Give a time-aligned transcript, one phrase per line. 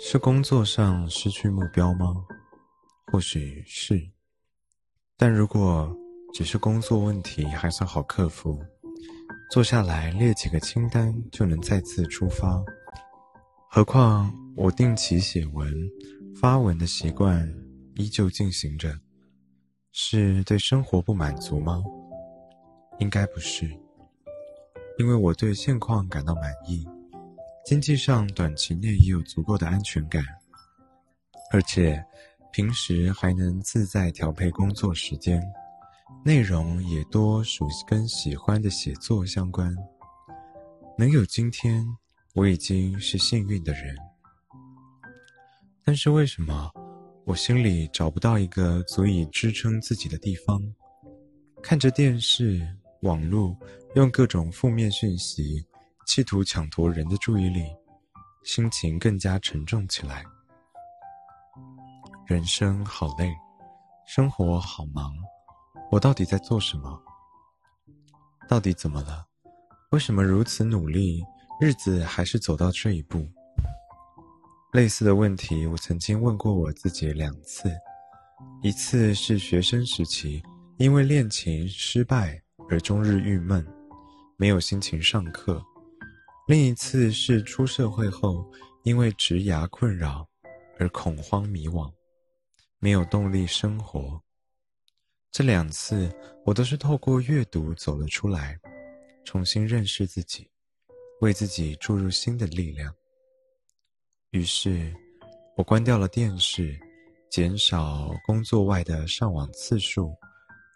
[0.00, 2.24] 是工作上失去目标吗？
[3.10, 4.00] 或许是，
[5.16, 5.92] 但如果
[6.32, 8.62] 只是工作问题，还算好克服。
[9.50, 12.62] 坐下来列几个清单，就能再次出发。
[13.68, 15.74] 何况我定期写文、
[16.40, 17.52] 发文的习惯
[17.96, 18.96] 依旧进行着，
[19.90, 21.82] 是对生活不满足吗？
[23.00, 23.66] 应该不是，
[24.98, 26.86] 因为我对现况感到满意，
[27.68, 30.24] 经济上短期内也有足够的安全感，
[31.52, 32.02] 而且
[32.50, 35.38] 平时还能自在调配工作时间。
[36.24, 39.76] 内容也多属跟喜欢的写作相关，
[40.96, 41.86] 能有今天，
[42.34, 43.94] 我已经是幸运的人。
[45.84, 46.70] 但是为什么
[47.26, 50.58] 我心里找不到一个足以支撑自己的地方？
[51.62, 52.66] 看着电视、
[53.02, 53.54] 网络，
[53.94, 55.62] 用各种负面讯息，
[56.08, 57.66] 企图抢夺人的注意力，
[58.42, 60.24] 心情更加沉重起来。
[62.26, 63.30] 人生好累，
[64.06, 65.14] 生活好忙。
[65.90, 66.98] 我到底在做什么？
[68.48, 69.26] 到底怎么了？
[69.90, 71.22] 为什么如此努力，
[71.60, 73.28] 日子还是走到这一步？
[74.72, 77.70] 类似的问题，我曾经问过我自己两次。
[78.62, 80.42] 一次是学生时期，
[80.78, 83.62] 因为练琴失败而终日郁闷，
[84.38, 85.60] 没有心情上课；
[86.48, 88.42] 另一次是出社会后，
[88.82, 90.26] 因为职涯困扰
[90.78, 91.92] 而恐慌迷惘，
[92.78, 94.18] 没有动力生活。
[95.30, 96.10] 这两次，
[96.46, 98.58] 我都是透过阅读走了出来，
[99.26, 100.50] 重新认识自己，
[101.20, 102.94] 为自己注入新的力量。
[104.30, 104.90] 于是，
[105.54, 106.80] 我关掉了电视，
[107.28, 110.16] 减少工作外的上网次数，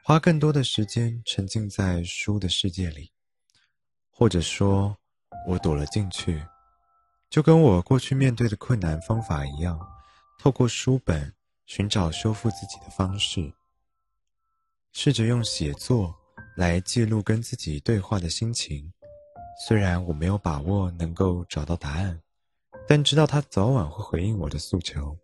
[0.05, 3.11] 花更多的时间沉浸在书的世界里，
[4.11, 4.95] 或者说，
[5.47, 6.45] 我躲了进去，
[7.29, 9.79] 就跟我过去面对的困难方法一样，
[10.39, 11.34] 透过书本
[11.67, 13.53] 寻找修复自己的方式。
[14.93, 16.15] 试着用写作
[16.56, 18.93] 来记录跟自己对话的心情，
[19.66, 22.21] 虽然我没有把握能够找到答案，
[22.87, 25.16] 但知道他早晚会回应我的诉求。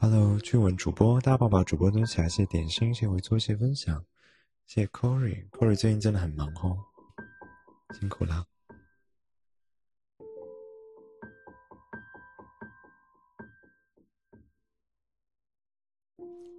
[0.00, 4.04] Hello，俊文主播，大家把主播蹲起来，谢点心，谢谢回做，谢分享，
[4.66, 6.78] 谢谢 Corey，Corey 最近真的很忙哦，
[7.98, 8.46] 辛苦了。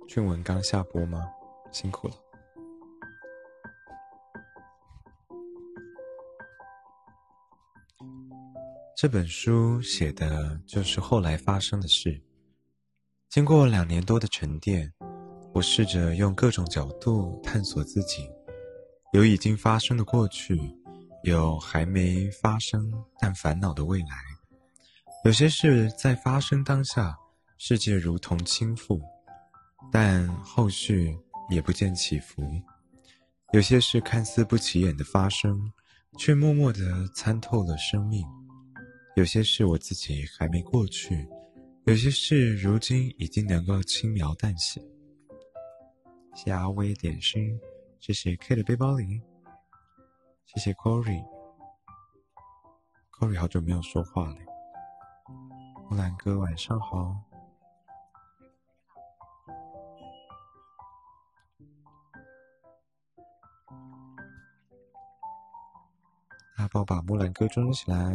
[0.10, 1.24] 俊文刚下播吗？
[1.72, 2.16] 辛苦了。
[8.98, 12.20] 这本书写的就是后来发生的事。
[13.30, 14.92] 经过两年多的沉淀，
[15.54, 18.28] 我试着用各种角度探索自己，
[19.14, 20.60] 有已经发生的过去，
[21.22, 24.08] 有还没发生但烦恼的未来。
[25.24, 27.16] 有些事在发生当下，
[27.60, 29.00] 世界如同倾覆，
[29.92, 31.18] 但后续。
[31.52, 32.44] 也不见起伏，
[33.54, 35.60] 有些事看似不起眼的发生，
[36.16, 38.24] 却默默地参透了生命；
[39.16, 41.28] 有些事我自己还没过去，
[41.86, 44.80] 有些事如今已经能够轻描淡写。
[46.36, 47.60] 谢谢阿威点心，
[48.00, 49.20] 谢谢 K 的背包里，
[50.46, 51.20] 谢谢 Corey，Corey
[53.40, 54.38] 好久没有说话了。
[55.90, 57.29] 木兰哥晚上好。
[66.60, 68.14] 阿宝把木兰歌装起来，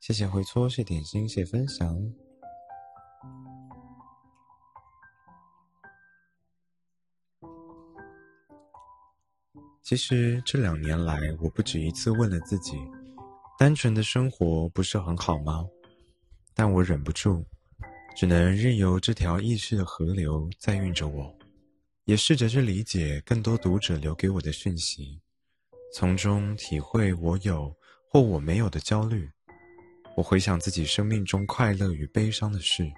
[0.00, 1.96] 谢谢回搓，谢点心，谢分享。
[9.82, 12.76] 其实这两年来，我不止一次问了自己：
[13.56, 15.64] 单纯的生活不是很好吗？
[16.52, 17.46] 但我忍不住，
[18.16, 21.32] 只能任由这条意识的河流在运着我，
[22.04, 25.20] 也试着去理解更多读者留给我的讯息。
[25.92, 27.74] 从中体会我有
[28.08, 29.28] 或我没有的焦虑，
[30.16, 32.88] 我回想自己生命中快乐与悲伤的事，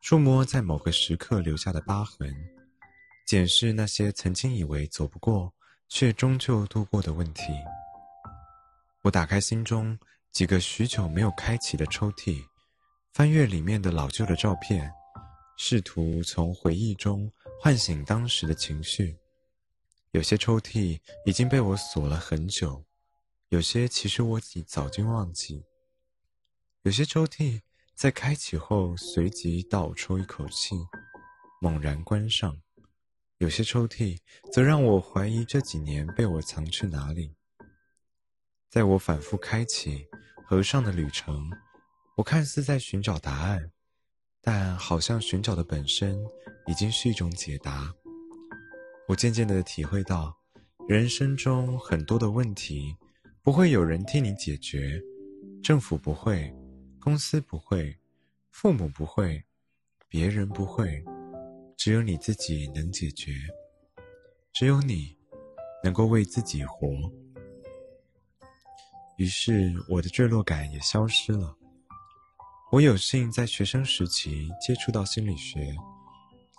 [0.00, 2.32] 触摸在某个时刻留下的疤痕，
[3.26, 5.52] 检视那些曾经以为走不过
[5.88, 7.52] 却终究度过的问题。
[9.02, 9.98] 我打开心中
[10.30, 12.40] 几个许久没有开启的抽屉，
[13.14, 14.88] 翻阅里面的老旧的照片，
[15.56, 17.28] 试图从回忆中
[17.60, 19.16] 唤醒当时的情绪。
[20.12, 22.84] 有些抽屉已经被我锁了很久，
[23.50, 25.64] 有些其实我已早经忘记。
[26.82, 27.60] 有些抽屉
[27.94, 30.74] 在开启后随即倒抽一口气，
[31.60, 32.52] 猛然关上；
[33.36, 34.18] 有些抽屉
[34.50, 37.34] 则让我怀疑这几年被我藏去哪里。
[38.70, 40.06] 在我反复开启、
[40.46, 41.50] 合上的旅程，
[42.16, 43.70] 我看似在寻找答案，
[44.40, 46.18] 但好像寻找的本身
[46.66, 47.94] 已经是一种解答。
[49.08, 50.36] 我渐渐地体会到，
[50.86, 52.94] 人生中很多的问题，
[53.42, 55.00] 不会有人替你解决，
[55.62, 56.54] 政府不会，
[57.00, 57.96] 公司不会，
[58.50, 59.42] 父母不会，
[60.08, 61.02] 别人不会，
[61.74, 63.32] 只有你自己能解决，
[64.52, 65.16] 只有你
[65.82, 66.86] 能够为自己活。
[69.16, 71.56] 于是，我的坠落感也消失了。
[72.70, 75.74] 我有幸在学生时期接触到心理学，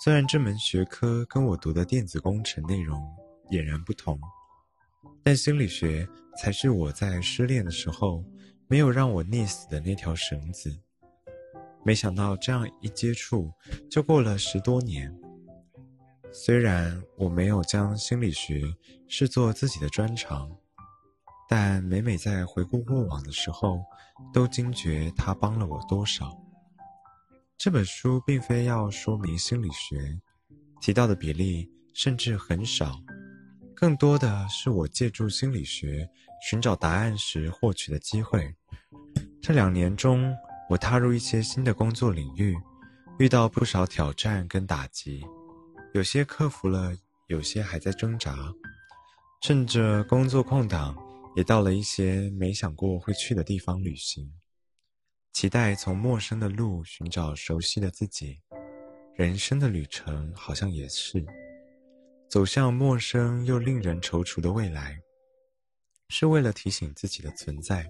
[0.02, 3.02] 虽然这门学科跟我读的电子工程内容
[3.50, 4.18] 俨然不同，
[5.24, 6.08] 但心理学
[6.38, 8.24] 才是我在失恋的时候
[8.68, 10.74] 没有让我溺死的那条绳子。
[11.84, 13.52] 没想到这样一接触
[13.90, 15.14] 就过了十多年。
[16.32, 18.62] 虽然我没有将心理学
[19.08, 20.50] 视作自己的专长。
[21.52, 23.80] 但每每在回顾过往的时候，
[24.32, 26.40] 都惊觉它帮了我多少。
[27.60, 30.18] 这本书并非要说明心理学，
[30.80, 33.04] 提到的比例甚至很少，
[33.76, 36.10] 更多的是我借助心理学
[36.42, 38.56] 寻找答案时获取的机会。
[39.42, 40.34] 这两年中，
[40.70, 42.56] 我踏入一些新的工作领域，
[43.20, 45.22] 遇到不少挑战跟打击，
[45.94, 46.96] 有些克服了，
[47.28, 48.38] 有些还在挣扎。
[49.42, 50.96] 趁着工作空档。
[51.36, 54.30] 也到了一些没想过会去的地方旅行，
[55.40, 58.42] 期待从陌生的路寻找熟悉的自己。
[59.16, 61.26] 人生的旅程好像也是
[62.28, 65.00] 走向陌生又令人踌躇的未来，
[66.10, 67.90] 是为了提醒自己的存在。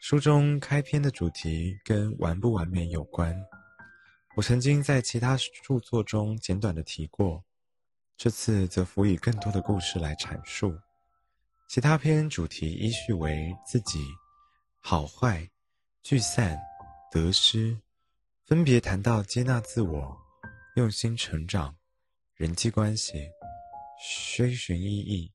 [0.00, 3.36] 书中开篇的主题跟完不完美有关，
[4.36, 7.42] 我曾经在其他著作中简短的提过，
[8.16, 10.72] 这次则辅以更多的故事来阐述。
[11.68, 13.98] 其他篇主题依序为自己、
[14.80, 15.50] 好坏、
[16.08, 16.56] 聚散、
[17.10, 17.76] 得失，
[18.44, 20.16] 分别谈到接纳自我、
[20.76, 21.74] 用心成长、
[22.36, 23.28] 人际关系、
[24.36, 25.32] 追寻意义，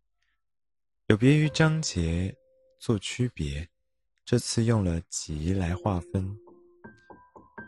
[1.08, 2.34] 有别于章节
[2.80, 3.68] 做区别。
[4.24, 6.40] 这次用了集来划分，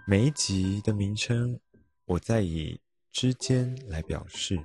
[0.08, 1.60] 每一集的名称
[2.06, 2.80] 我再以
[3.12, 4.58] 之间来表示，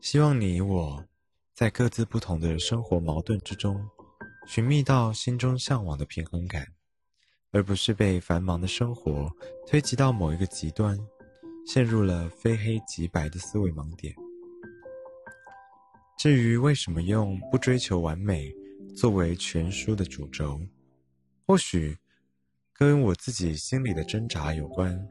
[0.00, 1.04] 希望你我。
[1.52, 3.86] 在各自不同的生活矛盾之中，
[4.46, 6.73] 寻觅到心中向往的平衡感，
[7.54, 9.30] 而不是被繁忙的生活
[9.64, 10.98] 推及到某一个极端，
[11.64, 14.12] 陷入了非黑即白的思维盲点。
[16.18, 18.52] 至于为什么用不追求完美
[18.96, 20.60] 作为全书的主轴，
[21.46, 21.96] 或许
[22.72, 25.08] 跟我自己心里的挣扎有关，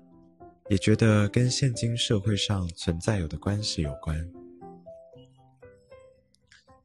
[0.70, 4.18] 也觉得跟现今社会上存在有的关系有关。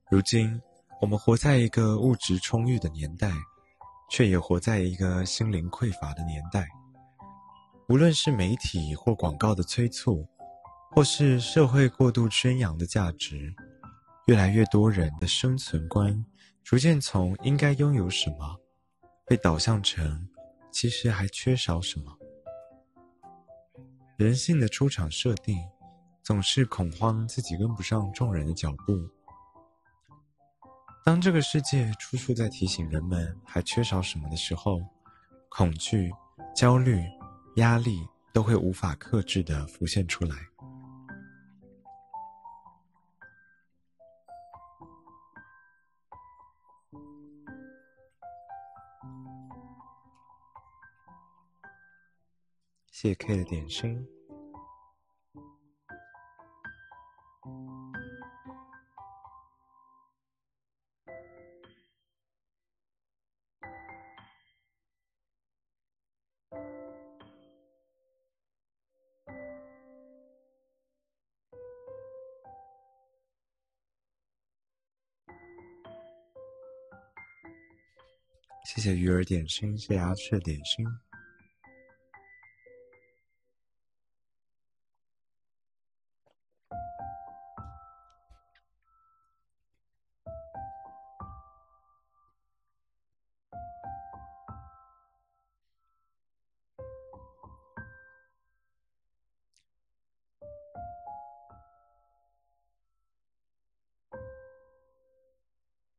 [0.08, 0.60] 如今，
[1.00, 3.32] 我们活在一个物质充裕的年代，
[4.08, 6.68] 却也活在一个心灵匮乏的年代。
[7.88, 10.26] 无论是媒体或广告的催促，
[10.90, 13.54] 或是社会过度宣扬的价值，
[14.26, 16.24] 越来越多人的生存观
[16.62, 18.56] 逐渐从应该拥有什么，
[19.26, 20.28] 被导向成
[20.70, 22.18] 其实还缺少什么。
[24.16, 25.56] 人性的出场设定，
[26.22, 29.17] 总是恐慌自己跟不上众人的脚步。
[31.08, 34.78] 当这个世界处处在提醒人们还缺少什么的时候，
[35.48, 36.12] 恐惧、
[36.54, 37.02] 焦虑、
[37.56, 40.36] 压力都会无法克制的浮现出来。
[52.92, 54.06] 谢 K 的点心。
[78.70, 80.86] 谢谢鱼儿点心，谢谢阿雀点心。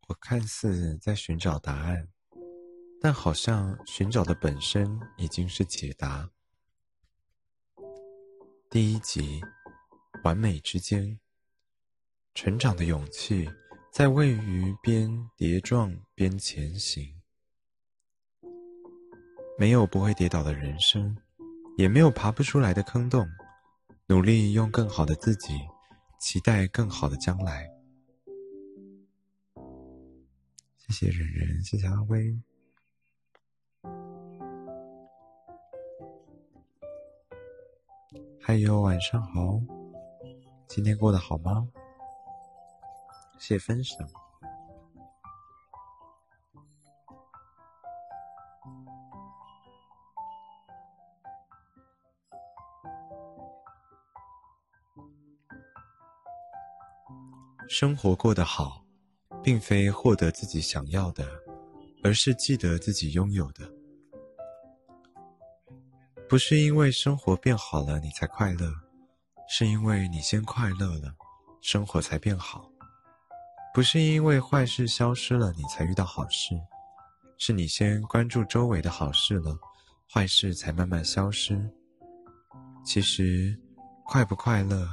[0.07, 2.07] 我看似在寻找答案。
[3.01, 6.29] 但好像寻找的本身已经是解答。
[8.70, 9.41] 第一集，
[10.24, 11.20] 完美之间，
[12.36, 13.50] 成长的勇气
[13.91, 17.15] 在位于边跌撞边前行。
[19.58, 21.18] 没有不会跌倒的人生，
[21.77, 23.27] 也没有爬不出来的坑洞。
[24.08, 25.53] 努力用更好的自己，
[26.20, 27.70] 期待更好的将来。
[30.77, 32.41] 谢谢忍忍，谢谢阿威。
[38.50, 39.62] 还有晚上好，
[40.68, 41.70] 今天过得好吗？
[43.38, 44.10] 谢分享。
[57.68, 58.84] 生活过得好，
[59.44, 61.24] 并非获得自己想要的，
[62.03, 63.78] 而是记得自己拥有的。
[66.29, 68.71] 不是因为生活变好了你才快乐，
[69.48, 71.12] 是因为你先快乐了，
[71.59, 72.69] 生活才变好。
[73.74, 76.53] 不是因为坏事消失了你才遇到好事，
[77.39, 79.57] 是你先关注周围的好事了，
[80.07, 81.67] 坏事才慢慢消失。
[82.86, 83.59] 其实，
[84.05, 84.88] 快不快乐，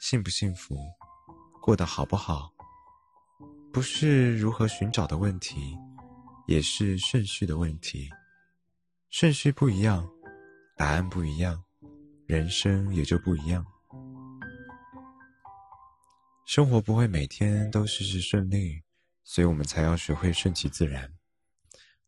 [0.00, 0.76] 幸不幸福？
[1.62, 2.52] 过得好不好，
[3.72, 5.78] 不是如何寻找的问题，
[6.46, 8.10] 也是顺序的问题。
[9.08, 10.06] 顺序不一样，
[10.76, 11.62] 答案不一样，
[12.26, 13.64] 人生也就不一样。
[16.46, 18.82] 生活不会每天都事事顺利，
[19.22, 21.10] 所以我们才要学会顺其自然，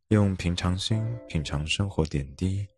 [0.08, 2.68] 用平常心品尝生活点滴，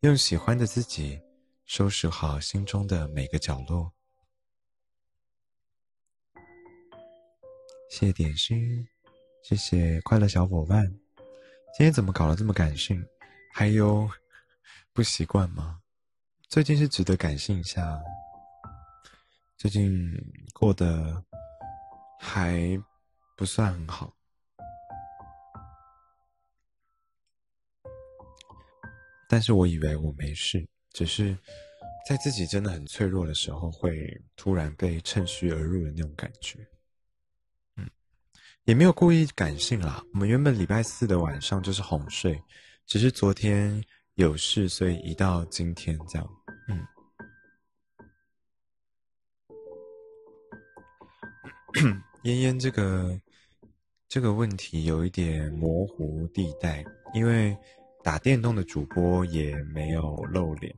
[0.00, 1.20] 用喜欢的自己
[1.66, 3.92] 收拾好心中的每个角落。
[7.90, 8.88] 谢谢点心，
[9.42, 10.86] 谢谢快乐小伙伴。
[11.76, 13.04] 今天怎么搞得这么感性？
[13.52, 14.08] 还有
[14.94, 15.80] 不习惯吗？
[16.48, 18.00] 最近是值得感性一下。
[19.56, 20.08] 最近
[20.52, 21.20] 过得
[22.16, 22.80] 还
[23.36, 24.14] 不算很好，
[29.28, 31.36] 但是我以为我没事，只是
[32.06, 36.64] 在自己真的很脆弱的时候，会突然被趁虚而入的那种感觉。
[38.62, 40.04] 也没有故意感性啦。
[40.12, 42.40] 我们原本礼拜四的晚上就是哄睡，
[42.86, 43.82] 只是昨天
[44.16, 46.30] 有事，所以移到今天这样。
[46.68, 46.86] 嗯，
[52.22, 53.20] 嫣嫣这个
[54.08, 57.56] 这个问题有一点模糊地带，因为
[58.04, 60.72] 打电动的主播也没有露脸。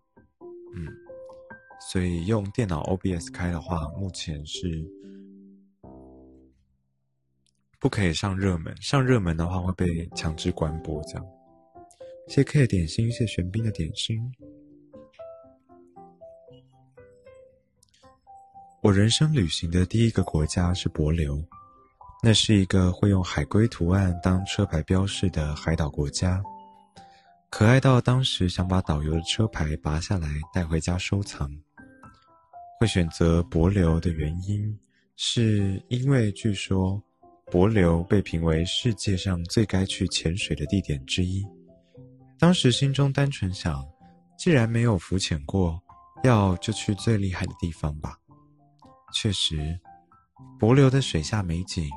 [0.75, 0.87] 嗯，
[1.79, 4.83] 所以用电脑 OBS 开的话，目前是。
[7.79, 11.01] 不可以上热门，上热门的话会被强制关播。
[11.05, 11.27] 这样，
[12.29, 14.21] 谢 K 的点心，谢玄彬的点心。
[18.83, 21.45] 我人生旅行的第一个国家是帛琉，
[22.23, 26.43] 那是一个会用海龟图案当车牌标示的海岛国家，
[27.49, 31.51] 可爱到当时想把导游的车牌拔下来带回家收藏。
[32.81, 34.79] 会选择帛琉的原因，
[35.17, 37.01] 是因为据说。
[37.53, 41.47] 帛琉被评为世界上最该去潜水的地点之一。
[42.39, 43.83] 当时心中单纯想，
[44.39, 45.81] 既然没有浮潜过，
[46.23, 48.17] 要就去最厉害的地方吧。
[49.15, 49.79] 确实，
[50.59, 51.89] 帛琉的水下美景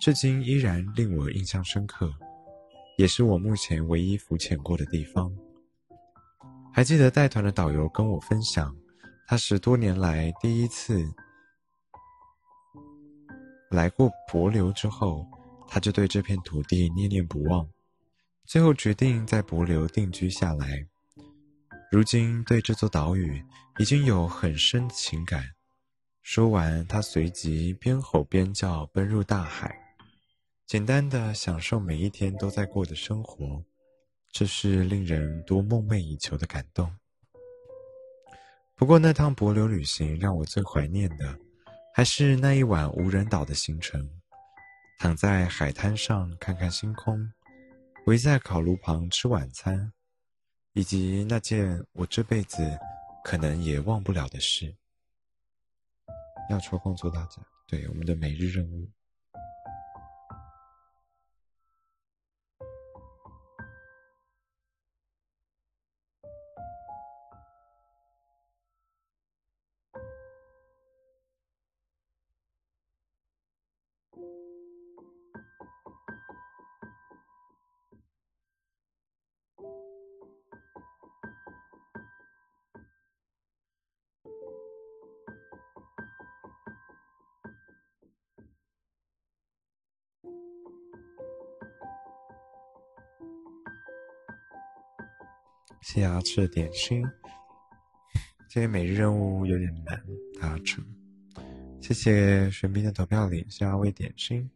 [0.00, 2.12] 至今依然令我印象深刻，
[2.96, 5.32] 也是我目前唯一浮潜过的地方。
[6.72, 8.72] 还记得带团的导游跟我分享，
[9.26, 11.04] 他十多年来第一次。
[13.70, 15.26] 来过帛琉之后，
[15.66, 17.68] 他就对这片土地念念不忘，
[18.48, 20.82] 最后决定在帛琉定居下来。
[21.92, 23.44] 如今对这座岛屿
[23.78, 25.44] 已经有很深的情感。
[26.22, 29.78] 说完，他随即边吼边叫，奔入大海，
[30.66, 33.62] 简单的享受每一天都在过的生活，
[34.30, 36.90] 这是令人多梦寐以求的感动。
[38.76, 41.38] 不过，那趟帛琉旅行让我最怀念的。
[41.94, 44.08] 还是那一晚无人岛的行程，
[44.98, 47.30] 躺在海滩上看看星空，
[48.08, 49.92] 围在烤炉旁吃晚餐，
[50.72, 52.78] 以及那件我这辈子
[53.22, 54.74] 可能也忘不了的事。
[56.48, 58.88] 要抽空做大家，对我们的每日任务。
[95.80, 97.02] 谢谢吃的点心。
[98.48, 100.02] 今天每日任务有点难
[100.40, 100.84] 达成，
[101.80, 104.50] 谢谢玄彬的投票礼，谢谢阿威点心。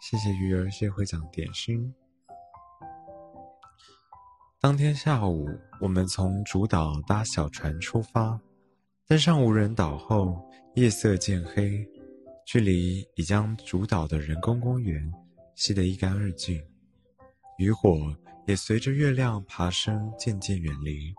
[0.00, 1.94] 谢谢鱼儿，谢会长点心。
[4.64, 5.46] 当天下午，
[5.78, 8.40] 我们从主岛搭小船出发，
[9.06, 10.42] 登上无人岛后，
[10.74, 11.86] 夜色渐黑，
[12.46, 15.12] 距离已将主岛的人工公园
[15.54, 16.58] 吸得一干二净，
[17.58, 18.16] 渔火
[18.46, 21.14] 也随着月亮爬升渐渐远离。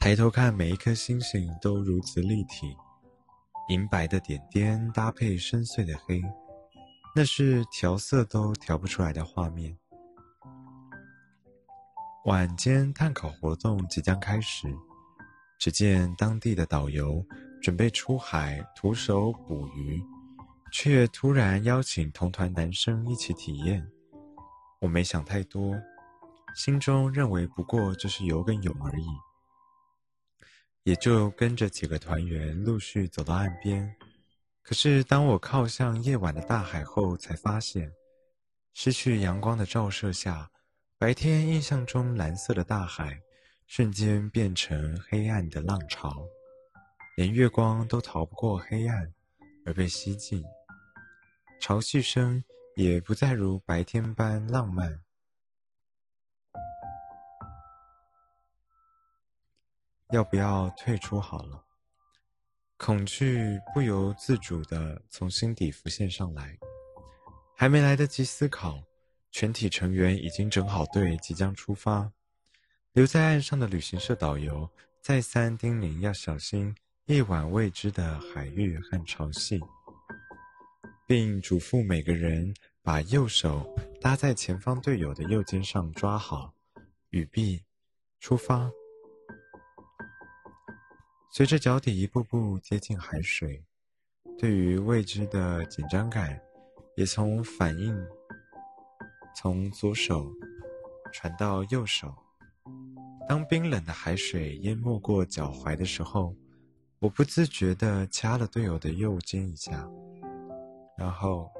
[0.00, 2.76] 抬头看，每一颗星星都如此立体，
[3.68, 6.20] 银白的点点搭配深邃的黑。
[7.14, 9.78] 那是调色都调不出来的画面。
[12.28, 14.68] 晚间探考活动即将开始，
[15.58, 17.24] 只见当地的导游
[17.62, 20.04] 准备出海徒手捕鱼，
[20.70, 23.82] 却突然邀请同团男生一起体验。
[24.78, 25.74] 我没想太多，
[26.54, 29.06] 心中认为不过就是游个泳而已，
[30.82, 33.90] 也就跟着几个团员陆续走到岸边。
[34.62, 37.90] 可是，当我靠向夜晚的大海后，才发现，
[38.74, 40.50] 失去阳光的照射下，
[41.00, 43.22] 白天印象中蓝色的大海，
[43.68, 46.26] 瞬间变成黑暗的浪潮，
[47.16, 49.14] 连月光都逃不过黑暗，
[49.64, 50.42] 而被吸进。
[51.60, 52.42] 潮汐声
[52.74, 55.00] 也不再如白天般浪漫。
[60.10, 61.64] 要不要退出好了？
[62.76, 66.58] 恐惧不由自主的从心底浮现上来，
[67.56, 68.82] 还没来得及思考，
[69.38, 72.10] 全体成员已经整好队，即将出发。
[72.92, 74.68] 留在岸上的旅行社导游
[75.00, 79.60] 再三叮咛要小心夜晚未知的海域和潮汐，
[81.06, 83.64] 并嘱咐每个人把右手
[84.00, 86.52] 搭在前方队友的右肩上抓好。
[87.10, 87.62] 语毕，
[88.18, 88.68] 出发。
[91.30, 93.64] 随着脚底一步步接近海水，
[94.36, 96.40] 对于未知的紧张感
[96.96, 97.96] 也从反应
[99.34, 100.32] 从左手
[101.12, 102.12] 传到右手。
[103.28, 106.34] 当冰冷的海水淹没过脚踝的时候，
[106.98, 109.88] 我不自觉地掐了队友的右肩一下，
[110.96, 111.50] 然后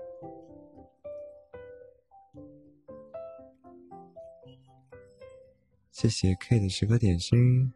[5.92, 7.72] 谢谢 K 的十颗点心。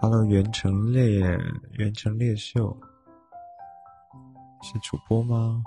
[0.00, 1.20] Hello，元成烈，
[1.72, 2.78] 袁成烈秀，
[4.62, 5.62] 是主播吗？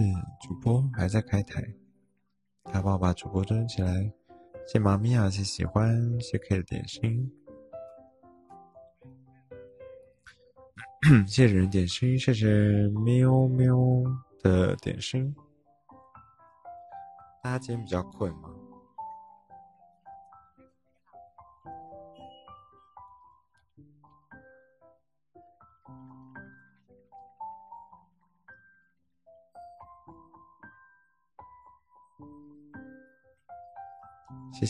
[0.00, 0.06] 是
[0.40, 1.62] 主播，还在开台。
[2.64, 4.10] 他帮我把主播装起来。
[4.66, 7.30] 谢妈咪啊，谢喜欢，谢 K 的点心，
[11.26, 12.48] 谢 谢人点心，谢谢
[13.04, 13.76] 喵喵
[14.42, 15.34] 的点心。
[17.42, 18.49] 大家今天比较困吗？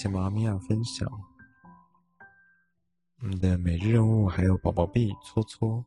[0.01, 1.07] 谢谢妈咪啊，分享。
[3.19, 5.85] 你的每日任务还有宝宝币搓搓。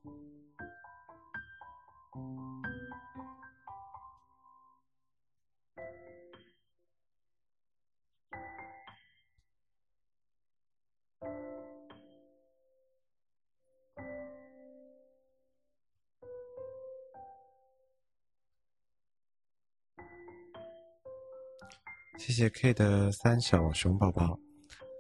[22.44, 24.38] 谢 K 的三小熊宝宝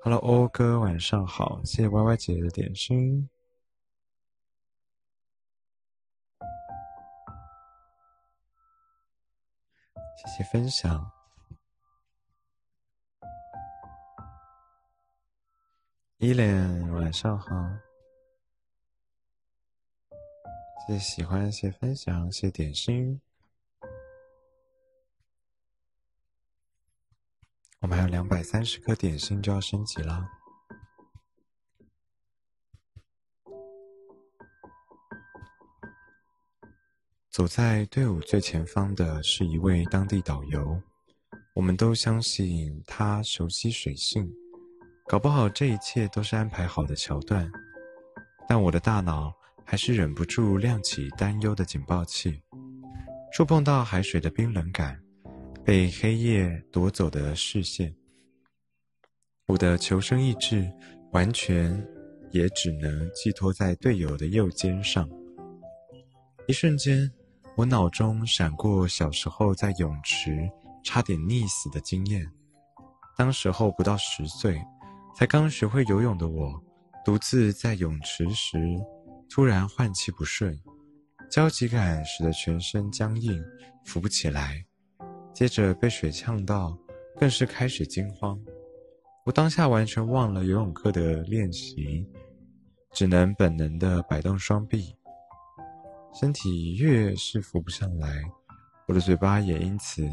[0.01, 3.29] ，Hello 欧哥晚上好，谢谢 Y Y 姐的点心，
[10.15, 11.11] 谢谢分享，
[16.19, 17.47] 依莲晚上好，
[20.87, 23.19] 谢谢喜欢，谢谢分享，谢谢点心。
[27.83, 30.25] 我们还有两百三十颗点心就要升级了。
[37.29, 40.81] 走在队伍最前方的是一位当地导游，
[41.53, 44.31] 我们都相信他熟悉水性，
[45.05, 47.51] 搞不好这一切都是安排好的桥段。
[48.47, 49.33] 但我的大脑
[49.65, 52.41] 还是忍不住亮起担忧的警报器。
[53.33, 55.02] 触碰到海水的冰冷感，
[55.65, 57.95] 被黑夜夺走的视线，
[59.45, 60.69] 我的求生意志
[61.13, 61.81] 完全
[62.31, 65.09] 也只能寄托在队友的右肩上。
[66.47, 67.09] 一瞬间，
[67.55, 70.37] 我脑中闪过小时候在泳池
[70.83, 72.29] 差点溺死的经验。
[73.17, 74.61] 当时候不到十岁，
[75.15, 76.61] 才刚学会游泳的我，
[77.05, 78.57] 独自在泳池时，
[79.29, 80.59] 突然换气不顺，
[81.31, 83.41] 焦急感使得全身僵硬，
[83.85, 84.65] 浮不起来。
[85.33, 86.77] 接着被水呛到，
[87.19, 88.39] 更是开始惊慌。
[89.25, 92.07] 我当下完全忘了游泳课的练习，
[92.91, 94.95] 只能本能的摆动双臂，
[96.13, 98.21] 身体越是浮不上来，
[98.87, 100.07] 我的嘴巴也因此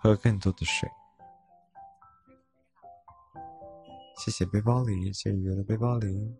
[0.00, 0.88] 喝更多的水。
[4.18, 6.34] 谢谢背包里，谢谢鱼的背包里。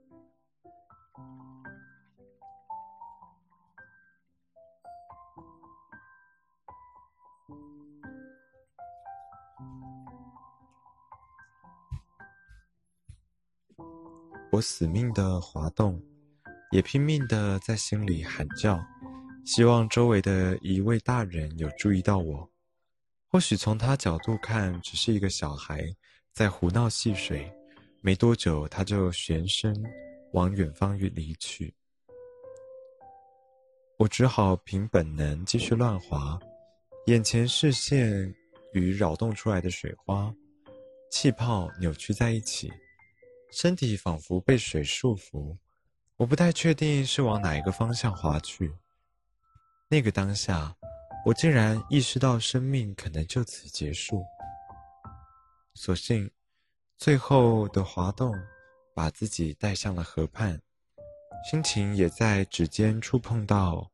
[14.50, 16.02] 我死命的滑动，
[16.72, 18.82] 也拼命的在心里喊叫，
[19.44, 22.50] 希望周围的一位大人有注意到我。
[23.30, 25.84] 或许从他角度看，只是一个小孩
[26.32, 27.52] 在胡闹戏水。
[28.00, 29.74] 没多久，他就旋身
[30.32, 31.74] 往远方离去。
[33.98, 36.38] 我只好凭本能继续乱滑，
[37.06, 38.34] 眼前视线
[38.72, 40.32] 与扰动出来的水花、
[41.11, 42.72] 气泡扭曲在一起，
[43.50, 45.56] 身体仿佛被水束缚。
[46.16, 48.72] 我不太确定是往哪一个方向滑去。
[49.88, 50.74] 那个当下，
[51.24, 54.24] 我竟然意识到生命可能就此结束。
[55.74, 56.30] 所幸。
[56.96, 58.34] 最后的滑动，
[58.92, 60.61] 把自己带向了河畔，
[61.48, 63.88] 心情也在指尖触碰到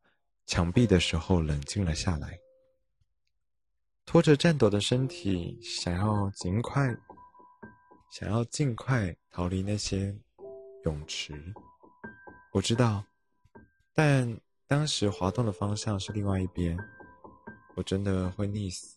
[0.46, 2.40] 墙壁的时候冷静了下来。
[4.06, 6.96] 拖着颤抖的身体，想要尽快，
[8.16, 10.14] 想要尽快逃离那些
[10.84, 11.34] 泳池。
[12.52, 13.04] 我知道，
[13.92, 16.78] 但当时滑动的方向是另外一边，
[17.74, 18.93] 我真的会溺死。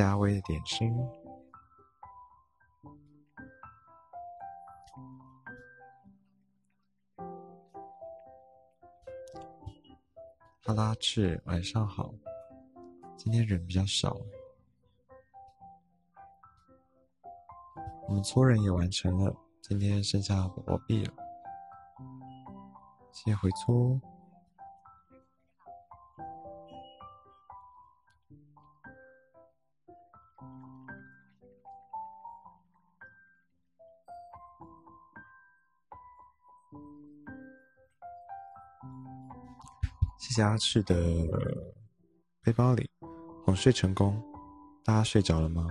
[0.00, 0.96] 加微的点心。
[10.62, 12.14] 哈拉赤，晚上好。
[13.18, 14.16] 今天人比较少，
[18.08, 21.12] 我们搓人也完成了，今天剩下宝宝币了。
[23.12, 24.00] 先回搓。
[40.40, 40.96] 家赤的
[42.42, 42.88] 背包里，
[43.44, 44.20] 哄睡成功。
[44.82, 45.66] 大家睡着了吗？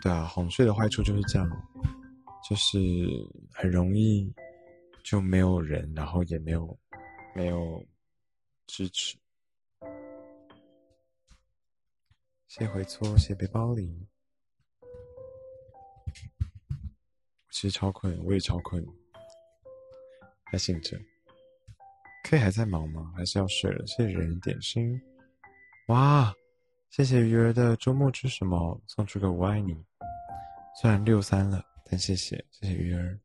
[0.00, 1.48] 对啊，哄睡的坏处就是这样，
[2.48, 2.78] 就是
[3.52, 4.32] 很容易
[5.04, 6.78] 就没有人，然后也没有
[7.34, 7.84] 没有
[8.66, 9.18] 支持。
[12.48, 14.06] 谢回搓，谢背包里。
[17.50, 18.82] 其实超困，我也超困，
[20.44, 20.98] 还醒着。
[22.24, 23.12] K 还在忙吗？
[23.16, 23.84] 还是要睡了？
[23.86, 25.00] 谢谢人点心，
[25.88, 26.32] 哇！
[26.90, 28.80] 谢谢鱼儿的周末吃什么？
[28.86, 29.84] 送出个我爱你。
[30.80, 33.18] 虽然六三了，但谢谢谢谢鱼儿。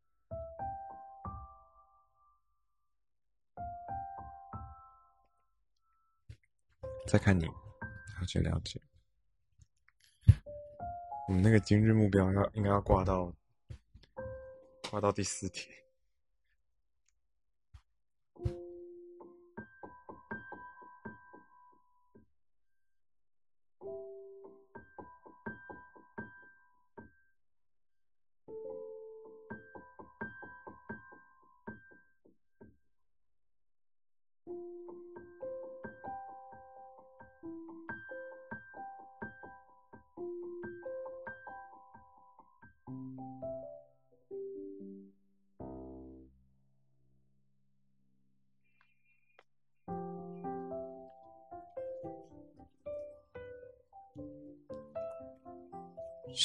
[7.07, 8.81] 再看你，了解了解。
[11.27, 13.31] 我们那个今日目标要应该要挂到
[14.89, 15.84] 挂到第四天。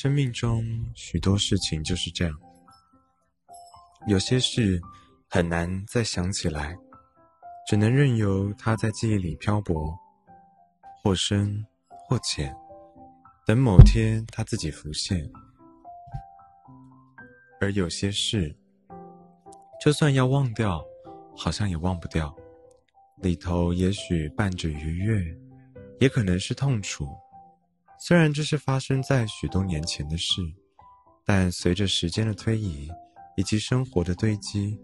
[0.02, 2.34] 生命中许多事情就是这样，
[4.06, 4.80] 有些事
[5.28, 6.74] 很难再想起来，
[7.68, 9.94] 只能任由它在记忆里漂泊，
[11.02, 11.62] 或深
[12.08, 12.50] 或浅，
[13.46, 15.30] 等某天它自己浮现。
[17.60, 18.56] 而有些事，
[19.84, 20.82] 就算要忘掉，
[21.36, 22.34] 好像也忘不掉，
[23.18, 25.22] 里头也许伴着愉悦，
[25.98, 27.06] 也可能是痛楚。
[28.02, 30.40] 虽然这是发生在许多年前的事，
[31.22, 32.90] 但随着时间的推移
[33.36, 34.80] 以及生活的堆积，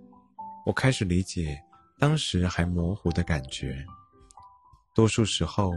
[0.66, 1.58] 我开始理解
[1.98, 3.82] 当时还模糊的感觉。
[4.94, 5.72] 多数时候，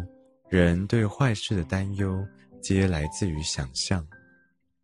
[0.49, 2.27] 人对坏事的担忧
[2.61, 4.05] 皆来自于想象。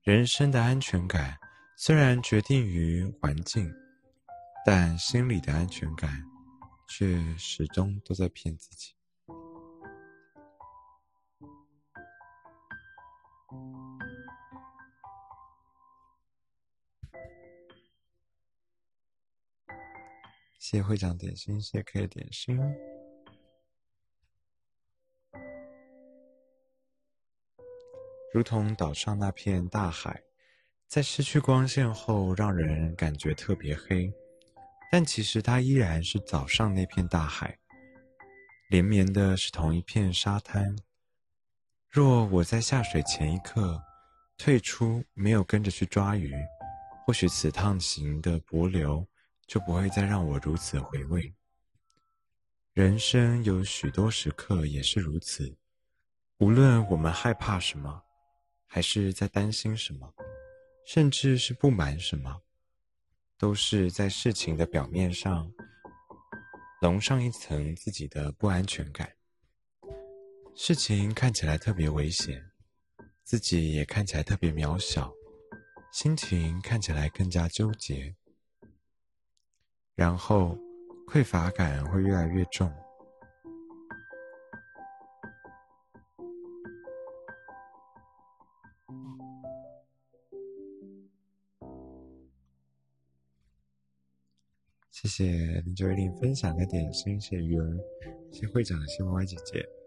[0.02, 1.36] 人生的安全感
[1.78, 3.70] 虽然决定于环境，
[4.66, 6.24] 但心里的安全感
[6.88, 8.95] 却始终都在骗自己。
[20.58, 22.60] 谢会长点心，谢谢 K 点心。
[28.34, 30.22] 如同岛上那片大海，
[30.88, 34.12] 在失去光线后，让人感觉特别黑，
[34.92, 37.58] 但其实它依然是早上那片大海，
[38.70, 40.76] 连绵的是同一片沙滩。
[41.96, 43.82] 若我在下水前一刻
[44.38, 46.36] 退出，没有跟着去抓鱼，
[47.06, 49.08] 或许此趟行的泊流。
[49.48, 51.34] 就不会再让我如此回味。
[52.74, 55.56] 人生有许多时刻也是如此，
[56.40, 58.02] 无论我们害怕什么，
[58.66, 60.12] 还是在担心什么，
[60.88, 62.42] 甚至是不满什么，
[63.38, 65.50] 都是在事情的表面上
[66.82, 69.08] 笼上一层自己的不安全感。
[70.58, 72.42] 事情看起来特别危险，
[73.24, 75.14] 自己也看起来特别渺小，
[75.92, 78.16] 心情看起来更加纠结。
[79.96, 80.58] 然后，
[81.08, 82.72] 匮乏感会越来越重。
[94.90, 97.78] 谢谢林九一零分享的点心，谢谢鱼儿，
[98.32, 99.85] 谢谢会长，谢谢 Y 姐姐。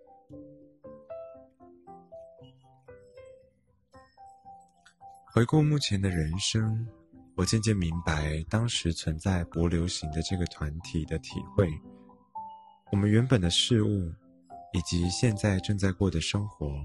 [5.31, 6.87] 回顾目前的人生。
[7.37, 11.71] 我渐渐明白，当时存在不流行的这个团体的体会。
[12.91, 14.11] 我们原本的事物，
[14.73, 16.85] 以及现在正在过的生活，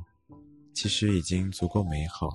[0.74, 2.30] 其实已经足够美好。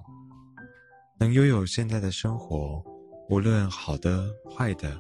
[1.21, 2.83] 能拥有现在的生活，
[3.29, 4.99] 无论好的坏的，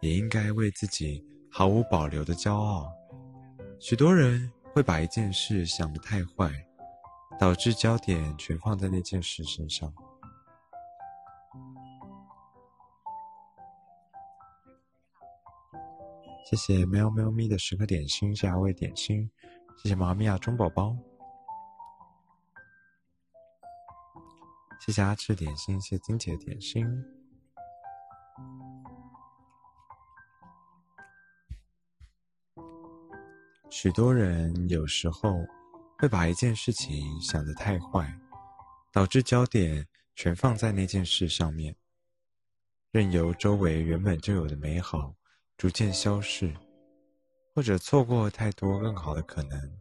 [0.00, 2.92] 也应该为自己毫无保留的骄傲。
[3.80, 6.52] 许多人会把一件事想得太坏，
[7.40, 9.92] 导致焦点全放在那件事身上。
[16.44, 19.30] 谢谢喵喵咪的十个点心，谢谢阿伟点心，
[19.78, 20.94] 谢谢妈咪呀中宝宝，
[24.80, 26.86] 谢谢阿志点心，谢谢金姐点心。
[33.70, 35.32] 许多人有时候
[35.98, 38.12] 会把一件事情想得太坏，
[38.92, 41.74] 导致焦点全放在那件事上面，
[42.90, 45.14] 任由周围原本就有的美好。
[45.62, 46.52] 逐渐消逝，
[47.54, 49.80] 或者错过太多更好的可能。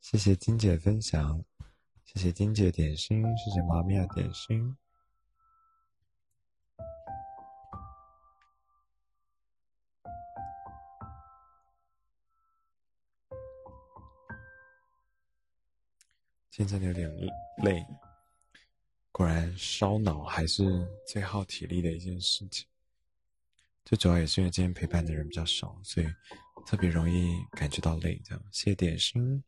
[0.00, 1.44] 谢谢金姐分享，
[2.02, 4.74] 谢谢金姐点心，谢谢妈咪的点心。
[16.60, 17.10] 现在有点
[17.64, 17.82] 累，
[19.12, 22.66] 果然烧脑还是最耗体力的一件事情。
[23.82, 26.06] 最主要也是因为今天陪伴的人比较少，所以
[26.66, 28.20] 特别容易感觉到累。
[28.22, 29.42] 这样，谢谢点心。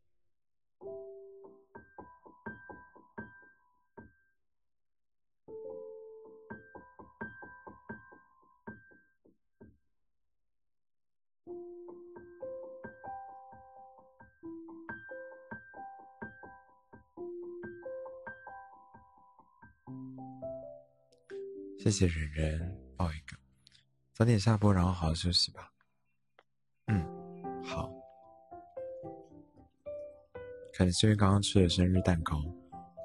[21.83, 23.37] 谢谢人人抱一个，
[24.15, 25.69] 早点下播，然后好好休息吧。
[26.87, 27.05] 嗯，
[27.65, 27.91] 好。
[30.73, 32.41] 可能是因为刚刚吃了生日蛋糕，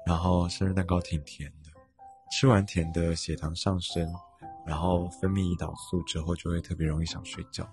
[0.06, 1.72] 然后生日蛋糕挺甜的，
[2.30, 4.08] 吃完甜的血糖上升，
[4.64, 7.68] 然后分泌胰岛素之后就会特别容易想睡觉。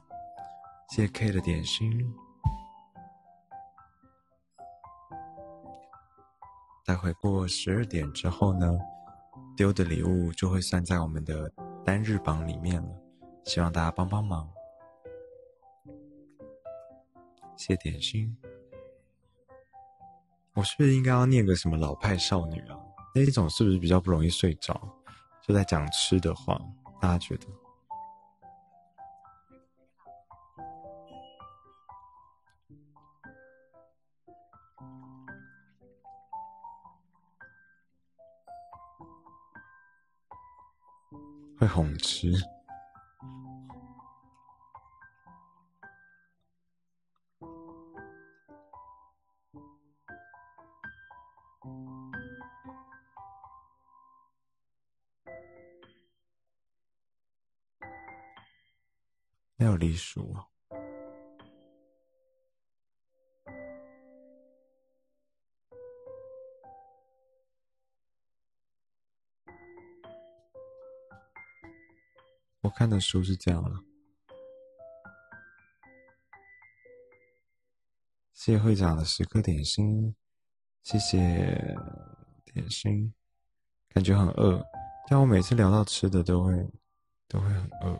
[0.89, 2.11] 谢谢 K 的点心。
[6.83, 8.67] 待会过十二点之后呢，
[9.55, 11.51] 丢的礼物就会算在我们的
[11.83, 12.89] 单日榜里面了，
[13.45, 14.49] 希望大家帮帮忙。
[17.55, 18.35] 谢点心。
[20.53, 22.77] 我是不是应该要念个什么老派少女啊？
[23.13, 24.79] 那一种是不是比较不容易睡着？
[25.41, 26.59] 就在讲吃的话，
[26.99, 27.45] 大家觉得
[41.75, 42.31] 会哄吃？
[59.57, 59.93] 没有梨
[72.85, 73.83] 看的书是这样了。
[78.31, 80.13] 谢谢会长的十颗点心，
[80.83, 81.17] 谢谢
[82.53, 83.11] 点心，
[83.89, 84.63] 感觉很饿，
[85.09, 86.53] 但我每次聊到吃的都会
[87.27, 87.99] 都会很饿。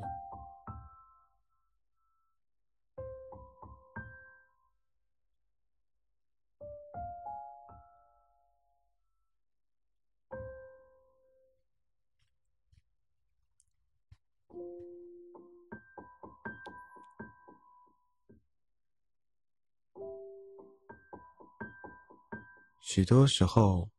[22.96, 23.90] 许多时候，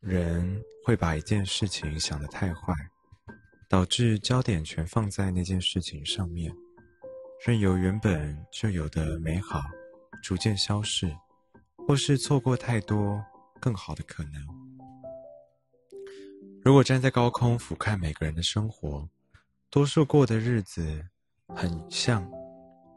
[0.00, 2.74] 人会把一件事情想得太坏，
[3.68, 6.52] 导致焦点全放在那件事情上面，
[7.46, 9.62] 任由原本就有的美好
[10.24, 11.16] 逐渐消逝，
[11.86, 13.24] 或是错过太多
[13.60, 14.32] 更好的可能。
[16.64, 19.08] 如果站在高空俯瞰每个人的生活，
[19.70, 21.00] 多数过的日子
[21.54, 22.28] 很像：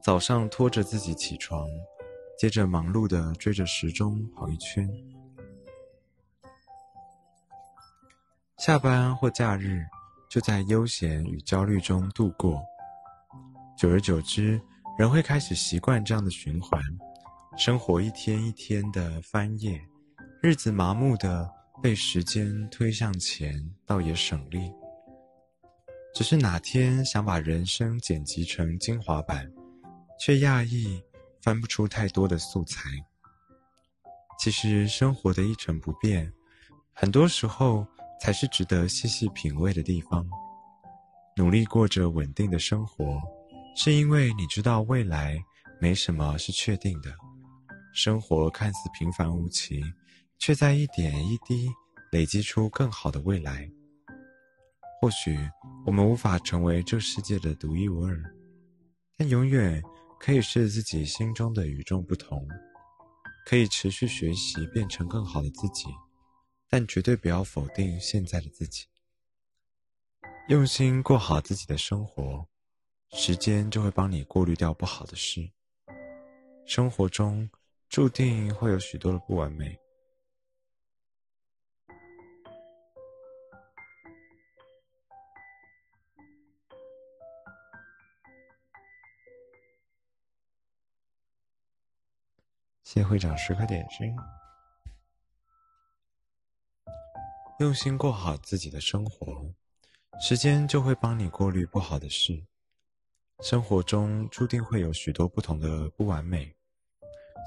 [0.01, 1.67] 早上拖着自己起床，
[2.35, 4.89] 接着忙碌的追着时钟跑一圈。
[8.57, 9.85] 下班或假日，
[10.29, 12.63] 就在悠闲与焦虑中度过。
[13.77, 14.59] 久而久之，
[14.97, 16.81] 人会开始习惯这样的循环，
[17.57, 19.77] 生活一天一天的翻页，
[20.41, 21.51] 日子麻木的
[21.83, 24.71] 被时间推向前，倒也省力。
[26.13, 29.51] 只是哪天想把人生剪辑成精华版，
[30.17, 31.03] 却讶异
[31.41, 32.89] 翻不出太多的素材。
[34.39, 36.31] 其实生活的一成不变，
[36.93, 37.85] 很多时候。
[38.21, 40.27] 才是值得细细品味的地方。
[41.37, 43.19] 努力过着稳定的生活，
[43.75, 45.37] 是因为你知道未来
[45.81, 47.13] 没什么是确定的。
[47.93, 49.81] 生活看似平凡无奇，
[50.39, 51.69] 却在一点一滴
[52.11, 53.69] 累积出更好的未来。
[55.01, 55.37] 或许
[55.85, 58.21] 我们无法成为这世界的独一无二，
[59.17, 59.81] 但永远
[60.19, 62.47] 可以是自己心中的与众不同。
[63.45, 65.85] 可以持续学习，变成更好的自己。
[66.77, 68.85] 但绝对不要否定现在的自己。
[70.49, 72.45] 用心过好自己的生活，
[73.13, 75.49] 时间就会帮你过滤掉不好的事。
[76.65, 77.49] 生活中
[77.87, 79.79] 注定会有许多的不完美。
[92.83, 94.13] 谢会长十块点心。
[97.59, 99.49] 用心过好自己的生活，
[100.19, 102.43] 时间就会帮你过滤不好的事。
[103.39, 106.53] 生活中注定会有许多不同的不完美，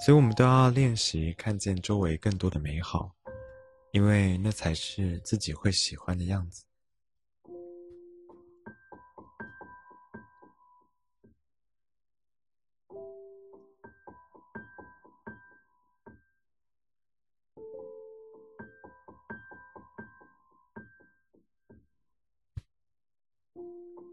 [0.03, 3.15] 所以我们都要练习看见周围更多的美好，
[3.93, 6.65] 因为那才是自己会喜欢的样子。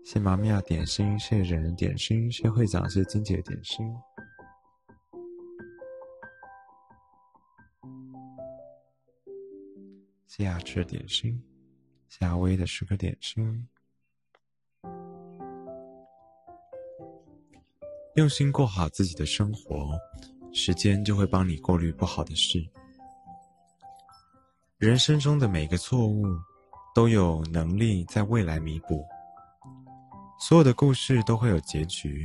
[0.06, 3.92] 谢妈咪呀点心，谢人人点心，谢会长，谢金姐点心，
[10.28, 11.44] 谢雅吃点心，
[12.08, 13.68] 谢阿威的十个点心。
[18.14, 20.00] 用心过好自己的生活，
[20.54, 22.64] 时间就会帮你过滤不好的事。
[24.78, 26.24] 人生中的每个错误，
[26.94, 29.04] 都有能力在未来弥补。
[30.48, 32.24] 所有的故事都会有结局，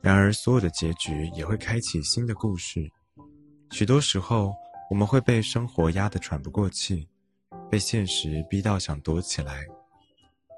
[0.00, 2.88] 然而所有的结局也会开启新的故事。
[3.72, 4.54] 许多时候，
[4.88, 7.08] 我们会被生活压得喘不过气，
[7.68, 9.66] 被现实逼到想躲起来。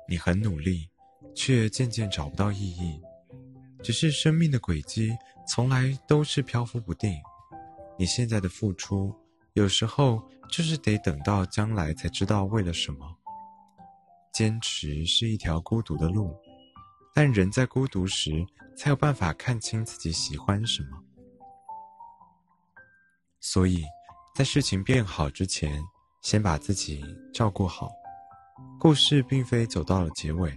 [0.07, 0.87] 你很努力，
[1.35, 3.01] 却渐渐找不到意义。
[3.83, 5.17] 只是生命的轨迹
[5.49, 7.19] 从来都是漂浮不定。
[7.99, 9.15] 你现在的付出，
[9.55, 13.17] 有时候就是得等到将来才知道为了什么。
[14.35, 16.37] 坚持是一条孤独的路，
[17.21, 18.47] 但人在孤独时
[18.77, 21.03] 才有办法看清自己喜欢什么。
[23.41, 23.83] 所以，
[24.37, 25.83] 在事情变好之前，
[26.23, 27.05] 先把自己
[27.35, 27.91] 照顾好。
[28.79, 30.57] 故事并非走到了结尾，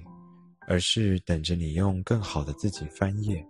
[0.67, 3.43] 而是等着你用更好的自己翻页。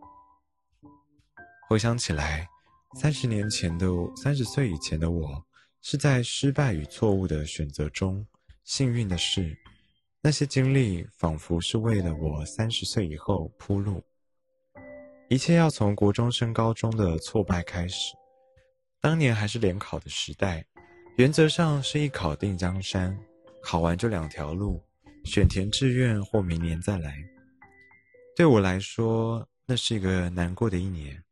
[1.68, 2.47] 回想起来，
[2.95, 5.45] 三十年前的三十岁以前的我，
[5.82, 8.26] 是在失败与错误的选择中，
[8.64, 9.53] 幸运的是，
[10.24, 14.03] 那些经历仿佛是为了我三十岁以后铺路。
[15.30, 18.13] 一切要从国中升高中的挫败开始。
[18.99, 20.63] 当年还是联考的时代，
[21.17, 23.17] 原则上是一考定江山。
[23.63, 24.84] 考完就两条路，
[25.24, 27.17] 选填志愿或明年再来。
[28.36, 31.24] 对我来说，那是一个难过的一年，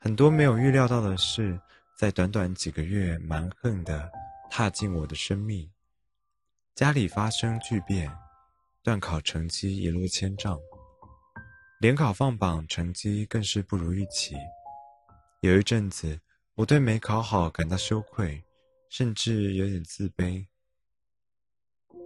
[0.00, 1.60] 很多没有预料到的事，
[1.98, 4.10] 在短短几个月蛮横的
[4.50, 5.70] 踏进我的生命。
[6.74, 8.10] 家里发生巨变，
[8.84, 10.58] 段考成绩一落千丈，
[11.80, 14.34] 联考放榜成绩更是不如预期。
[15.40, 16.20] 有一阵子，
[16.56, 18.42] 我对没考好感到羞愧，
[18.88, 20.44] 甚至有点自卑。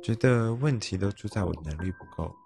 [0.03, 2.37] 觉得问题都出在我能力不够。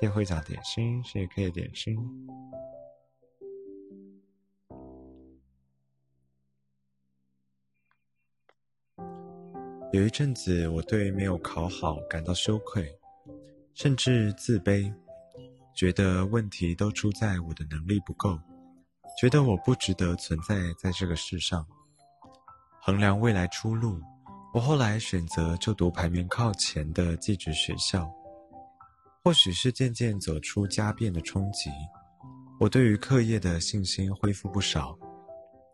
[0.00, 1.98] 谢会长点心，谢谢可以点心。
[9.92, 12.88] 有一阵子，我对没有考好感到羞愧，
[13.74, 14.94] 甚至自卑，
[15.74, 18.38] 觉得问题都出在我的能力不够，
[19.20, 21.66] 觉得我不值得存在在这个世上。
[22.80, 24.00] 衡量未来出路，
[24.54, 28.08] 我后来选择就读排名靠前的寄职学校。
[29.28, 31.68] 或许是渐渐走出家变的冲击，
[32.58, 34.98] 我对于课业的信心恢复不少。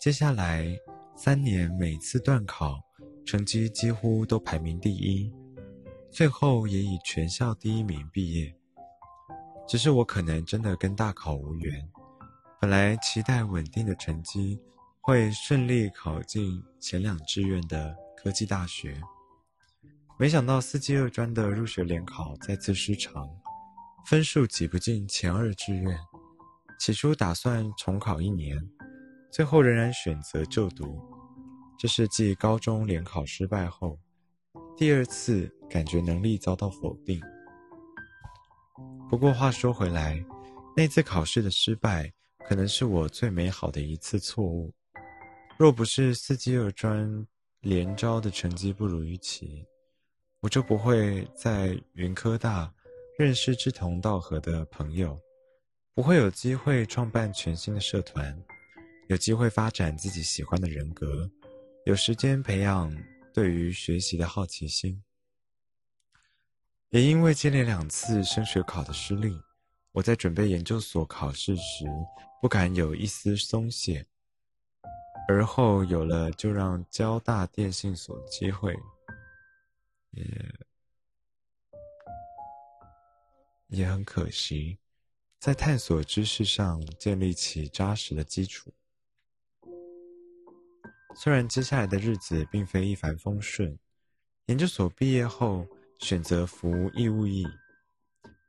[0.01, 0.67] 接下来
[1.15, 2.81] 三年，每次段考。
[3.25, 5.33] 成绩几乎都排名第一，
[6.11, 8.53] 最后也以全校第一名毕业。
[9.69, 11.89] 只是我可能真的跟大考无缘，
[12.61, 14.61] 本来期待稳定的成绩
[15.01, 19.01] 会顺利考进前两志愿的科技大学，
[20.19, 23.31] 没想到四季二专的入学联考再次失常，
[24.07, 25.99] 分数挤不进前二志愿。
[26.79, 28.59] 起初打算重考一年，
[29.33, 31.01] 最后仍然选择就读。
[31.79, 33.99] 这是继高中联考失败后，
[34.77, 37.21] 第二次感觉能力遭到否定。
[39.09, 40.23] 不过话说回来，
[40.77, 42.13] 那次考试的失败，
[42.47, 44.71] 可能是我最美好的一次错误。
[45.59, 47.27] 若不是四季二专
[47.61, 49.65] 联招的成绩不如预期，
[50.41, 52.71] 我就不会在云科大
[53.17, 55.17] 认识志同道合的朋友，
[55.95, 58.37] 不会有机会创办全新的社团，
[59.09, 61.31] 有机会发展自己喜欢的人格。
[61.85, 62.93] 有时间培养
[63.33, 65.01] 对于学习的好奇心，
[66.89, 69.41] 也因为接连两次升学考的失利，
[69.93, 71.85] 我在准备研究所考试时
[72.43, 74.05] 不敢有一丝松懈。
[75.29, 78.75] 而后有了就让交大电信所的机会，
[80.11, 80.25] 也
[83.75, 84.79] 也很可惜，
[85.41, 88.73] 在探索知识上建立起扎实的基础。
[91.17, 93.79] 虽然接下来的日子并非一帆风顺，
[94.47, 95.67] 研究所毕业后
[95.99, 97.47] 选择服义务役，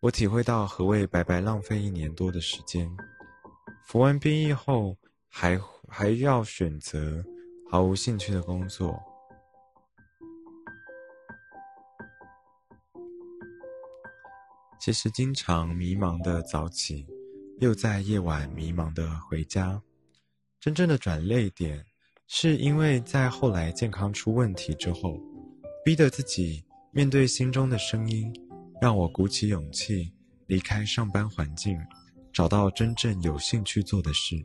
[0.01, 2.89] 我体会到何谓白白浪费一年多的时间。
[3.85, 4.97] 服完兵役后，
[5.29, 7.23] 还还要选择
[7.69, 8.99] 毫无兴趣的工作，
[14.85, 17.07] 其实经常迷茫的早起，
[17.59, 19.81] 又在夜晚迷茫的回家，
[20.59, 21.83] 真正的转泪点。
[22.27, 25.19] 是因为在后来健康出问题之后，
[25.83, 28.31] 逼得自己面对心中的声音，
[28.79, 30.13] 让我鼓起勇气
[30.45, 31.75] 离开上班环境，
[32.31, 34.35] 找到真正有兴趣做的事。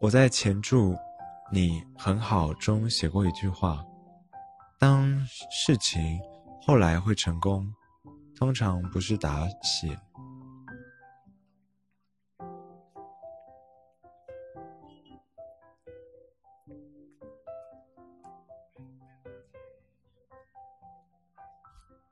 [0.00, 0.96] 我在前注
[1.52, 3.84] “你很好”中写过一句话
[4.80, 5.14] ：“当
[5.50, 6.18] 事情
[6.62, 7.70] 后来会成功，
[8.34, 9.96] 通常不是打写，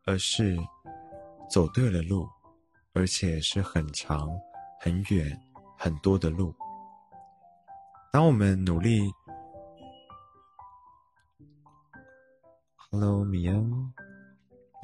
[0.05, 0.57] 而是
[1.49, 2.29] 走对了路，
[2.93, 4.31] 而且是很长、
[4.81, 5.39] 很远、
[5.77, 6.55] 很多的路。
[8.13, 9.01] 当我们努力
[12.77, 13.80] ，Hello，米恩。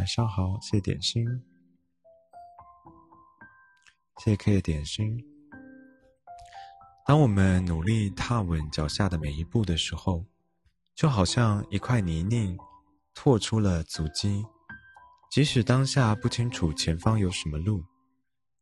[0.06, 1.26] 晚上好，谢谢点心，
[4.18, 5.20] 谢谢 K 的点心。
[7.04, 10.24] 当我们努力踏稳脚下的每一步的时候，
[10.94, 12.56] 就好像一块泥泞，
[13.14, 14.46] 拓出了足迹。
[15.28, 17.82] 即使当下不清楚前方有什么路，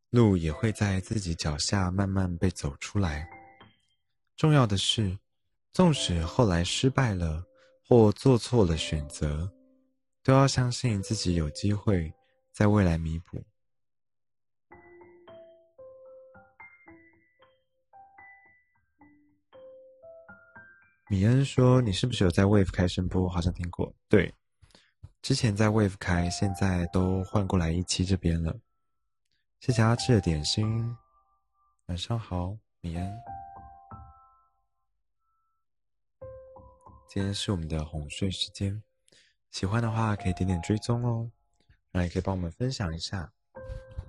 [0.08, 3.28] 路也会在自己脚下慢慢被走出来。
[4.34, 5.18] 重要的是，
[5.74, 7.44] 纵使后来失败了
[7.86, 9.53] 或做错了选择。
[10.24, 12.10] 都要相信自己有机会
[12.50, 13.44] 在未来弥补。
[21.10, 23.28] 米恩说：“你是不是有在 Wave 开声波？
[23.28, 23.94] 好像听过。
[24.08, 24.34] 对，
[25.20, 28.58] 之前在 Wave 开，现在都换过来一期这边了。
[29.60, 30.96] 谢谢阿志的点心，
[31.86, 33.12] 晚上好，米恩。
[37.06, 38.82] 今天是我们的哄睡时间。”
[39.54, 41.30] 喜欢的话可以点点追踪哦，
[41.92, 43.30] 那也可以帮我们分享一下，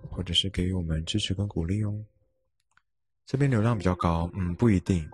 [0.09, 2.03] 或者是给予我们支持跟鼓励哦。
[3.27, 5.07] 这边流量比较高，嗯，不一定。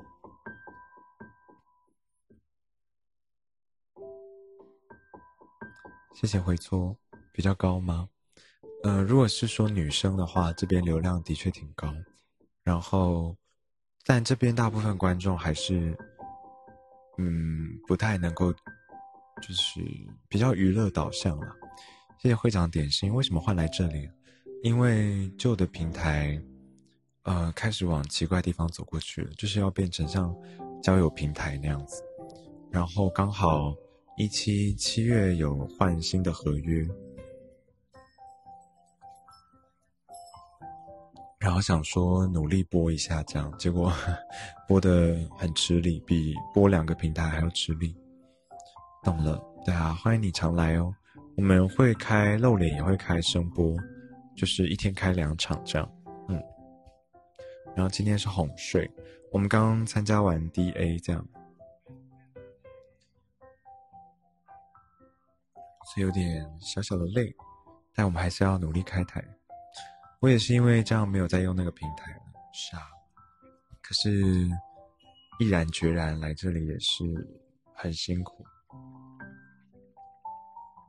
[6.16, 6.96] 谢谢回搓，
[7.34, 8.08] 比较高吗？
[8.84, 11.94] 嗯，如果是说女生的话，这边流量的确挺高，
[12.64, 13.36] 然后，
[14.06, 15.94] 但这边大部分观众还是，
[17.18, 18.54] 嗯，不太能够。
[19.42, 19.82] 就是
[20.30, 21.48] 比较娱乐导向了，
[22.22, 23.14] 谢谢会长点心。
[23.14, 24.08] 为什么换来这里？
[24.64, 26.40] 因为旧的平台，
[27.24, 30.34] 呃，开始往奇怪地方走过去了，就是要变成像
[30.84, 32.04] 交友平台那样子。
[32.70, 33.76] 然后刚好
[34.18, 36.88] 一七七月有换新的合约，
[41.40, 43.92] 然后想说努力播一下这样，结果
[44.70, 47.96] 播的很吃力，比播两个平台还要吃力。
[49.04, 50.94] 懂了，对啊，欢迎你常来哦。
[51.36, 53.76] 我们会开露脸，也会开声波，
[54.36, 55.92] 就是一天开两场这样。
[56.28, 56.40] 嗯，
[57.76, 58.90] 然后今天是哄睡，
[59.32, 61.28] 我们刚参加完 DA 这样，
[65.88, 67.34] 所以有点小小的累，
[67.96, 69.24] 但我们还是要努力开台。
[70.20, 72.22] 我也是因为这样没有再用那个平台了，
[72.54, 72.84] 是啊。
[73.82, 74.48] 可是
[75.40, 77.04] 毅然决然来这里也是
[77.74, 78.46] 很辛苦。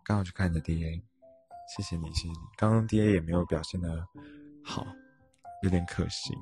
[0.04, 1.00] 刚好去看你的 DA，
[1.68, 2.38] 谢谢你，谢谢你。
[2.56, 4.06] 刚刚 DA 也没有表现的
[4.64, 4.84] 好，
[5.62, 6.34] 有点可惜。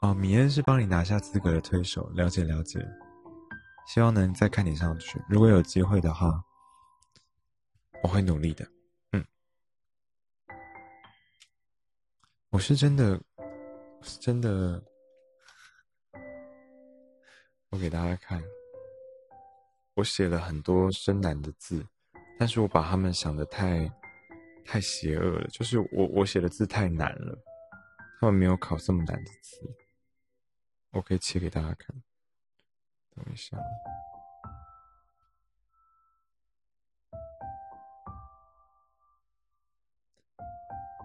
[0.00, 2.78] 哦，米恩是帮你拿下资格的推手，了解了解。
[3.88, 6.44] 希望能再看你上去，如果有机会的话，
[8.02, 8.66] 我会努力的。
[9.12, 9.24] 嗯，
[12.50, 13.20] 我是真的，
[14.02, 14.82] 是真的，
[17.70, 18.42] 我给大家看。
[19.96, 21.82] 我写了很多深难的字，
[22.38, 23.90] 但是我把他们想的太，
[24.62, 25.48] 太邪恶了。
[25.48, 27.42] 就是我我写的字太难了，
[28.20, 29.58] 他们没有考这么难的字。
[30.90, 32.02] 我可以切给大家看，
[33.14, 33.56] 等一下。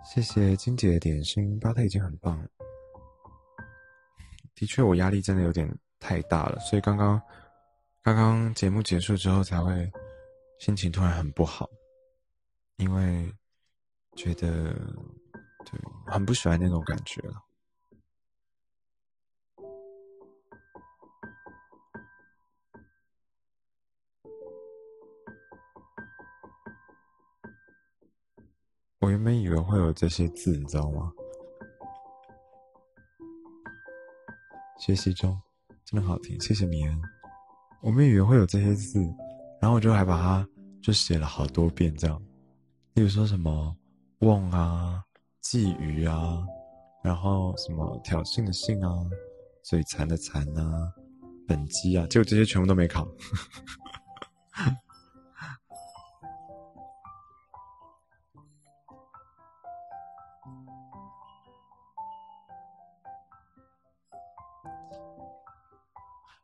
[0.04, 2.50] 谢谢金姐的点心，巴特已经很棒了。
[4.54, 7.22] 的确，我压力真的有点太大了，所以刚刚。
[8.04, 9.92] 刚刚节目结束之后，才会
[10.60, 11.70] 心情突然很不好，
[12.78, 13.32] 因为
[14.16, 14.74] 觉得
[15.64, 17.44] 对很不喜欢那种感觉了。
[28.98, 31.14] 我原本以为会有这些字，你知道吗？
[34.80, 35.40] 学习中
[35.86, 37.21] 真的好听，谢谢米恩。
[37.84, 39.00] 我们以为会有这些字，
[39.60, 40.48] 然后我就还把它
[40.84, 42.22] 就写了好多遍这样，
[42.94, 43.76] 例如说什么
[44.22, 45.04] “瓮”啊、
[45.44, 46.46] “觊觎”啊，
[47.04, 49.10] 然后什么“挑衅”的“衅”啊、
[49.66, 50.94] “嘴馋”的“馋”啊、
[51.48, 53.08] “本机”啊，结果这些全部都没考。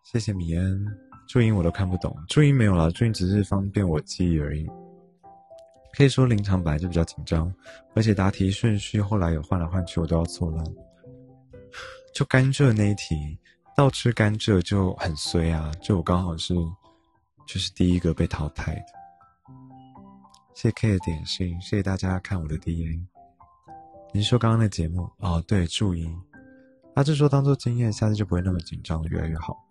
[0.03, 1.06] 谢谢米恩。
[1.27, 4.65] 注音我都看不懂，注音没有了，注音只是方便我记忆而已。
[5.93, 7.53] 可以说临场本来就比较紧张，
[7.95, 10.65] 而且答题顺序后来有换来换去，我都要错乱。
[12.13, 13.37] 就甘蔗那一题，
[13.75, 15.71] 倒吃甘蔗就很衰啊！
[15.81, 16.53] 就我刚好是，
[17.45, 18.85] 就是第一个被淘汰的。
[20.55, 22.99] 谢谢 K 的点心，谢谢大家看我的 DA。
[24.13, 26.15] 您说刚刚的节目哦，对，注音，
[26.95, 29.66] 他就说当做经验，下次就不会那么紧张，越来越好。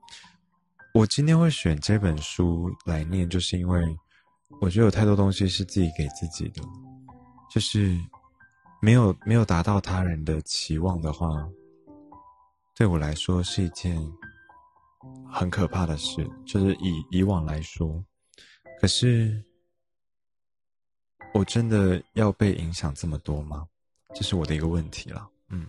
[0.96, 3.98] 我今天会选这本书来念，就是因为
[4.62, 6.62] 我觉得有太多东西是自己给自己的，
[7.50, 7.94] 就是
[8.80, 11.46] 没有没有达到他人的期望的话。
[12.74, 14.00] 对我来说是一件
[15.30, 18.02] 很可怕的事，就是以以往来说，
[18.80, 19.44] 可是
[21.34, 23.68] 我真的要被影响这么多吗？
[24.14, 25.28] 这是我的一个问题了。
[25.50, 25.66] 嗯，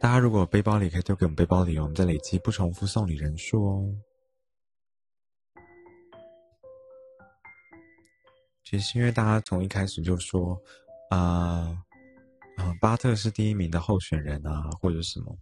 [0.00, 3.94] 大家如果背包里可以丢给我们背包里，我们再累积不重复送礼人数哦。
[8.64, 10.60] 其实因为大家从一开始就说
[11.10, 11.82] 啊。
[12.56, 15.36] 啊，巴特是第一名的候选人啊，或者什么。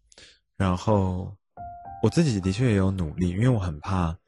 [0.56, 1.32] 然后
[2.02, 4.18] 我自己的确也有努力，因为我很怕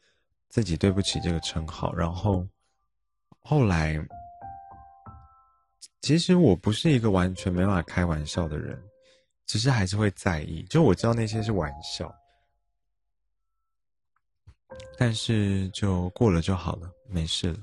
[0.49, 1.93] 自己对不起这个称号。
[1.93, 2.47] 然后
[3.41, 3.99] 后来，
[6.01, 8.81] 其实我不是一个完全没办法开玩笑的人，
[9.47, 10.63] 只是还是会在意。
[10.65, 12.15] 就我知道那些是玩笑，
[14.99, 17.59] 但是就过了就好了，没事了。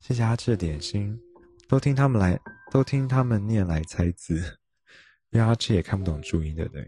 [0.00, 1.18] 谢谢阿志的点心，
[1.66, 2.38] 都听他们来。
[2.70, 4.36] 都听他们念来猜字，
[5.30, 6.86] 因为阿志也看不懂注音，对不对？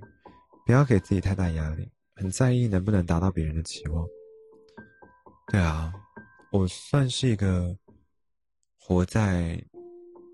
[0.67, 4.07] 不要给自己太大压力，很在意能不能达到别人的期望。
[5.51, 5.91] 对啊，
[6.53, 7.75] 我算是一个
[8.79, 9.59] 活在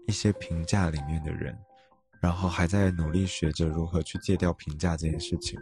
[0.08, 1.56] 一些评价里面的人，
[2.20, 5.58] 然后还在努力学着如何去戒掉评价这件事情，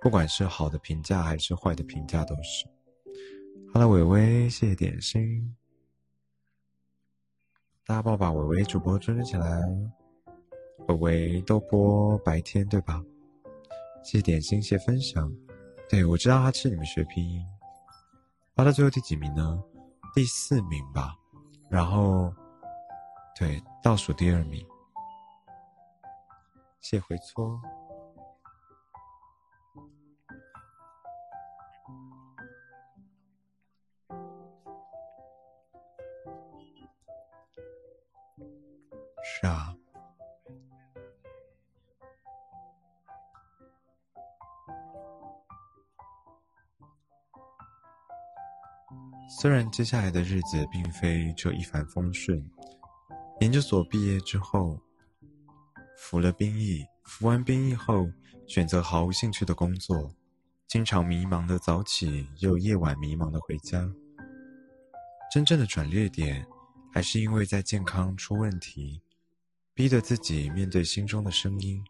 [0.00, 2.66] 不管是好的评价还是坏的评价都是。
[3.72, 5.54] 哈喽，伟伟，谢谢点心。
[7.84, 9.60] 大家帮我把伟伟主播追起来，
[10.88, 13.02] 伟伟都播白天对吧？
[14.04, 15.30] 谢谢点心，谢谢分享。
[15.88, 17.42] 对我知道他是你们学拼音，
[18.54, 19.58] 发到最后第几名呢？
[20.14, 21.14] 第四名吧。
[21.70, 22.32] 然后，
[23.38, 24.66] 对，倒数第二名。
[26.90, 27.60] 谢回搓。
[39.22, 39.76] 是啊，
[49.28, 52.42] 虽然接下来的日子并非就一帆风顺，
[53.40, 54.80] 研究所毕业之后，
[56.08, 58.10] 服了兵役，服完兵役后
[58.46, 60.10] 选择毫无兴趣的工作，
[60.66, 63.86] 经常迷茫的早起，又夜晚迷茫的回家。
[65.30, 66.46] 真正的转捩点，
[66.90, 69.02] 还是因为在健康出问题。
[69.74, 71.84] 逼得自己面对心中的声音，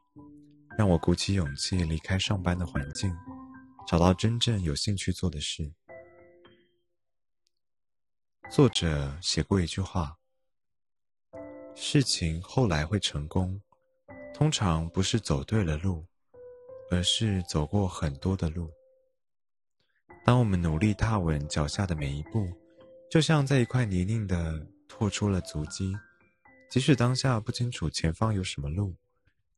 [0.76, 3.16] 让我鼓起勇气离开上班的环境，
[3.86, 5.72] 找到真正有兴趣做的事。
[8.50, 10.18] 作者写过一句话
[11.76, 13.62] ：“事情后来会成功，
[14.38, 16.06] 通常不是走对了路，
[16.92, 18.70] 而是走过很多的路。
[20.24, 22.48] 当我们努力踏稳脚下的每一步，
[23.10, 25.92] 就像在一块泥泞的拓出了足迹。”
[26.70, 28.94] 即使当下不清楚前方有什么路，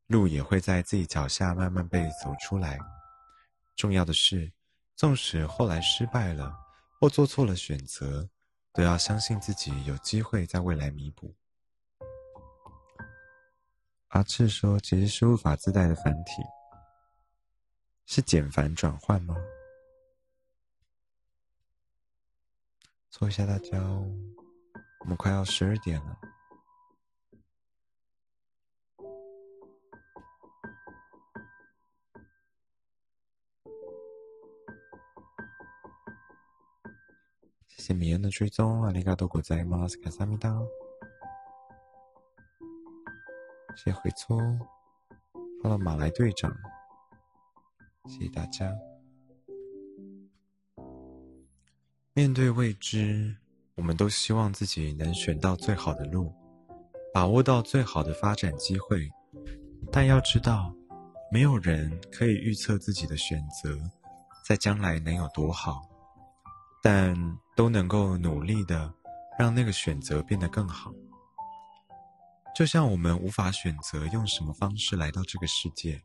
[0.07, 2.78] 路也会在自己脚下慢慢被走出来。
[3.76, 4.51] 重要的是，
[4.97, 6.55] 纵使后来失败了
[6.99, 8.26] 或做错了选择，
[8.72, 11.35] 都要相信自己有机会在未来弥补。
[14.11, 16.42] 阿赤说：“其实输入法自带的繁体
[18.06, 19.36] 是简繁转换吗？”
[23.08, 24.04] 搓一下大家哦，
[25.00, 26.18] 我们快要十二点了。
[37.68, 40.61] 谢谢米恩的追踪，阿里嘎多果在马斯卡萨米达。
[43.76, 44.38] 谢回搓，
[45.62, 46.54] 好了，马来队长，
[48.06, 48.70] 谢谢大家。
[52.12, 53.34] 面对未知，
[53.76, 56.32] 我们都希望自己能选到最好的路，
[57.14, 59.08] 把握到最好的发展机会。
[59.90, 60.74] 但要知道，
[61.32, 63.78] 没有人可以预测自己的选择
[64.44, 65.80] 在将来能有多好。
[66.82, 67.14] 但
[67.54, 68.92] 都能够努力的
[69.38, 70.92] 让那个选择变得更好。
[72.55, 76.03] 就像我们无法选择用什么方式来到这个世界，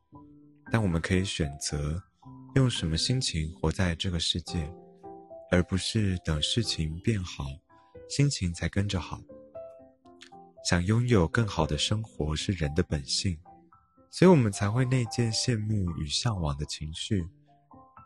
[0.72, 2.02] 但我们可以选择
[2.56, 4.72] 用什么心情活在这个世界，
[5.52, 7.46] 而不是等事情变好，
[8.10, 9.20] 心情才跟着好。
[10.64, 13.38] 想拥有更好的生活是人的本性，
[14.10, 17.28] 所以我们才会内建羡慕与向往的情绪，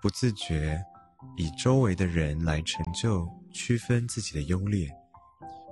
[0.02, 0.82] 不自觉
[1.38, 4.90] 以周围的人来成就、区分自己的优劣，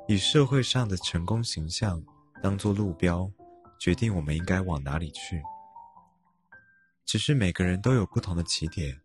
[0.07, 2.01] 以社会上的成功形象
[2.41, 3.29] 当做路标，
[3.79, 5.41] 决定我们应该往哪里去。
[7.05, 8.99] 只是每个人都有不同的起点，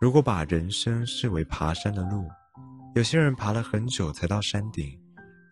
[0.00, 2.28] 如果把人生视为爬山的路，
[2.94, 5.00] 有些人爬了很久才到山顶。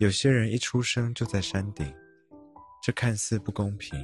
[0.01, 1.93] 有些人一出生就在山顶，
[2.83, 3.99] 这看似不公平。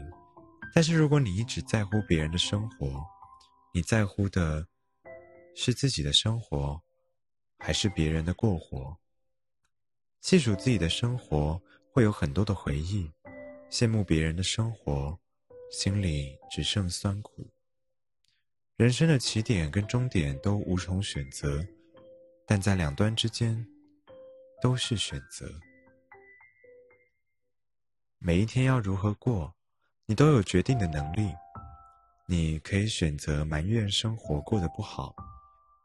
[0.75, 3.01] 但是如果你一直在乎别人的生活，
[3.73, 4.67] 你在乎的
[5.55, 6.81] 是自己的生活，
[7.59, 8.97] 还是别人的过活？
[10.21, 11.63] 细数自己的生活，
[11.95, 13.09] 会有很多的回忆；
[13.71, 15.17] 羡慕别人的生活，
[15.71, 17.49] 心里只剩酸苦。
[18.77, 21.65] 人生的起点跟终点都无从选择，
[22.49, 23.65] 但在两端之间，
[24.61, 25.49] 都是选择。
[28.19, 29.55] 每一天要如何过，
[30.07, 31.33] 你都有决定的能力。
[32.27, 35.15] 你可以选择埋怨生活过得不好，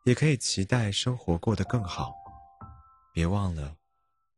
[0.06, 2.16] 也可以期待生活过得更好。
[3.14, 3.78] 别忘了，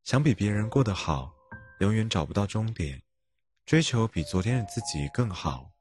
[0.04, 1.34] 想比别人过得好，
[1.82, 3.02] 永远找不到终点。
[3.66, 5.72] 追求比昨天的自己更好，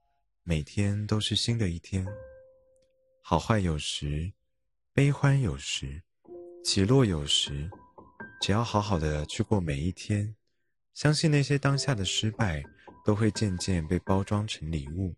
[0.45, 2.07] 每天都是新的一天。
[3.23, 4.33] 好坏有时，
[4.95, 6.03] 悲欢有时，
[6.65, 7.71] 起落有时，
[8.41, 10.35] 只要好好的去过每一天。
[10.95, 12.63] 相信那些当下的失败，
[13.05, 15.15] 都会渐渐被包装成礼物，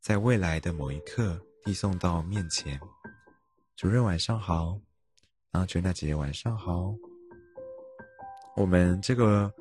[0.00, 2.80] 在未来的某一刻递送到面前。
[3.76, 4.80] 主任晚上好，
[5.52, 6.94] 然后娟娜姐姐晚上好。
[8.56, 9.52] 我们这个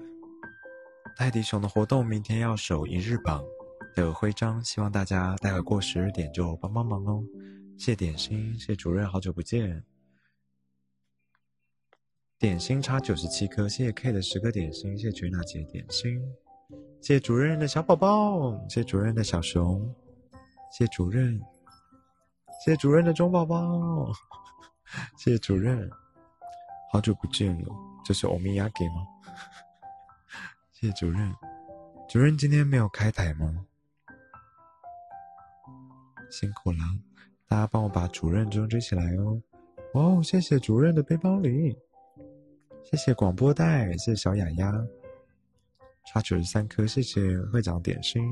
[1.18, 3.42] 泰迪熊的活动，明天要守一日榜
[3.96, 7.24] 的徽章，希望大家待会过十二点就帮帮忙哦。
[7.78, 9.82] 谢点心，谢主任，好久不见。
[12.38, 16.22] 点心差九十七颗，谢谢 K 的十颗点心，谢谢全娜姐点心，
[17.02, 19.96] 谢谢主任的小宝宝，谢谢主任的小熊，
[20.74, 21.40] 谢谢主任，
[22.66, 24.12] 谢谢主任的中宝宝，
[25.18, 25.90] 谢 谢主任，
[26.92, 29.15] 好久不见了，这是欧米亚给吗？
[30.86, 31.34] 谢主任，
[32.08, 33.66] 主任今天没有开台吗？
[36.30, 36.78] 辛苦了，
[37.48, 39.42] 大家帮我把主任追起来哦。
[39.96, 41.76] 哦，谢谢主任的背包里。
[42.84, 44.72] 谢谢广播带，谢谢小雅雅，
[46.06, 48.24] 差九十三颗，谢谢会长点心。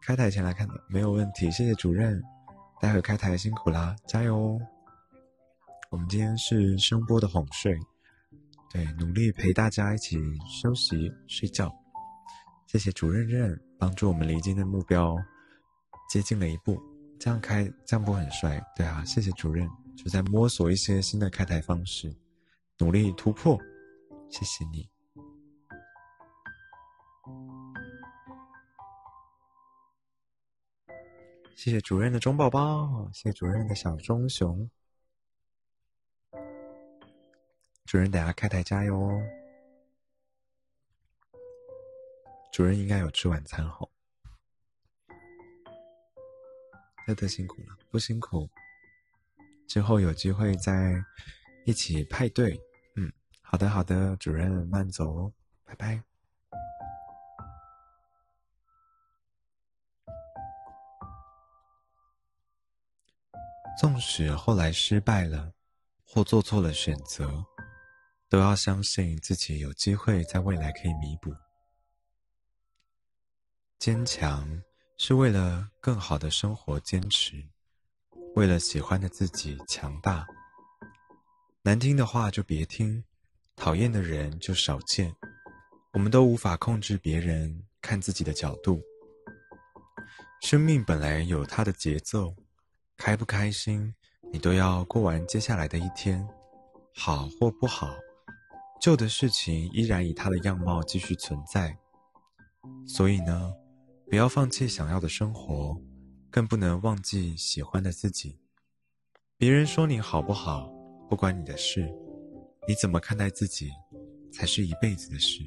[0.00, 2.22] 开台前来看的没有问题，谢谢主任，
[2.80, 4.60] 待会开台辛苦啦，加油哦！
[5.90, 7.78] 我们今天是声波的哄睡，
[8.70, 11.72] 对，努力陪大家一起休息睡觉。
[12.66, 15.16] 谢谢主任任帮助我们离今天的目标
[16.10, 16.78] 接近了一步，
[17.18, 19.68] 这样开这样播很帅，对啊，谢谢主任。
[19.96, 22.14] 就在摸索一些新的开台方式，
[22.78, 23.58] 努力突破。
[24.28, 24.86] 谢谢你，
[31.54, 34.68] 谢谢主任的钟宝宝，谢谢主任的小棕熊。
[37.86, 39.22] 主任，等下开台加油哦！
[42.52, 43.90] 主任应该有吃晚餐吼。
[47.06, 48.48] 特特辛苦了，不辛苦。
[49.68, 50.94] 之后有机会再
[51.64, 52.60] 一起派对，
[52.96, 55.32] 嗯，好的好的，主任慢走哦，
[55.64, 56.02] 拜拜。
[63.78, 65.52] 纵使后来失败了，
[66.04, 67.44] 或做错了选择，
[68.36, 71.34] 都要相信自己有机会在未来可以弥补。
[73.78, 74.46] 坚强
[74.98, 77.42] 是为了更好的生活，坚持。
[78.34, 80.26] 为了喜欢的自己强大，
[81.62, 83.02] 难听的话就别听，
[83.56, 85.10] 讨厌的人就少见。
[85.94, 88.82] 我们都无法控制别人看自己的角度。
[90.42, 92.36] 生命本来有它的节奏，
[92.98, 93.94] 开不开心，
[94.30, 96.22] 你都要过完接下来的一天，
[96.94, 97.96] 好或不好，
[98.86, 101.76] 旧的事情依然以它的样貌继续存在。
[102.86, 103.52] 所以呢，
[104.08, 105.76] 不要放弃想要的生活。
[106.30, 108.38] 更不能忘记喜欢的自己。
[109.36, 110.70] 别人说你好不好，
[111.10, 111.92] 不关你的事。
[112.68, 113.72] 你怎么看待自己，
[114.32, 115.44] 才是一辈子的事。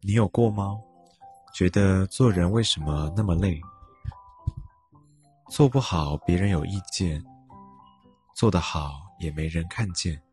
[0.00, 0.80] 你有过吗？
[1.52, 3.60] 觉得做人为什么那么累？
[5.50, 7.22] 做不好别人有意见，
[8.34, 10.23] 做得好也没人看见。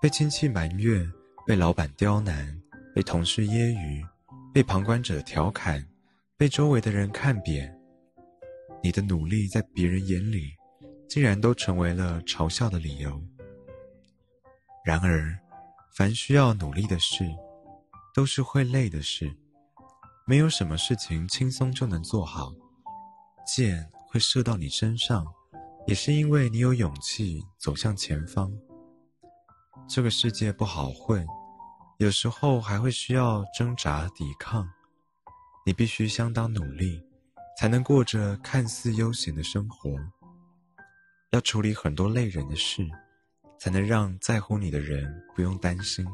[0.00, 1.12] 被亲戚埋怨，
[1.44, 2.60] 被老板刁难，
[2.94, 4.06] 被同事揶揄，
[4.54, 5.84] 被旁观者调侃。
[6.36, 7.76] 被周围的人看扁，
[8.80, 10.52] 你的努力在别人眼里
[11.08, 13.20] 竟然都成为了嘲笑的理由。
[14.84, 15.36] 然而，
[15.96, 17.28] 凡需要努力的事，
[18.14, 19.36] 都是会累的事，
[20.28, 22.52] 没有什么事情轻松就能做好。
[23.44, 25.26] 箭会射到你身上，
[25.88, 28.48] 也是因为你有勇气走向前方。
[29.86, 31.26] 这个世界不好混，
[31.98, 34.68] 有时候还会需要挣扎抵抗。
[35.66, 37.02] 你必须相当努力，
[37.58, 39.90] 才能过着看似悠闲的生活。
[41.32, 42.88] 要处理很多累人的事，
[43.58, 46.06] 才能让在乎你的人不用担心。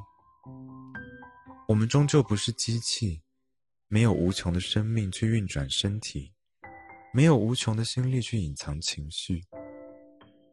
[1.68, 3.22] 我们终究不是机器，
[3.86, 6.32] 没有无穷的生命去运转身体，
[7.12, 9.44] 没有无穷的心力去隐藏情绪。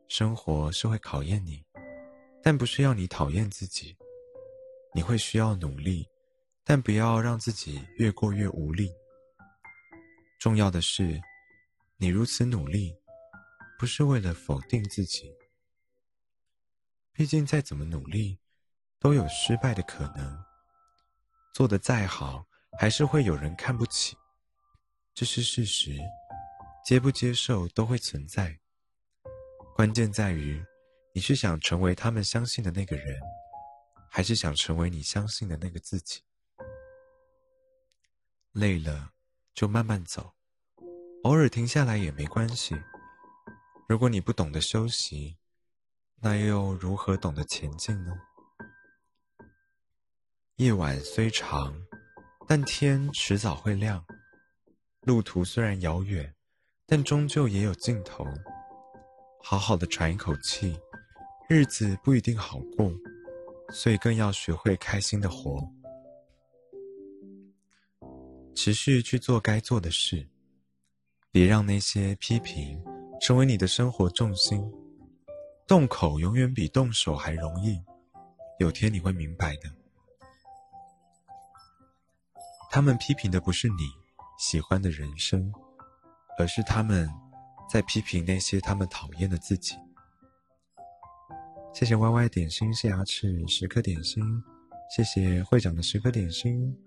[0.07, 1.63] 生活是会考验你，
[2.43, 3.95] 但不是要你讨厌自己。
[4.93, 6.07] 你会需要努力。
[6.63, 8.93] 但不要让自己越过越无力。
[10.39, 11.19] 重要的是，
[11.97, 12.95] 你如此努力，
[13.79, 15.35] 不是为了否定自己。
[17.11, 18.37] 毕竟再怎么努力，
[18.99, 20.39] 都有失败的可能。
[21.53, 22.45] 做的再好，
[22.79, 24.15] 还是会有人看不起，
[25.15, 25.97] 这是事实。
[26.85, 28.57] 接不接受都会存在。
[29.75, 30.63] 关键在于，
[31.13, 33.19] 你是想成为他们相信的那个人，
[34.09, 36.21] 还是想成为你相信的那个自己？
[38.53, 39.11] 累了，
[39.53, 40.33] 就慢慢走，
[41.23, 42.75] 偶尔停下来也没关系。
[43.89, 45.37] 如果你不懂得休息，
[46.21, 48.13] 那又如何懂得前进呢？
[50.55, 51.75] 夜晚虽长，
[52.47, 54.05] 但天迟早会亮。
[55.01, 56.33] 路途虽然遥远，
[56.85, 58.25] 但终究也有尽头。
[59.43, 60.79] 好好的喘一口气，
[61.53, 62.89] 日子不一定好过，
[63.73, 65.61] 所以更要学会开心的活。
[68.55, 70.25] 持续去做该做的事，
[71.29, 72.81] 别让那些批评
[73.19, 74.63] 成为你的生活重心。
[75.67, 77.83] 动口永远比动手还容易，
[78.59, 79.69] 有天你会明白的。
[82.69, 83.89] 他们批评的不是你
[84.39, 85.51] 喜欢的人生，
[86.39, 87.09] 而是他们
[87.69, 89.75] 在批评那些他们讨厌的自己。
[91.73, 94.23] 谢谢 Y Y 点心，谢牙齿十颗点心，
[94.95, 96.77] 谢谢会长的十颗点心。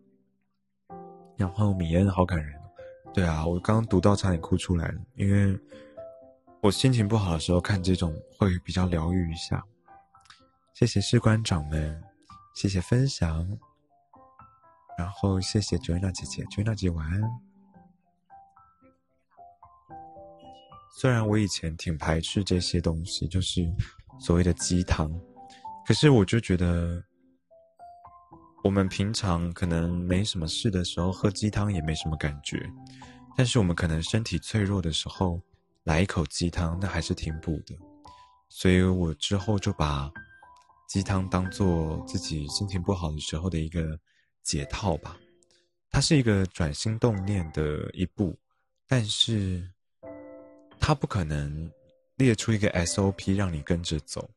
[1.37, 2.55] 然后米恩好感人，
[3.13, 5.59] 对啊，我刚刚读到差点哭出来了，因为
[6.61, 9.65] 我心情不好的时候看这种会比较疗愈一下。
[10.75, 12.03] 谢谢士官长们，
[12.55, 13.59] 谢谢分享，
[14.97, 17.23] 然后谢谢 Joana 姐姐，Joana 姐晚安。
[20.97, 23.63] 虽然我以前挺排斥这些东西，就是
[24.19, 25.11] 所谓的鸡汤，
[25.87, 27.03] 可是我就觉得。
[28.63, 32.59] 我们平常可能没什么事的时候喝鸡汤也没什么感觉，
[33.37, 35.39] 但是我们可能身体脆弱的时候
[35.83, 37.79] 来一口鸡汤，那还是挺补的。
[38.49, 40.11] 所以我之后就把
[40.89, 44.01] 鸡汤当做自己心情不好的时候的一个
[44.43, 45.15] 解套吧。
[45.91, 48.35] 它是一个转心动念的一步，
[48.89, 49.63] 但是
[50.81, 51.71] 它不可能
[52.17, 54.31] 列出一个 SOP 让你跟着走。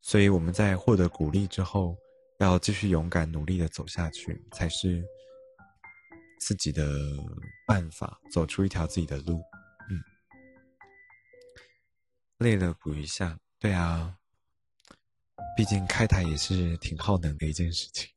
[0.00, 1.96] 所以我们在获得鼓励之后。
[2.42, 5.04] 要继续勇敢努力的走下去，才是
[6.40, 6.90] 自己的
[7.66, 9.42] 办法，走出一条自己的路。
[9.90, 10.02] 嗯，
[12.38, 14.16] 累了补一下，对啊，
[15.54, 18.08] 毕竟开台也是挺耗能的一件事情。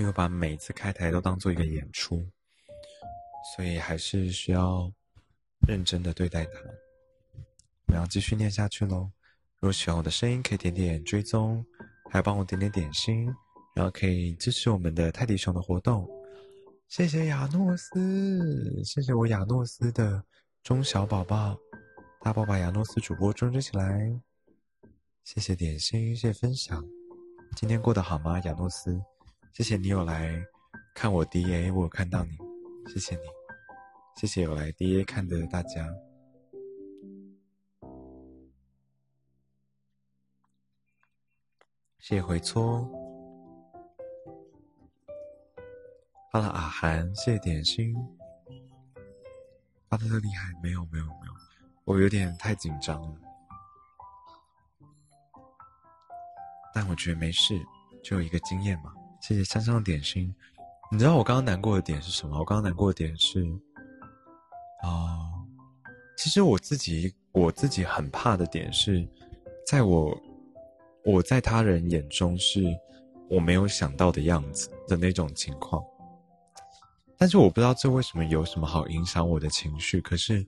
[0.00, 2.20] 因为把每次开台都当做一个演出，
[3.54, 4.92] 所以还是需要。
[5.68, 6.52] 认真的对待它，
[7.88, 9.10] 我要继续念下去喽。
[9.58, 11.62] 如果喜欢我的声音，可以点点追踪，
[12.10, 13.26] 还帮我点点点心，
[13.76, 16.08] 然后可以支持我们的泰迪熊的活动。
[16.88, 20.24] 谢谢亚诺斯，谢谢我亚诺斯的
[20.62, 21.54] 中小宝宝，
[22.22, 24.18] 大宝把亚诺斯主播专注起来。
[25.24, 26.82] 谢谢点心，谢谢分享。
[27.54, 28.98] 今天过得好吗，亚诺斯？
[29.52, 30.42] 谢谢你有来
[30.94, 32.30] 看我 DA，我有看到你，
[32.92, 33.22] 谢谢你。
[34.16, 35.86] 谢谢有来 D A 看的大家，
[41.98, 42.86] 谢谢回搓，
[46.30, 47.94] 发了阿涵，谢谢点心，
[49.88, 51.32] 发的特厉害，没有没有没有，
[51.84, 53.20] 我有点太紧张了，
[56.74, 57.58] 但我觉得没事，
[58.02, 58.94] 就一个经验嘛。
[59.20, 60.34] 谢谢香香的点心，
[60.90, 62.38] 你知道我刚刚难过的点是什么？
[62.38, 63.44] 我刚刚难过的点是。
[64.82, 65.28] 啊，
[66.16, 69.06] 其实我自己我自己很怕的点是，
[69.66, 70.18] 在我
[71.04, 72.64] 我在他人眼中是
[73.28, 75.84] 我没有想到的样子的那种情况，
[77.18, 80.46] 但是我不知道这为什么有什么好影响我的情绪，可是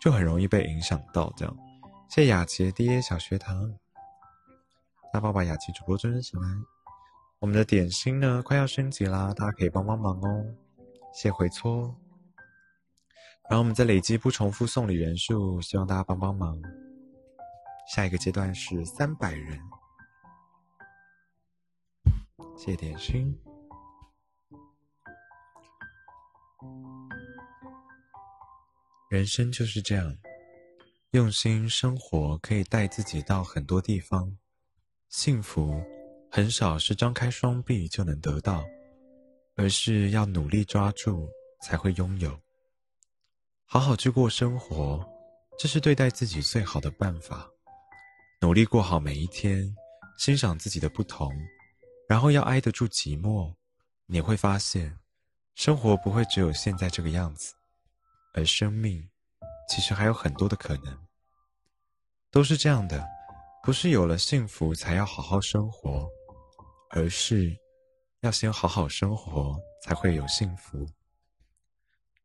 [0.00, 1.56] 就很容易被影响到这样。
[2.10, 3.72] 谢雅琪的 D A 小学堂，
[5.12, 6.42] 大爸爸雅琪主播尊起来。
[7.40, 10.44] 我们的点心呢快要升级啦，大家可以帮帮忙哦。
[11.14, 11.94] 谢回搓。
[13.48, 16.60] 然后我们再累积不重复送礼人数，希望大家帮帮忙。
[17.94, 19.58] 下一个阶段是三百人。
[22.56, 23.38] 谢点心。
[29.08, 30.16] 人生就是这样，
[31.12, 34.36] 用心生活可以带自己到很多地方。
[35.08, 35.82] 幸福
[36.30, 38.64] 很少是张开双臂就能得到，
[39.56, 41.28] 而是要努力抓住
[41.62, 42.38] 才会拥有。
[43.64, 45.04] 好好去过生活，
[45.58, 47.48] 这是对待自己最好的办法。
[48.40, 49.74] 努力过好每一天，
[50.18, 51.32] 欣赏自己的不同，
[52.08, 53.52] 然后要挨得住寂寞。
[54.06, 54.96] 你会发现，
[55.54, 57.52] 生活不会只有现在这个样子。
[58.34, 59.08] 而生命，
[59.68, 60.96] 其实还有很多的可能。
[62.30, 63.04] 都是这样的，
[63.62, 66.08] 不是有了幸福才要好好生活，
[66.90, 67.56] 而是
[68.20, 70.78] 要先好好生活才会有幸福。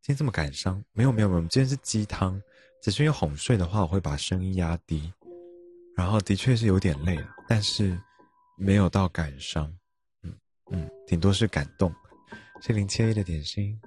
[0.01, 0.83] 今天这么感伤？
[0.91, 2.41] 没有没有没有，今天是鸡汤。
[2.81, 5.13] 只是因为哄睡的话，我会把声音压低。
[5.95, 7.97] 然后的确是有点累了，但是
[8.57, 9.73] 没有到感伤。
[10.23, 10.37] 嗯
[10.71, 11.93] 嗯，顶多是感动。
[12.61, 13.79] 谢零七 A 的点心。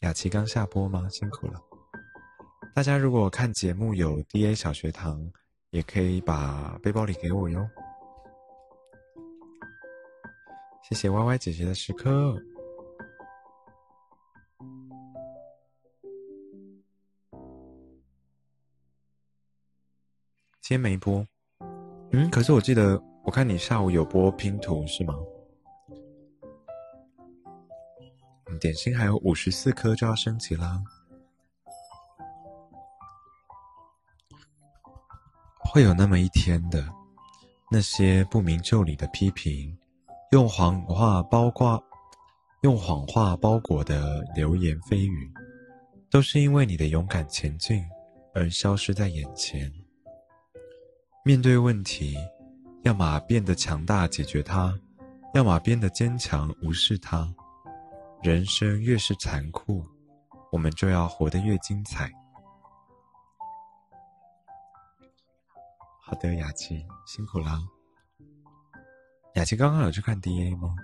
[0.00, 1.08] 雅琪刚下播吗？
[1.08, 1.60] 辛苦了。
[2.74, 5.30] 大家如果看节目有 D A 小学堂，
[5.70, 7.68] 也可以把背包里给我哟。
[10.90, 12.36] 谢谢 Y Y 姐姐的时刻。
[20.60, 21.24] 今天没播。
[22.10, 25.14] 嗯，可是我记得我看你下午有播拼图是吗？
[28.60, 30.82] 点心还有五十四颗就要升级啦，
[35.60, 36.84] 会有那么一天的，
[37.70, 39.78] 那些不明就里的批评，
[40.30, 41.82] 用谎话包挂，
[42.60, 45.28] 用谎话包裹的流言蜚语，
[46.08, 47.84] 都是因为你的勇敢前进
[48.32, 49.68] 而消失在眼前。
[51.24, 52.16] 面对问题，
[52.84, 54.72] 要么变得强大解决它，
[55.34, 57.28] 要么变得坚强无视它。
[58.22, 59.84] 人生越是残酷，
[60.52, 62.08] 我们就要活得越精彩。
[66.00, 67.58] 好的，雅琪辛苦了。
[69.40, 70.76] 雅琪刚刚有去看 D A 吗？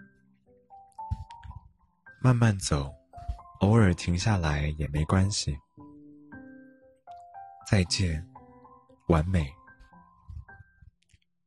[2.23, 2.91] 慢慢走，
[3.61, 5.55] 偶尔停下来也没关系。
[7.71, 8.27] 再见，
[9.09, 9.53] 完美。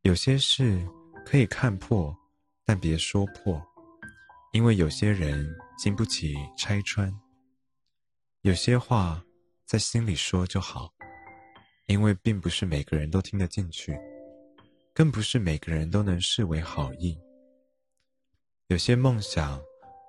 [0.04, 0.88] 有些事
[1.26, 2.16] 可以看破，
[2.64, 3.60] 但别说破。
[4.54, 7.12] 因为有些人经不起拆穿，
[8.42, 9.20] 有些话
[9.66, 10.94] 在心里说就好，
[11.88, 13.98] 因为并不是每个人都听得进去，
[15.00, 17.18] 更不是每个人都能视为好意。
[18.68, 19.58] 有些梦想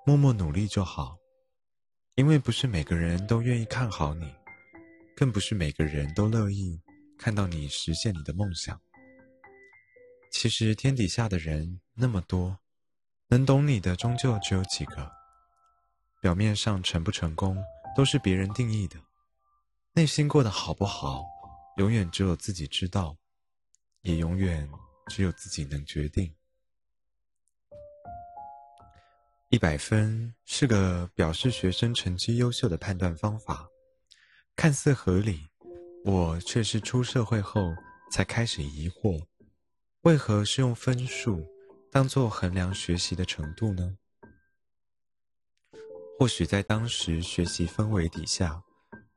[0.05, 1.17] 默默努力就好，
[2.15, 4.29] 因为不是每个人都愿意看好你，
[5.15, 6.77] 更不是每个人都乐意
[7.17, 8.77] 看到你实现你的梦想。
[10.29, 12.57] 其实天底下的人那么多。
[13.29, 15.09] 能懂你的终究只有几个。
[16.19, 17.55] 表面上成不成功
[17.95, 18.99] 都是别人定义的，
[19.93, 21.23] 内心过得好不好，
[21.77, 23.15] 永远只有自己知道，
[24.01, 24.69] 也永远
[25.07, 26.33] 只有自己能决定。
[29.49, 33.67] 一百分是个表示学生成绩优秀的判断方法，
[34.55, 35.49] 看似合理，
[36.05, 37.61] 我却是出社会后
[38.11, 39.25] 才开始疑惑，
[40.01, 41.45] 为何是用分数？
[41.91, 43.97] 当做衡量学习的程度呢？
[46.17, 48.63] 或许在当时学习氛围底下，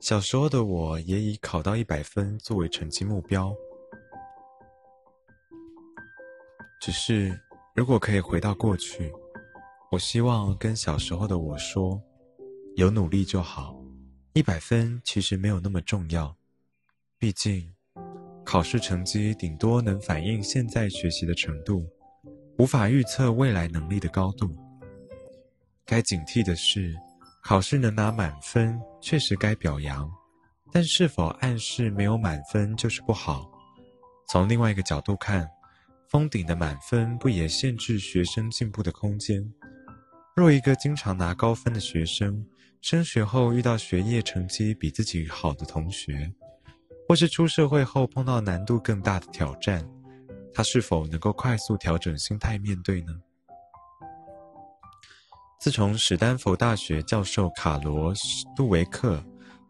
[0.00, 3.54] 小时候的我也以考到一百分作为成绩目标。
[6.80, 7.40] 只是，
[7.74, 9.12] 如果可以回到过去，
[9.90, 12.00] 我希望跟小时候的我说：
[12.76, 13.74] 有努力就好，
[14.34, 16.36] 一百分其实没有那么重要。
[17.18, 17.72] 毕竟，
[18.44, 21.86] 考试成绩顶多能反映现在学习的程度。
[22.58, 24.54] 无法预测未来能力的高度。
[25.84, 26.94] 该警惕的是，
[27.42, 30.08] 考试能拿满分确实该表扬，
[30.70, 33.50] 但是否暗示没有满分就是不好？
[34.28, 35.50] 从另外一个角度看，
[36.14, 39.52] 封顶的满分不也限制学生进步的空间？
[40.36, 42.46] 若一个经常拿高分的学生，
[42.80, 46.32] 升学后遇到学业成绩比自己好的同学，
[47.08, 49.84] 或是出社会后碰到难度更大的挑战？
[50.54, 53.12] 他是否能够快速调整心态面对呢？
[55.58, 58.14] 自从史丹佛大学教授卡罗·
[58.54, 59.20] 杜维克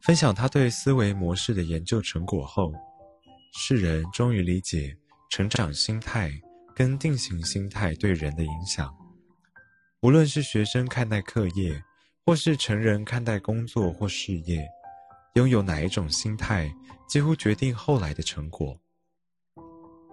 [0.03, 2.70] 分享他对思维模式的研究成果后，
[3.55, 4.95] 世人终于理解
[5.37, 6.30] 成长心态
[6.76, 8.97] 跟定型心态对人的影响。
[10.01, 11.82] 无论是学生看待课业，
[12.24, 14.64] 或是成人看待工作或事业，
[15.35, 16.72] 拥有哪一种心态，
[17.09, 18.80] 几乎决定后来的成果。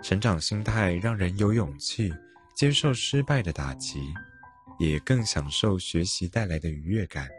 [0.02, 2.12] 成长心态让人有勇气
[2.56, 4.12] 接受失败的打击。
[4.80, 7.30] 也更享受学习带来的愉悦感。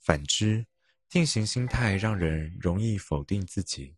[0.00, 0.64] 反之，
[1.10, 3.94] 定型心态让人容易否定自己，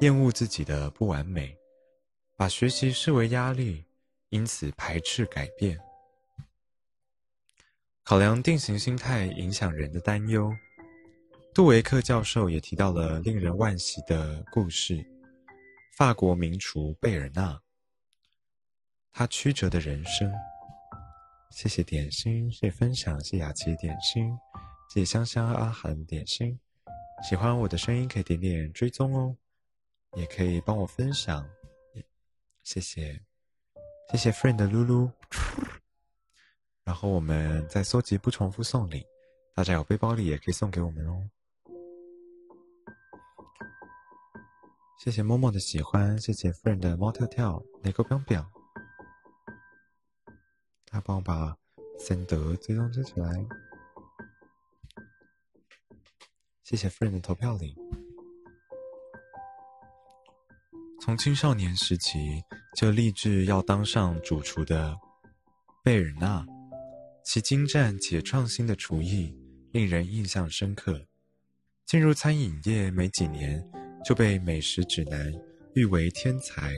[0.00, 1.56] 厌恶自己的不完美，
[2.36, 3.84] 把学习视为压力，
[4.28, 5.78] 因此排斥改变。
[8.02, 10.52] 考量定型心态影响人的担忧，
[11.54, 15.06] 杜维克教授也提到了令人惋惜的故事：
[15.96, 17.62] 法国名厨贝尔纳，
[19.12, 20.30] 他曲折的人生。
[21.50, 24.36] 谢谢点心，谢谢分享，谢雅琪点心，
[24.92, 26.58] 谢谢香香阿涵点心。
[27.22, 29.36] 喜欢我的声音可以点点追踪哦，
[30.16, 31.48] 也可以帮我分享，
[32.64, 33.20] 谢谢，
[34.10, 35.10] 谢谢 friend 的噜噜。
[36.82, 39.06] 然后我们再搜集不重复送礼，
[39.54, 41.30] 大家有背包里也可以送给我们哦。
[44.98, 48.50] 谢谢默默的喜欢，谢谢 friend 的猫跳跳，雷个表表。
[50.86, 51.56] 他帮我把
[51.98, 53.46] 森德追踪追起来，
[56.62, 57.76] 谢谢夫人的投票礼。
[61.04, 62.42] 从青少年时期
[62.74, 64.96] 就立志要当上主厨的
[65.82, 66.42] 贝尔纳，
[67.22, 69.36] 其精湛且创新的厨艺
[69.70, 70.98] 令人印象深刻。
[71.84, 73.62] 进入餐饮业没几年，
[74.02, 75.30] 就被《美食指南》
[75.74, 76.72] 誉为天才。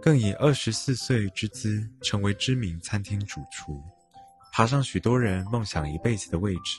[0.00, 3.82] 更以二十四岁之姿成为知名餐厅主厨，
[4.52, 6.78] 爬上许多人梦想一辈子的位置。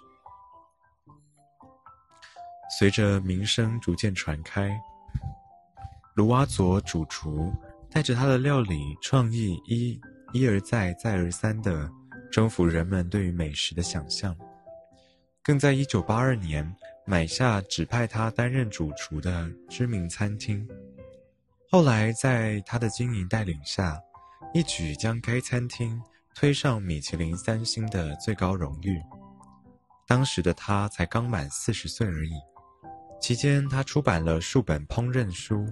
[2.79, 4.73] 随着名声逐渐传开，
[6.15, 7.51] 卢瓦佐主厨
[7.89, 9.99] 带着他的料理创意一
[10.31, 11.89] 一而再再而三地
[12.31, 14.35] 征服人们对于美食的想象，
[15.43, 20.67] 更在一九八二年买下指派他担任主厨的知名餐厅。
[21.69, 23.99] 后来，在他的经营带领下，
[24.53, 25.99] 一举将该餐厅
[26.35, 29.01] 推上米其林三星的最高荣誉。
[30.07, 32.33] 当时的他才刚满四十岁而已。
[33.19, 35.65] 期间，他出版了数本烹饪书，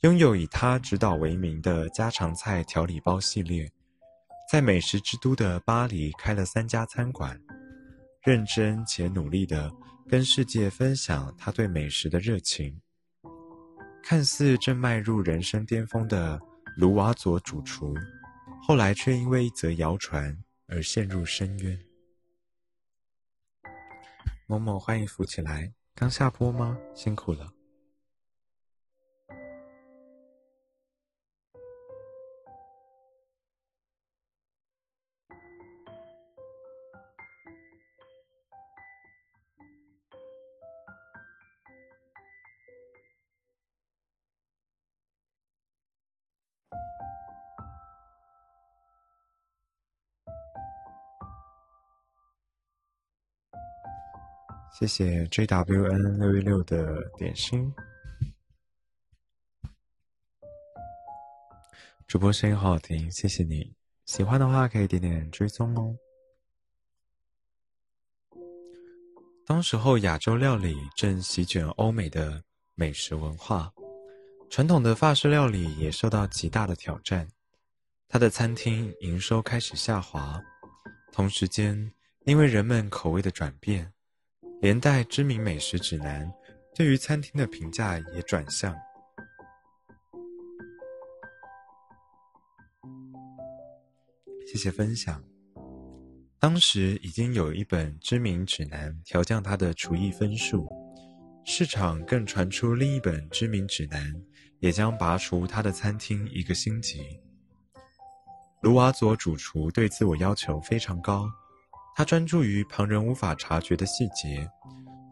[0.00, 3.70] 拥有以他指导为名的家常菜调理包系列，
[4.50, 7.38] 在美食之都的巴黎开了三家餐馆，
[8.22, 9.70] 认真且努力地
[10.08, 12.80] 跟世界分享他对美食的热情。
[14.02, 16.40] 看似正迈入人生巅峰的
[16.78, 17.94] 卢瓦佐主厨，
[18.62, 20.34] 后来却因为一则谣传
[20.66, 21.78] 而陷入深渊。
[24.46, 26.78] 某某，欢迎扶起来，刚下播吗？
[26.94, 27.52] 辛苦了。
[54.72, 57.70] 谢谢 JWN 六一六的点心，
[62.06, 63.74] 主播声音好好听，谢谢你。
[64.06, 65.94] 喜欢的话可以点点追踪哦。
[69.44, 72.42] 当时候亚洲料理正席卷欧美的
[72.74, 73.70] 美食文化，
[74.48, 77.28] 传统的法式料理也受到极大的挑战，
[78.08, 80.40] 他的餐厅营收开始下滑，
[81.12, 81.92] 同时间
[82.24, 83.92] 因为人们口味的转变。
[84.60, 86.30] 连带知名美食指南
[86.74, 88.76] 对于餐厅的评价也转向。
[94.46, 95.22] 谢谢分享。
[96.38, 100.68] 当时已经有一本知名指南调降他的厨艺分数，
[101.44, 104.12] 市场更传出另一本知名指南
[104.58, 107.20] 也将拔除他的餐厅一个星级。
[108.60, 111.30] 卢瓦佐主厨对自我要求非常高。
[111.96, 114.48] 他专注于旁人无法察觉的细节，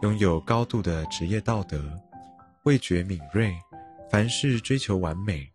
[0.02, 1.90] 拥有高度的职业道德，
[2.64, 3.52] 味觉敏锐，
[4.10, 5.46] 凡事追求完美。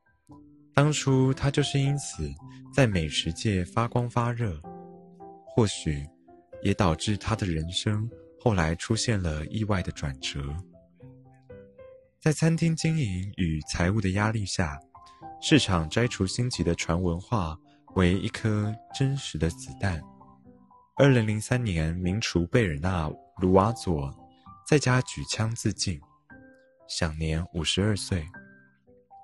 [0.76, 2.30] 当初他就是因此
[2.74, 4.60] 在美食界发光发热，
[5.46, 6.06] 或许
[6.62, 8.10] 也导致他的人生
[8.40, 10.42] 后来出现了意外的转折。
[12.20, 14.80] 在餐厅经营与财务的压力下，
[15.42, 17.58] 市场摘除星级的传闻化
[17.96, 20.02] 为一颗真实的子弹。
[20.96, 23.10] 二零零三年，名厨贝尔纳·
[23.42, 24.14] 卢瓦佐
[24.68, 26.00] 在家举枪自尽，
[26.88, 28.24] 享年五十二岁。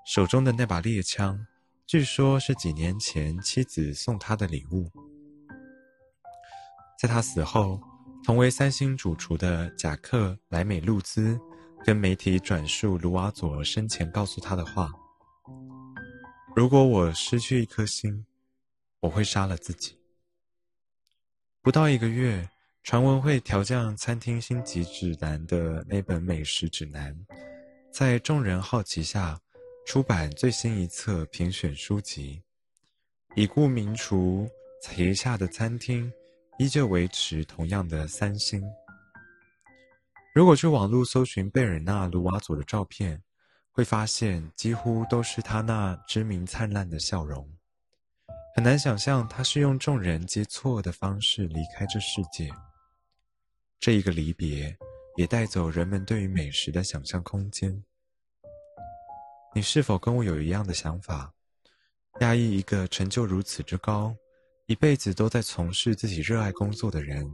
[0.04, 1.38] 手中的那把猎枪，
[1.86, 4.90] 据说是几年前妻子送他的礼物。
[6.98, 7.80] 在他死后，
[8.24, 11.38] 同为三星主厨的贾克·莱美路兹
[11.84, 14.90] 跟媒体转述卢瓦佐生前告诉他的话
[16.56, 18.26] ：“如果我失去一颗心，
[18.98, 19.96] 我会杀了自己。”
[21.62, 22.48] 不到一个月，
[22.82, 27.14] 传闻会调降餐厅星级指南的那本美食指南，
[27.92, 29.38] 在众人好奇下，
[29.84, 32.42] 出版最新一册评选书籍。
[33.34, 34.48] 已故名厨
[34.80, 36.10] 旗下的餐厅，
[36.58, 38.62] 依旧维持同样的三星。
[40.34, 43.22] 如果去网络搜寻贝尔纳·卢瓦佐的照片，
[43.70, 47.46] 会发现几乎都是他那知名灿烂的笑容。
[48.54, 52.50] 很难想象他是用众人皆错的方式离开这世界。
[53.78, 54.76] 这一个离别，
[55.16, 57.82] 也带走人们对于美食的想象空间。
[59.54, 61.32] 你是否跟我有一样的想法？
[62.20, 64.14] 压抑一个成就如此之高、
[64.66, 67.24] 一辈子都在从事自己热爱工作的人，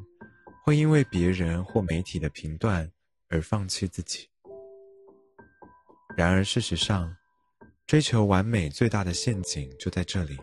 [0.64, 2.88] 会因为别人或媒体的评断
[3.28, 4.28] 而放弃自己？
[6.16, 7.16] 然而，事实上，
[7.86, 10.38] 追求完美最大的陷阱就在这里。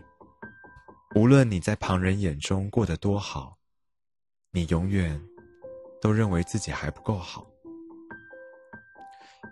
[1.14, 3.56] 无论你在旁人眼中过得多好，
[4.50, 5.20] 你永远
[6.00, 7.46] 都认为自己还不够好。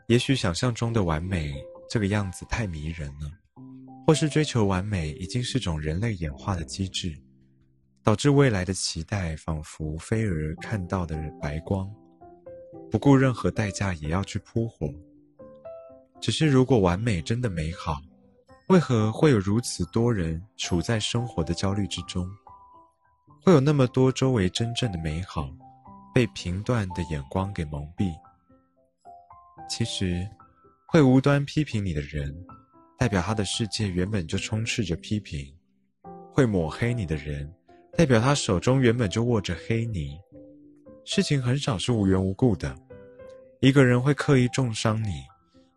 [0.08, 1.54] 也许想象中的完美
[1.88, 3.30] 这个样子太迷人了，
[4.06, 7.16] 或是追求完美已经是种人类演化的机制，
[8.02, 11.88] 导致未来的期待仿佛飞蛾看到的白光，
[12.90, 14.92] 不顾任何代价也要去扑火。
[16.20, 18.00] 只是如果完美真的美好。
[18.72, 22.26] 为何会有如此多人处在生活的焦虑之中？
[23.42, 25.50] 会有那么多周围真正的美好
[26.14, 28.10] 被评断的眼光给蒙蔽？
[29.68, 30.26] 其实，
[30.86, 32.34] 会无端批评你的人，
[32.96, 35.54] 代表他的世界原本就充斥着批评；
[36.32, 37.52] 会抹黑你的人，
[37.94, 40.18] 代表他手中原本就握着黑泥。
[41.04, 42.74] 事情很少是无缘无故的。
[43.60, 45.24] 一个人会刻意重伤你，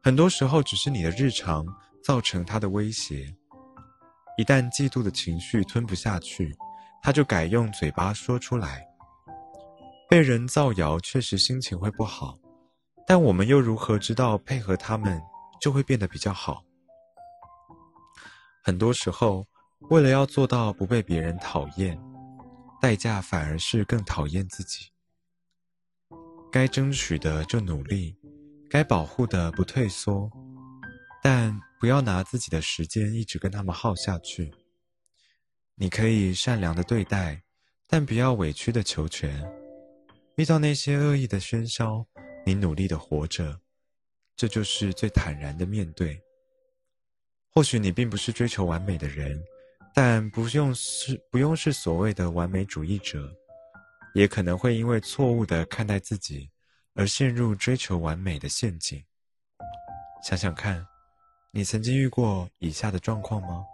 [0.01, 1.65] 很多时候只是你的日常。
[2.06, 3.34] 造成他的威胁。
[4.38, 6.56] 一旦嫉妒的情绪吞不下去，
[7.02, 8.86] 他就改用嘴巴说出来。
[10.07, 12.38] 被人造谣，确实心情会不好，
[13.07, 15.19] 但我们又如何知道配合他们
[15.60, 16.64] 就会变得比较好？
[18.61, 19.44] 很多时候，
[19.90, 21.99] 为了要做到不被别人讨厌，
[22.80, 24.91] 代价反而是更讨厌自己。
[26.52, 28.15] 该争取的就努力，
[28.69, 30.30] 该保护的不退缩，
[31.26, 31.60] 但。
[31.77, 34.52] 不要拿自己的时间一直跟他们耗下去。
[35.76, 37.43] 你可以善良的对待，
[37.85, 39.45] 但不要委屈的求全。
[40.38, 42.03] 遇到那些恶意的喧嚣，
[42.43, 43.60] 你努力的活着，
[44.35, 46.19] 这就是最坦然的面对。
[47.52, 49.39] 或许你并不是追求完美的人，
[49.93, 53.31] 但不用是不用是所谓的完美主义者，
[54.15, 56.49] 也可能会因为错误的看待自己，
[56.95, 59.03] 而陷入追求完美的陷阱。
[60.23, 60.84] 想想看。
[61.57, 63.65] 你曾经遇过以下的状况吗？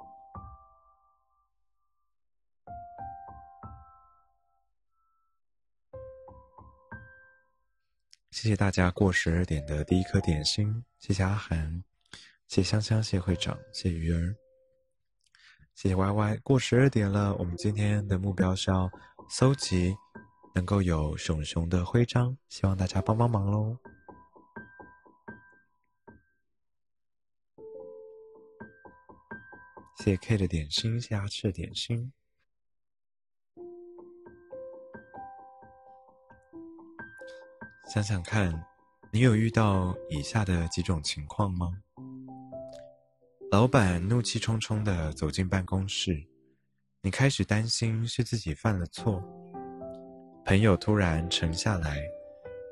[8.30, 11.84] 谢谢大家过十二点的第一颗点心，谢谢阿涵，
[12.48, 14.36] 谢香香，谢会长，谢鱼儿，
[15.74, 16.38] 谢谢歪歪。
[16.44, 18.88] 过十二点了，我们今天的目标是要
[19.28, 19.91] 搜集
[20.53, 23.76] 能够有熊熊的徽章，希望大家帮帮忙喽。
[30.03, 32.11] 谢 K 的点心，谢谢阿吃点心。
[37.94, 38.65] 想想看，
[39.14, 41.72] 你有遇到以下的几种情况吗？
[43.52, 46.26] 老板怒气冲冲的走进办公室，
[47.02, 49.23] 你开始担心是自己犯了错。
[50.44, 52.02] 朋友突然沉下来，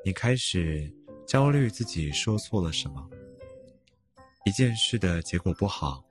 [0.04, 0.92] 你开始
[1.28, 3.08] 焦虑自己说错了什么。
[4.46, 6.04] 一件事的结果不好。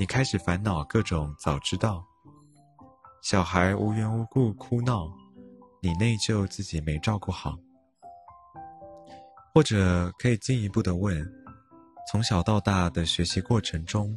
[0.00, 2.06] 你开始烦恼各种早知道，
[3.20, 5.12] 小孩无缘无故哭闹，
[5.82, 7.58] 你内疚自己没照顾好，
[9.52, 11.28] 或者可以进一步的问：
[12.12, 14.16] 从小到大的学习过程中，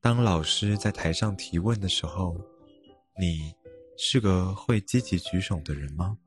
[0.00, 2.36] 当老师在台上提问的时候，
[3.16, 3.54] 你
[3.96, 6.18] 是个会积极举手的人吗？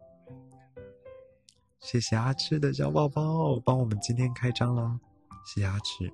[1.81, 4.97] 谢谢阿赤的小宝宝帮我们今天开张了，
[5.45, 6.09] 谢谢阿赤。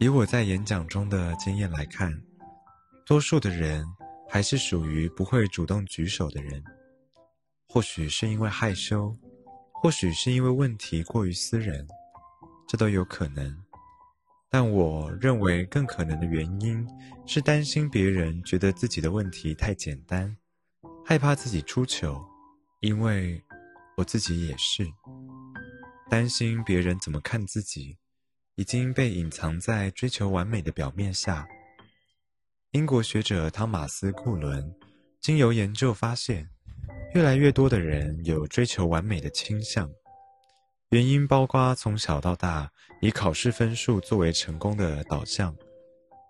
[0.00, 2.22] 以我在演讲中的经验来看，
[3.04, 3.86] 多数的人
[4.28, 6.62] 还是属于不会主动举手的人。
[7.68, 9.14] 或许是因为害羞，
[9.74, 11.86] 或许是因为问题过于私人，
[12.66, 13.54] 这都有可能。
[14.48, 16.86] 但我认为更可能的原因
[17.26, 20.34] 是担心别人觉得自己的问题太简单，
[21.04, 22.24] 害怕自己出糗，
[22.80, 23.42] 因为
[23.96, 24.86] 我自己也是
[26.08, 27.98] 担心别人怎么看自己，
[28.56, 31.48] 已经被隐藏在追求完美的表面下。
[32.72, 34.70] 英国学者汤马斯·库伦
[35.20, 36.46] 经由研究发现。
[37.14, 39.90] 越来越多的人有追求完美的倾向，
[40.90, 42.70] 原因包括从小到大
[43.00, 45.56] 以考试分数作为成功的导向，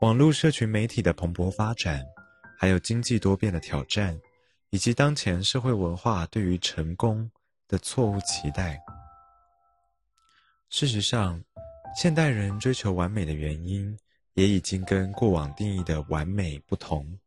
[0.01, 2.05] 网络社群媒体的蓬勃发展，
[2.57, 4.19] 还有经济多变的挑战，
[4.71, 7.29] 以及当前社会文化对于成功
[7.67, 8.79] 的错误期待。
[10.71, 11.43] 事实上，
[11.97, 13.99] 现代人追求完美的原因
[14.35, 17.19] 也已经跟过往定义的完美不同，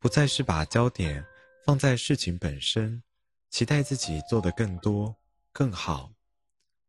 [0.00, 1.24] 不再是把焦点。
[1.64, 3.00] 放在事情本身，
[3.50, 5.16] 期待自己做得更多、
[5.52, 6.12] 更好，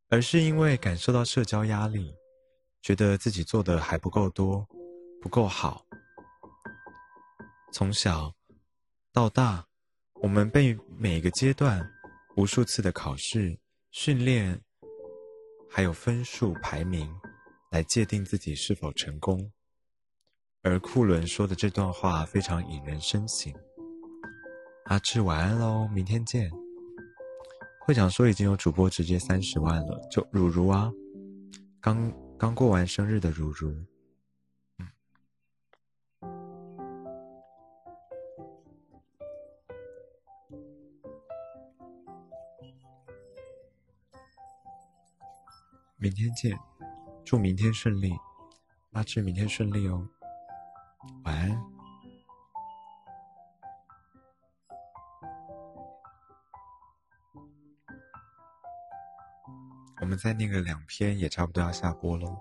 [0.10, 2.11] 而是因为感受到社交压力，
[2.82, 4.68] 觉得自己做的还不够多、
[5.22, 5.86] 不够好。
[7.72, 8.34] 从小
[9.14, 9.64] 到大，
[10.15, 11.88] 我们被每个阶段
[12.36, 13.56] 无数次的考试、
[13.91, 14.60] 训练，
[15.76, 17.14] 还有分数排名
[17.70, 19.52] 来界定自己是否成功。
[20.62, 23.54] 而库伦说的这段话非常引人深省。
[24.86, 26.50] 阿志晚安喽，明天见。
[27.82, 30.90] 会长说已经有主播直接三十万了，就如如啊，
[31.82, 33.76] 刚刚过完生日的如如，
[46.06, 46.56] 明天见，
[47.26, 48.14] 祝明天顺利，
[48.91, 50.07] 阿志明天顺利哦，
[51.23, 51.60] 晚安。
[59.99, 62.38] 我们再念个两篇，也差不多要下播喽。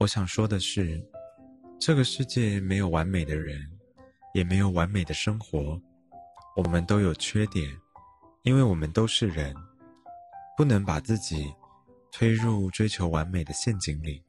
[0.00, 1.00] 我想说的是，
[1.78, 3.78] 这个世界没有完美的人，
[4.34, 5.80] 也没有完美的生活。
[6.56, 7.80] 我们都有缺点，
[8.42, 9.54] 因为我们都是人，
[10.56, 11.52] 不能把自己
[12.10, 14.22] 推入追求完美的陷阱里。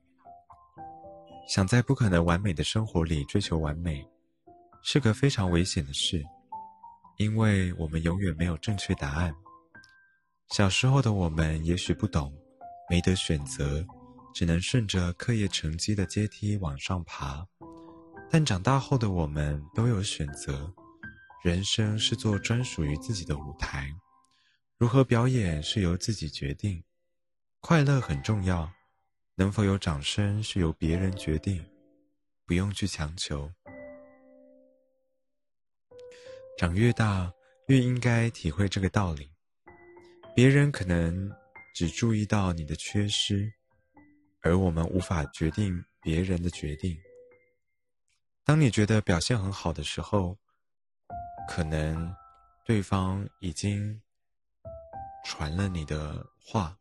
[1.47, 4.07] 想在不可能完美的生活里追求完美，
[4.81, 6.23] 是个非常危险的事，
[7.17, 9.35] 因为我们永远没有正确答案。
[10.49, 12.33] 小时候的我们也许不懂，
[12.89, 13.85] 没得选择，
[14.33, 17.45] 只能顺着课业成绩的阶梯往上爬。
[18.29, 20.73] 但长大后的我们都有选择，
[21.43, 23.87] 人生是做专属于自己的舞台，
[24.77, 26.83] 如何表演是由自己决定。
[27.61, 28.69] 快乐很重要，
[29.35, 31.65] 能否有掌声是由别人决定，
[32.45, 33.49] 不用去强求。
[36.57, 37.31] 长越大，
[37.67, 39.31] 越应该体会这个道理。
[40.35, 41.31] 别人可能
[41.73, 43.49] 只注意到你的缺失，
[44.41, 46.97] 而我们无法决定别人的决定。
[48.43, 50.37] 当你觉得表现很好的时候，
[51.47, 52.13] 可能
[52.65, 54.01] 对方已经
[55.23, 56.77] 传了你的话，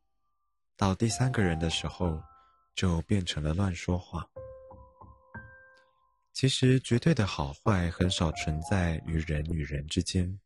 [0.77, 2.23] 到第三个人的时候，
[2.75, 4.29] 就变成了乱说话。
[6.33, 10.41] 其实，绝对的好坏很少存在于人与人之间。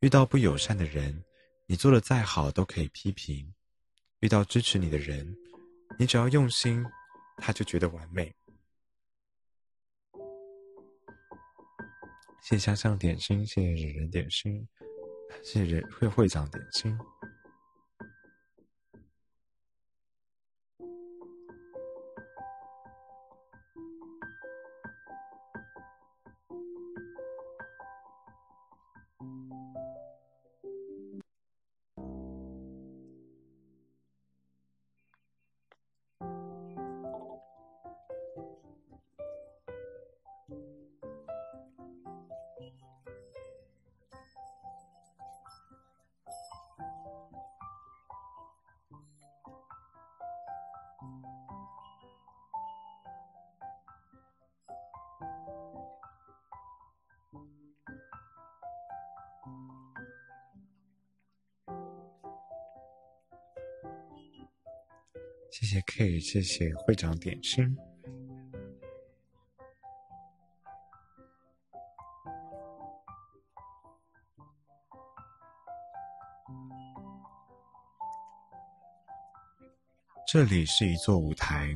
[0.00, 1.24] 遇到不友善的人。
[1.66, 3.54] 你做的再好都可以批评，
[4.18, 5.34] 遇到支持你的人，
[5.98, 6.84] 你只要用心，
[7.38, 8.30] 他就觉得完美。
[12.42, 14.68] 谢香香点心，谢谢人人点心，
[15.42, 16.96] 谢谢会会长点心。
[66.20, 67.76] 谢谢会长点心。
[80.26, 81.74] 这里是一座舞台，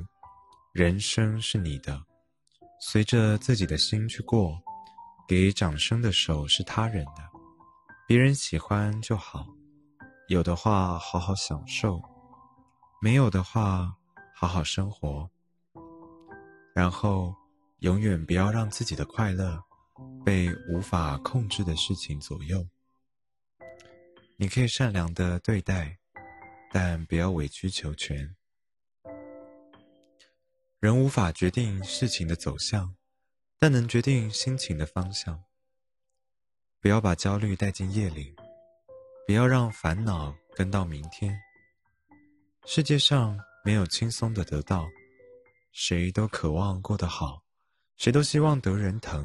[0.72, 2.02] 人生是你的，
[2.80, 4.58] 随着自己的心去过。
[5.28, 7.30] 给掌声的手是他人的，
[8.06, 9.44] 别人喜欢就好。
[10.28, 12.00] 有的话好好享受，
[13.02, 13.92] 没有的话
[14.38, 15.28] 好好生活。
[16.74, 17.34] 然后，
[17.78, 19.58] 永远不要让自己的快乐
[20.26, 22.62] 被无法控制的事情左右。
[24.36, 25.96] 你可以善良的对待，
[26.70, 28.36] 但不要委曲求全。
[30.80, 32.94] 人无法决定事情的走向。
[33.58, 35.42] 但能决定心情的方向。
[36.78, 38.36] 不要把焦虑带进夜里，
[39.26, 41.34] 不要让烦恼跟到明天。
[42.66, 44.86] 世界上没有轻松的得到，
[45.72, 47.42] 谁都渴望过得好，
[47.96, 49.24] 谁都希望得人疼。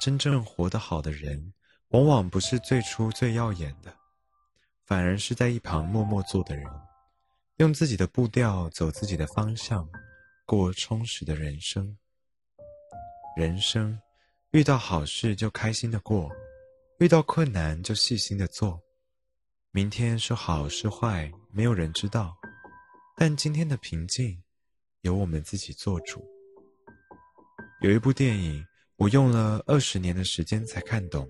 [0.00, 1.54] 真正活得好的人，
[1.90, 3.94] 往往不是最初最耀眼的，
[4.84, 6.66] 反而是在一旁默默做的人，
[7.58, 9.88] 用自己的步调走自己的方向，
[10.44, 11.96] 过充实的人生。
[13.36, 13.96] 人生，
[14.50, 16.28] 遇到好事就开心的过，
[16.98, 18.82] 遇到困难就细心的做。
[19.70, 22.36] 明天是好是坏，没有人知道，
[23.22, 24.42] 但今天的平静，
[25.02, 26.26] 由我们自己做主。
[27.82, 28.64] 有一部电影，
[28.96, 31.28] 我用了二十年的时间才看懂，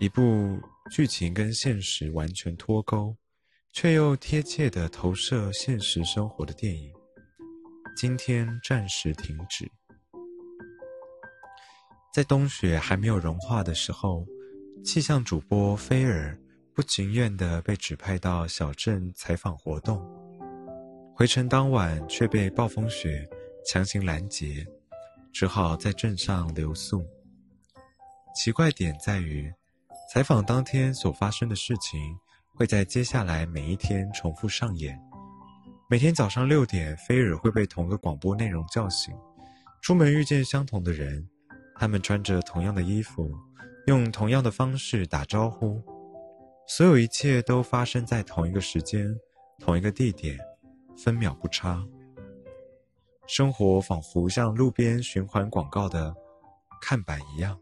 [0.00, 0.58] 一部
[0.90, 3.14] 剧情跟现实完全脱钩，
[3.70, 6.90] 却又贴切的投射现实生活的电影。
[7.94, 9.70] 今天暂时停止。
[12.14, 14.26] 在冬雪还没有融化的时候，
[14.82, 16.34] 气象主播菲尔
[16.72, 20.02] 不情愿地被指派到小镇采访活动。
[21.16, 23.24] 回程当晚却被暴风雪
[23.64, 24.66] 强行拦截，
[25.32, 27.06] 只好在镇上留宿。
[28.34, 29.48] 奇怪点在于，
[30.12, 32.00] 采访当天所发生的事情
[32.56, 35.00] 会在接下来每一天重复上演。
[35.88, 39.14] 每天早上六点，菲尔会被同个广播内容叫醒，
[39.82, 41.24] 出门遇见相同的人。
[41.76, 43.32] 他们穿着同样的衣服，
[43.86, 45.80] 用同样的方式打招呼，
[46.66, 49.16] 所有一切都发生在同一个时间、
[49.60, 50.36] 同一个地点，
[50.96, 51.84] 分秒不差。
[53.26, 56.14] 生活仿佛像路边循环广告的
[56.80, 57.58] 看板一样，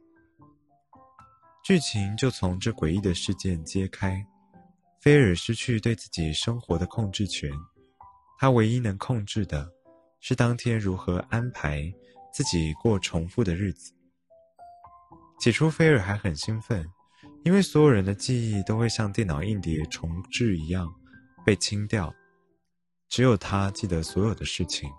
[1.64, 4.26] 剧情就从这诡异的事件揭开。
[5.00, 7.50] 菲尔失去对自己生活的控制权，
[8.38, 9.68] 他唯一能控制的，
[10.20, 11.92] 是当天如何安排
[12.32, 13.92] 自己过重复的日子。
[15.40, 16.84] 起初，菲尔还很兴奋，
[17.44, 20.88] 因为所有人的记忆都会像电脑硬碟重置一样
[21.44, 22.14] 被清掉，
[23.12, 24.90] 只有他记得所有的事情。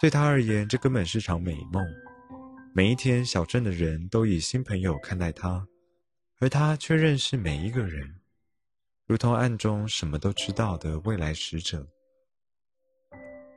[0.00, 1.86] 对他而言，这根本是场美梦。
[2.74, 5.64] 每一天，小镇的人都以新朋友看待他，
[6.40, 8.12] 而他却认识每一个人，
[9.06, 11.86] 如同暗中什么都知道的未来使者。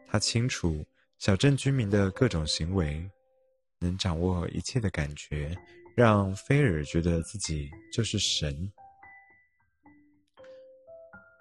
[0.05, 0.85] 他清楚
[1.17, 3.09] 小镇居民的各种行为。
[3.81, 5.57] 能掌握一切的感觉，
[5.95, 8.69] 让菲尔觉得自己就是神。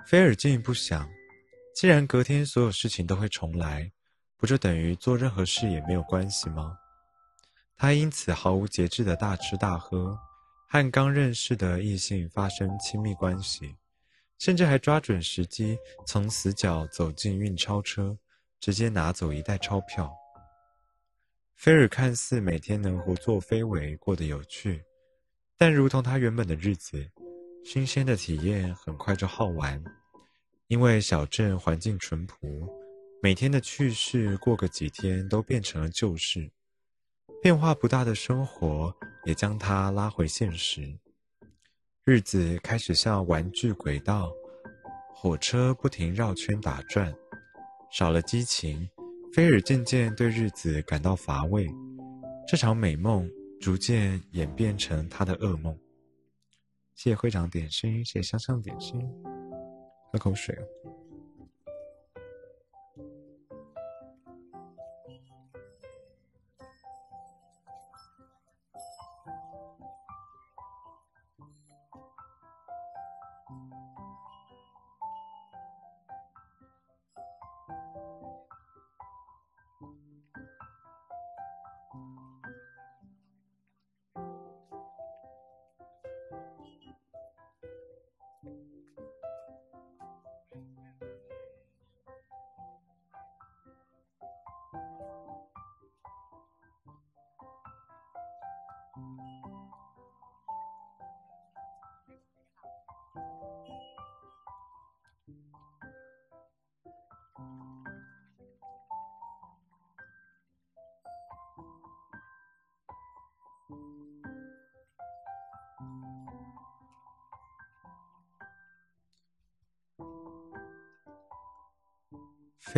[0.06, 1.10] 菲尔进一步想，
[1.78, 3.88] 既然隔天所有事情都会重来，
[4.36, 6.76] 不就等于做任何事也没有关系吗？
[7.76, 10.18] 他因此毫无节制的大吃大喝，
[10.68, 13.76] 和刚认识的异性发生亲密关系，
[14.40, 18.18] 甚至还抓准时机从死角走进运钞车，
[18.58, 20.12] 直接拿走一袋钞票。
[21.54, 24.82] 菲尔看似每天能胡作非为，过得有趣，
[25.56, 27.08] 但如同他原本的日子，
[27.64, 29.80] 新鲜的体验很快就耗完。
[30.68, 32.68] 因为小镇环境淳朴，
[33.22, 36.50] 每天的趣事过个几天都变成了旧事，
[37.42, 40.94] 变化不大的生活也将他拉回现实。
[42.04, 44.30] 日子开始像玩具轨道，
[45.14, 47.14] 火车不停绕圈打转，
[47.90, 48.86] 少了激情。
[49.32, 51.66] 菲尔渐渐对日子感到乏味，
[52.46, 55.74] 这场美梦逐渐演变成他的噩梦。
[56.94, 59.00] 谢谢会长点心，谢谢香香点心，
[60.12, 60.58] 喝口水。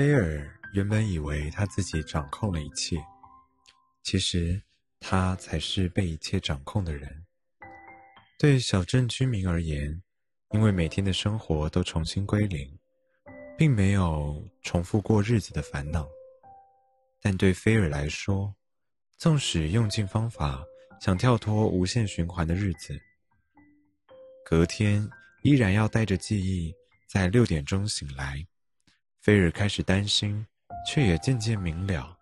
[0.00, 2.96] 菲尔原本以为他自己掌控了一切，
[4.02, 4.58] 其实
[4.98, 7.26] 他才是被一切掌控的人。
[8.38, 10.02] 对小镇居民而言，
[10.52, 12.78] 因为每天的生活都重新归零，
[13.58, 16.08] 并没有重复过日子的烦恼。
[17.20, 18.54] 但对菲尔来说，
[19.18, 20.64] 纵使用尽方法
[20.98, 22.98] 想跳脱无限循环的日子，
[24.46, 25.06] 隔天
[25.42, 26.74] 依然要带着记忆
[27.06, 28.42] 在六点钟醒来。
[29.20, 30.46] 菲尔开始担心，
[30.86, 32.16] 却也渐渐明了，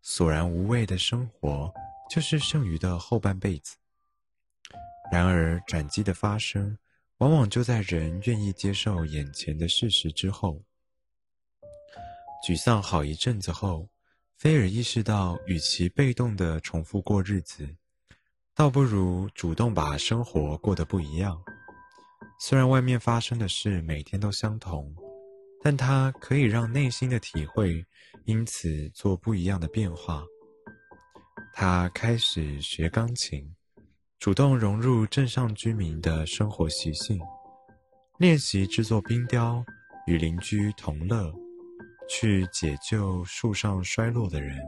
[0.00, 1.72] 索然无味的生活
[2.10, 3.76] 就是剩余的后半辈子。
[5.12, 6.76] 然而，转机的发生，
[7.18, 10.60] 往往就在人愿意接受眼前的事实之后。
[12.44, 13.88] 沮丧好一阵子后，
[14.36, 17.76] 菲尔意识到，与其被动的重复过日子，
[18.52, 21.40] 倒不如主动把生活过得不一样。
[22.40, 24.92] 虽然外面发生的事每天都相同。
[25.62, 27.84] 但它可以让内心的体会
[28.24, 30.24] 因此做不一样的变化。
[31.54, 33.46] 他开始学钢琴，
[34.18, 37.20] 主动融入镇上居民的生活习性，
[38.18, 39.62] 练习制作冰雕，
[40.06, 41.32] 与邻居同乐，
[42.08, 44.58] 去解救树上衰落的人，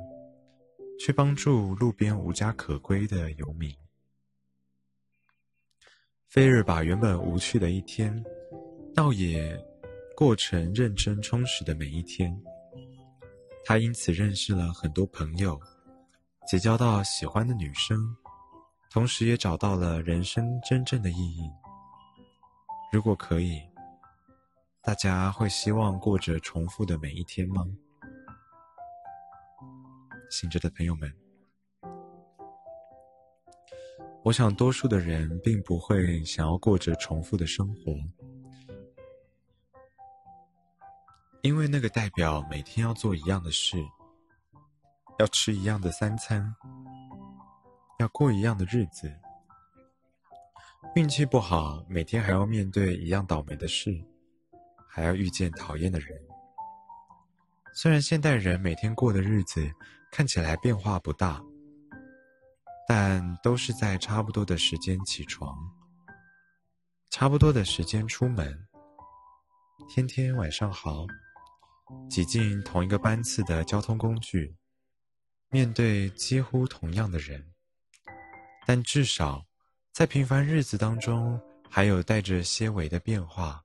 [1.01, 3.75] 去帮助路边无家可归的游民。
[6.29, 8.23] 菲日把原本无趣的一天，
[8.95, 9.59] 倒也。
[10.17, 12.41] 过程认真充实的每一天，
[13.65, 15.61] 他因此认识了很多朋友，
[16.47, 17.99] 结交到喜欢的女生，
[18.93, 21.51] 同时也找到了人生真正的意义。
[22.93, 23.61] 如果可以，
[24.81, 27.65] 大家会希望过着重复的每一天吗？
[30.31, 31.13] 醒着的朋友们，
[34.23, 37.93] 我想多数的人并不会想要过着重复的生活。
[41.45, 43.77] 因为那个代表每天要做一样的事，
[45.19, 46.43] 要吃一样的三餐，
[47.99, 49.15] 要过一样的日子。
[50.97, 53.95] 运气不好，每天还要面对一样倒霉的事，
[54.89, 56.19] 还要遇见讨厌的人。
[57.75, 59.71] 虽然现代人每天过的日子
[60.11, 61.43] 看起来变化不大，
[62.89, 65.55] 但都是在差不多的时间起床，
[67.11, 68.67] 差不多的时间出门，
[69.91, 71.07] 天天晚上好。
[72.09, 74.55] 挤进同一个班次的交通工具，
[75.51, 77.45] 面对几乎同样的人，
[78.67, 79.45] 但至少
[79.93, 83.63] 在平凡日子当中，还有带着些微的变化。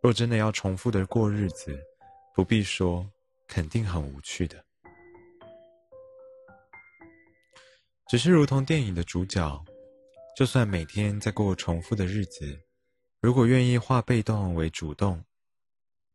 [0.00, 1.78] 若真的要重复的过日子，
[2.34, 3.08] 不必说，
[3.46, 4.64] 肯定很无趣的。
[8.08, 9.64] 只是如同电影的主角，
[10.36, 12.58] 就算每天在过重复的日子，
[13.20, 15.22] 如果愿意化被动为主动。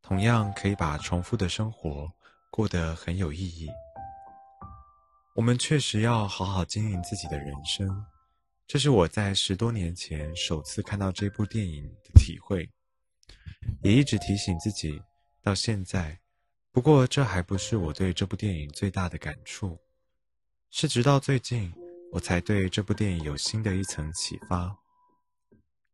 [0.01, 2.11] 同样可以把重复的生活
[2.49, 3.69] 过得很有意义。
[5.35, 8.05] 我们确实要好好经营自己的人生，
[8.67, 12.69] 这是我在十多年前首次看到这部电影的体会，
[13.83, 15.01] 也一直提醒自己
[15.41, 16.19] 到现在。
[16.73, 19.79] 不过，这还不是我对这部电影最大的感触，
[20.69, 21.73] 是直到最近
[22.11, 24.75] 我才对这部电影有新的一层启发，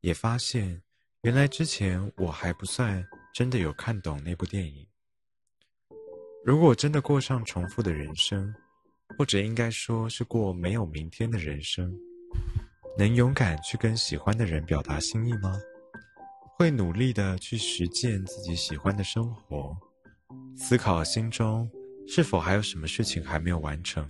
[0.01, 0.81] 也发现
[1.21, 3.05] 原来之前我还不算。
[3.33, 4.87] 真的有看懂那部电影。
[6.43, 8.53] 如果真的过上重复的人生，
[9.17, 11.93] 或者应该说是过没有明天的人生，
[12.97, 15.59] 能勇敢去跟喜欢的人表达心意吗？
[16.55, 19.77] 会努力的去实践自己喜欢的生活，
[20.55, 21.69] 思考心中
[22.07, 24.09] 是否还有什么事情还没有完成。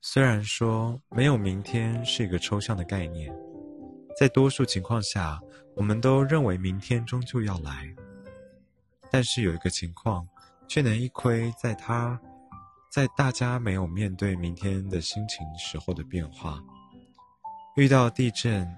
[0.00, 3.34] 虽然说没有明天是一个抽象的概念。
[4.18, 5.40] 在多数情况下，
[5.76, 7.94] 我们都认为明天终究要来。
[9.12, 10.26] 但是有一个情况，
[10.66, 12.20] 却能一窥在他，
[12.90, 16.60] 在大家没有面对明天的心情时候的变化。
[17.76, 18.68] 遇到地震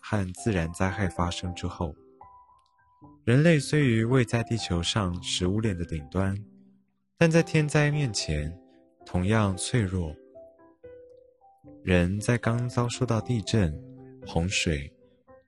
[0.00, 1.94] 和自然灾害发生之后，
[3.24, 6.34] 人类虽于位在地球上食物链的顶端，
[7.18, 8.50] 但在天灾面前
[9.04, 10.16] 同样脆弱。
[11.84, 13.78] 人在刚遭受到地震。
[14.26, 14.92] 洪水、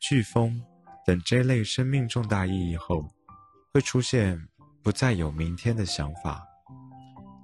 [0.00, 0.62] 飓风
[1.04, 3.04] 等这类生命重大意义后，
[3.74, 4.40] 会出现
[4.82, 6.46] 不再有明天的想法。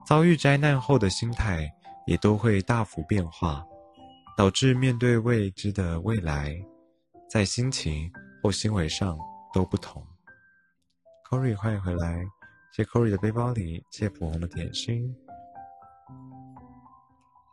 [0.07, 1.71] 遭遇灾难后的心态
[2.07, 3.65] 也都会大幅变化，
[4.37, 6.55] 导致面对未知的未来，
[7.29, 8.13] 在心情
[8.43, 9.19] 或行为上
[9.53, 10.07] 都不同。
[11.31, 12.25] Corey，欢迎回来！
[12.77, 15.17] 谢 Corey 的背包里，谢普红的点心，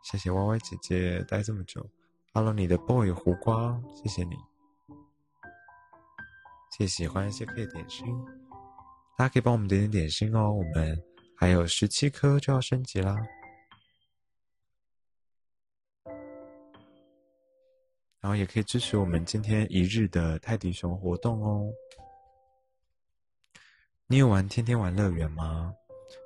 [0.04, 1.88] 谢谢 Y Y 姐姐待这么久。
[2.34, 4.34] Hello，你的 boy 胡瓜，谢谢你，
[6.70, 8.06] 谢谢喜欢谢 K 点心。
[9.18, 10.98] 大家可以帮我们点点点心哦，我们
[11.36, 13.14] 还有十七颗就要升级啦。
[18.18, 21.70] 然后也可以支持我们今天一日的泰迪熊活动哦。
[24.06, 25.74] 你有玩天天玩乐园吗？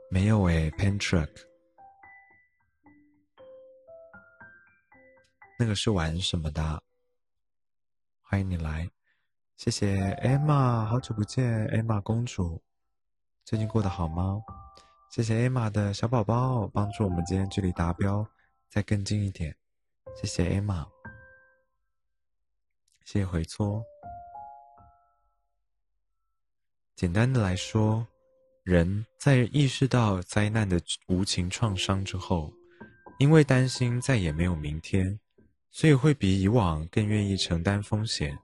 [0.09, 1.46] 没有诶 p e n Truck。
[5.59, 6.83] 那个是玩什么的？
[8.21, 8.91] 欢迎你来，
[9.57, 12.63] 谢谢 Emma，好久不见，Emma 公主，
[13.43, 14.43] 最近过得好吗？
[15.11, 18.29] 谢谢 Emma 的小宝宝帮助我们今天距离达标
[18.69, 19.57] 再更近一点，
[20.15, 20.87] 谢谢 Emma。
[23.07, 23.83] 谢谢回搓。
[26.95, 28.07] 简单的来说，
[28.63, 32.53] 人在意识到灾难的无情创伤之后，
[33.19, 35.19] 因为担心再也没有明天，
[35.79, 38.35] 所以会比以往更愿意承担风险，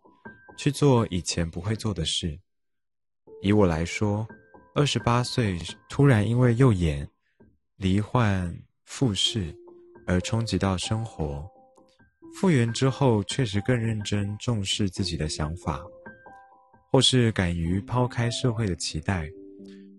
[0.59, 2.39] 去做以前不会做的事。
[3.41, 4.29] 以我来说，
[4.75, 7.09] 二十八岁突然因为右眼
[7.79, 8.55] 罹患
[8.85, 9.57] 复视
[10.07, 11.51] 而冲击到生活。
[12.35, 15.81] 复原之后，确实更认真重视自己的想法，
[16.91, 19.27] 或是敢于抛开社会的期待，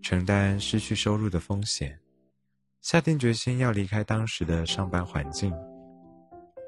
[0.04, 2.00] 承担失去收入的风险，
[2.82, 5.52] 下定决心要离开当时的上班环境。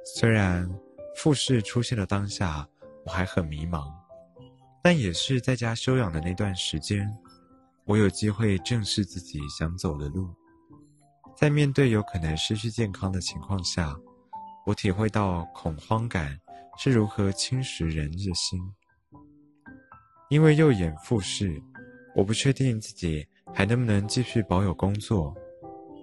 [0.08, 0.70] 虽然
[1.16, 2.68] 复试出现的当下，
[3.06, 3.92] 我还很迷茫，
[4.84, 7.12] 但也是在家休养的那段时间，
[7.86, 10.30] 我有机会正视自己想走的路，
[11.36, 13.96] 在面对有可能失去健康的情况下。
[14.68, 16.40] 我体会到恐慌感
[16.78, 18.60] 是如何侵蚀人的心。
[20.30, 21.62] 因为右眼复视，
[22.16, 25.36] 我不确定自己还能不能继续保有工作，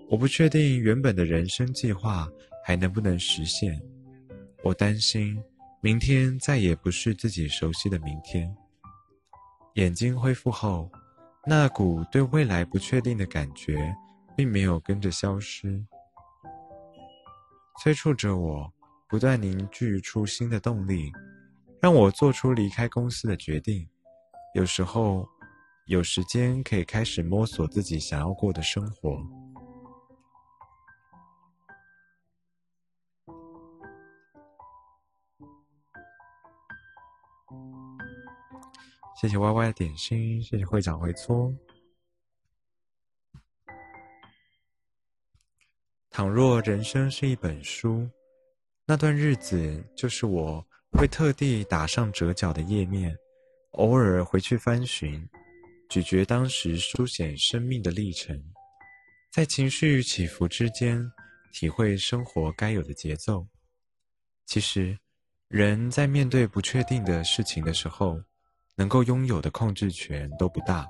[0.09, 2.29] 我不确定原本的人生计划
[2.65, 3.81] 还能不能实现。
[4.65, 5.43] 我担心
[5.81, 8.55] 明天再也不是自己熟悉的明天。
[9.75, 10.91] 眼睛恢复后，
[11.47, 13.95] 那股对未来不确定的感觉
[14.37, 15.85] 并没有跟着消失。
[17.81, 18.73] 催促着我，
[19.09, 21.11] 不断凝聚出新的动力，
[21.81, 23.89] 让我做出离开公司的决定。
[24.55, 25.27] 有时候，
[25.87, 29.19] 有时间可以开始摸索自己想要过的生活。
[39.23, 41.57] 谢谢 Y Y 的点心，谢谢会长回搓。
[46.11, 48.11] 倘若人生是一本书，
[48.85, 53.17] 那段日子就是我会特地打上折角的页面，
[53.75, 55.25] 偶尔回去翻寻，
[55.89, 58.37] 咀嚼当时书写生命的历程，
[59.31, 61.01] 在情绪起伏之间，
[61.53, 63.47] 体会生活该有的节奏。
[64.47, 64.99] 其实，
[65.47, 68.21] 人在面对不确定的事情的时候，
[68.83, 70.89] 能够拥有的控制权都不大。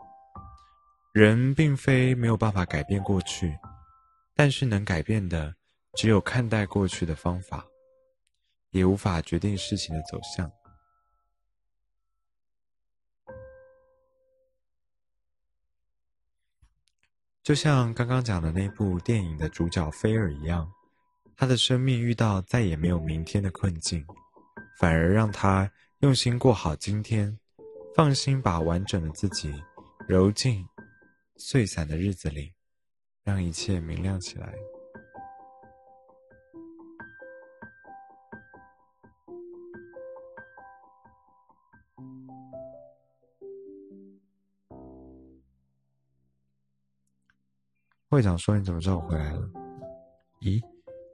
[1.12, 3.54] 人并非没有办法改变过去。
[4.34, 5.54] 但是能改变的，
[5.94, 7.66] 只有看待过去的方法，
[8.70, 10.50] 也无法决定事情的走向。
[17.42, 20.66] 就像刚刚讲的那部电影的主角菲尔一样，
[21.36, 24.02] 他的生命遇到再也没有明天的困境，
[24.80, 27.38] 反而让他用心过好今天，
[27.94, 29.52] 放心把完整的自己
[30.08, 30.66] 揉进
[31.36, 32.52] 碎散的日子里。
[33.24, 34.52] 让一切明亮起来。
[48.08, 49.48] 会长说：“你怎么知道我回来了？”
[50.42, 50.60] 咦，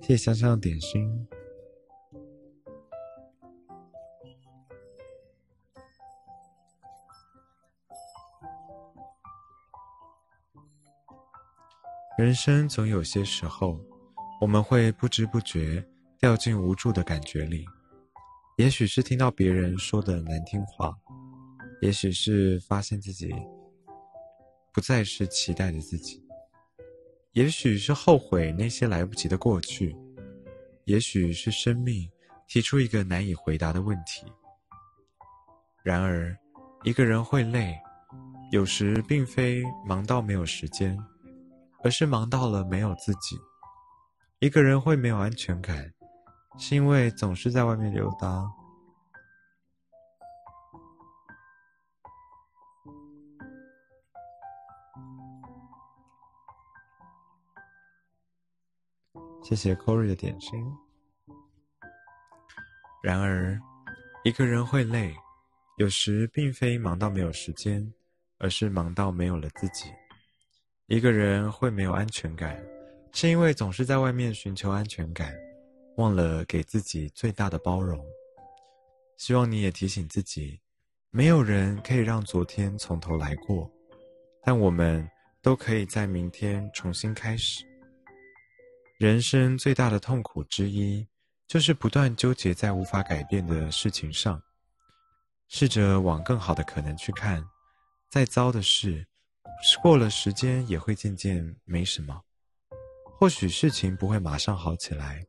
[0.01, 1.29] 谢谢香香的点心。
[12.19, 13.81] 人生总有些时候，
[14.41, 15.81] 我们会不知不觉
[16.19, 17.65] 掉进无助的感觉里。
[18.57, 20.93] 也许是听到别人说的难听话，
[21.81, 23.33] 也许是发现自己
[24.73, 26.21] 不再是期待的自己，
[27.35, 29.95] 也许是后悔那些来不及的过去，
[30.87, 32.11] 也许是生命
[32.49, 34.27] 提出一个难以回答的问题。
[35.85, 36.37] 然而，
[36.83, 37.79] 一个人会累，
[38.51, 40.99] 有时并非忙到没有时间。
[41.83, 43.39] 而是忙到了没有自己。
[44.41, 45.93] 一个人会没有安全感，
[46.59, 48.49] 是因为总是在外面溜达。
[59.43, 60.63] 谢谢 Corey 的点心。
[63.03, 63.59] 然而，
[64.23, 65.15] 一个人会累，
[65.79, 67.91] 有时并非忙到没有时间，
[68.39, 69.91] 而是忙到没有了自己。
[70.89, 72.59] 一个人会没有安全感，
[73.13, 75.35] 是因为总是在外面寻求安全感，
[75.99, 78.03] 忘了给自己最大的包容。
[79.19, 80.59] 希望你也提醒自己，
[81.11, 83.71] 没有人可以让昨天从头来过，
[84.43, 85.07] 但我们
[85.43, 87.63] 都可以在明天重新开始。
[88.99, 91.07] 人生最大的痛苦之一，
[91.47, 94.41] 就是不断纠结在无法改变的事情上。
[95.49, 97.45] 试着往更好的可能去看，
[98.09, 99.07] 再糟的事。
[99.61, 102.23] 是过了时间也会渐渐没什么，
[103.05, 105.27] 或许事情不会马上好起来，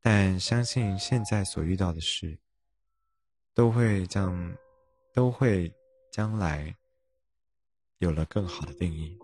[0.00, 2.38] 但相信现在所遇到的事，
[3.54, 4.56] 都会将，
[5.14, 5.72] 都会
[6.10, 6.74] 将来
[7.98, 9.16] 有了更好的定义。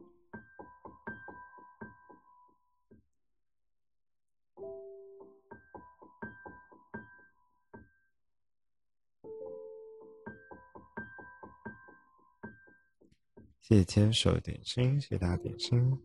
[13.69, 15.99] 谢谢牵手点心，谢谢大家点心。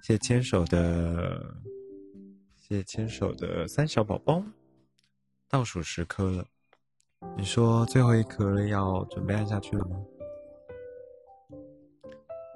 [0.00, 1.54] 谢谢牵手的，
[2.56, 4.42] 谢谢牵手的三小宝宝。
[5.46, 6.46] 倒数十颗了，
[7.36, 10.02] 你说最后一颗要准备按下去了吗？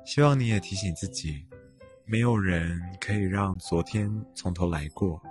[0.06, 1.46] 希望你也提醒自己，
[2.06, 5.22] 没有人可以让昨天从头来过。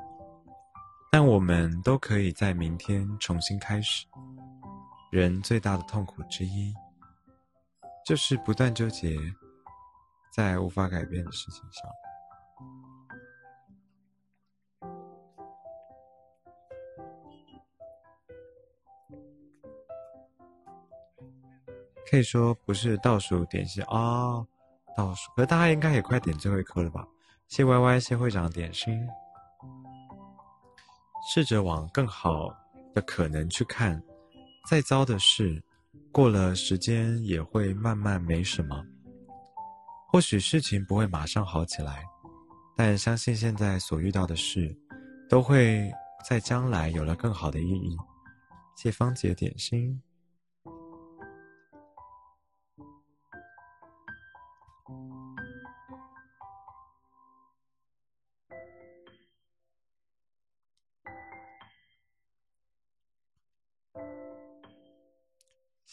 [1.12, 4.06] 但我们都可以在明天重新开始。
[5.12, 6.74] 人最大的痛苦之一，
[8.06, 9.18] 就是不断纠结
[10.32, 11.90] 在无法改变的事情上。
[22.10, 24.46] 可以说不是倒数点心啊，
[24.96, 27.06] 倒数，可大家应该也快点最后一颗了吧？
[27.48, 29.08] 谢歪歪谢会长点心。
[31.30, 32.48] 试着往更好
[32.95, 34.02] 的可能去看，
[34.70, 35.62] 再糟的事，
[36.10, 38.82] 过了时间也会慢慢没什么。
[40.10, 42.02] 或许事情不会马上好起来，
[42.78, 44.74] 但相信现在所遇到的事，
[45.30, 45.91] 都会
[46.26, 47.98] 在将来有了更好的意义。
[48.78, 50.02] 谢芳姐点心。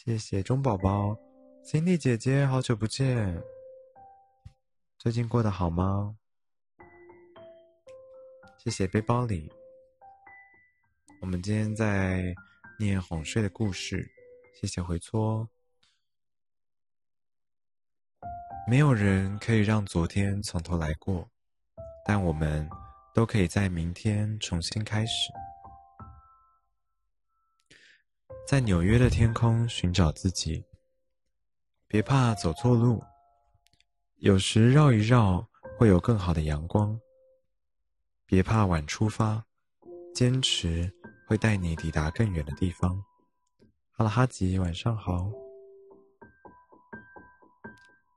[0.05, 1.17] 谢谢钟宝宝
[1.63, 3.41] ，Cindy 姐姐，好久不见，
[4.99, 6.15] 最近过得好吗？
[8.59, 9.51] 谢谢背包里，
[11.21, 12.35] 我们今天在
[12.77, 14.07] 念哄睡的故事，
[14.53, 15.49] 谢谢回搓。
[18.67, 21.27] 没有人可以让昨天从头来过，
[22.05, 22.69] 但我们
[23.11, 25.33] 都可以在明天重新开始。
[28.47, 30.63] 在纽约的天空寻找自己，
[31.87, 33.03] 别怕走错路，
[34.17, 35.43] 有时绕一绕
[35.75, 36.95] 会有更好的阳光。
[38.27, 39.43] 别怕晚出发，
[40.13, 40.93] 坚持
[41.27, 43.03] 会带你抵达更远的地方。
[43.93, 45.31] 哈喽，哈吉，晚上好。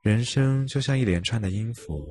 [0.03, 2.07] 人生就像一连串的音符，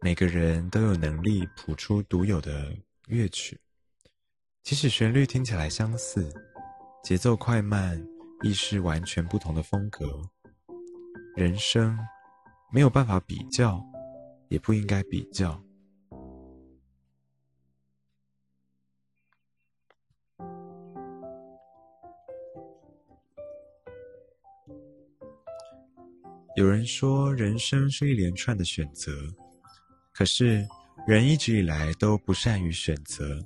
[0.00, 2.72] 每个人都有能力谱出独有的
[3.08, 3.60] 乐曲，
[4.62, 6.32] 即使旋律听起来相似。
[7.02, 8.00] 节奏快慢
[8.42, 10.06] 亦是完全不同的风格。
[11.34, 11.98] 人生
[12.70, 13.82] 没有办法比较，
[14.48, 15.60] 也不应该比较。
[26.56, 29.12] 有人说，人生是一连串的选择，
[30.12, 30.66] 可是
[31.06, 33.42] 人一直以来都不善于选择。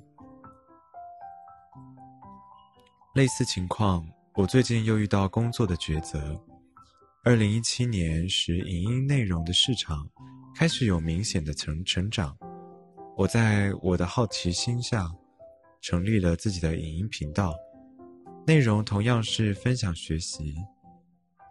[3.15, 6.37] 类似情况，我最近又遇到工作的抉择。
[7.23, 10.05] 二零一七年时，影音内容的市场
[10.53, 12.37] 开始有明显的成成长。
[13.15, 15.09] 我在我的好奇心下，
[15.79, 17.55] 成立了自己的影音频道，
[18.45, 20.53] 内容同样是分享学习，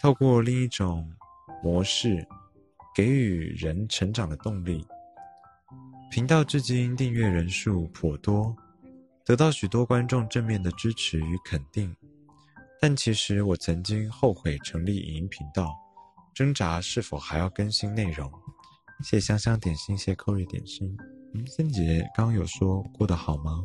[0.03, 1.11] 透过另一种
[1.62, 2.28] 模式，
[2.95, 4.86] 给予人成长的动力。
[6.11, 8.55] 频道至今订阅人数颇多。
[9.25, 11.97] 得到许多观众正面的支持与肯定，
[12.79, 15.75] 但其实我曾经后悔成立影音频道，
[16.35, 18.31] 挣扎是否还要更新内容。
[19.03, 20.95] 谢香香点心，谢扣瑞点心。
[21.33, 23.65] 嗯，森姐刚刚有说过得好吗？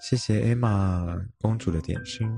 [0.00, 1.04] 谢谢艾玛
[1.40, 2.30] 公主的点心。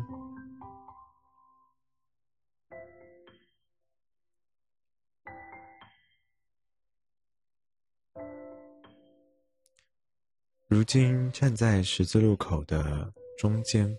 [10.87, 13.93] 今站在十字路口的中间，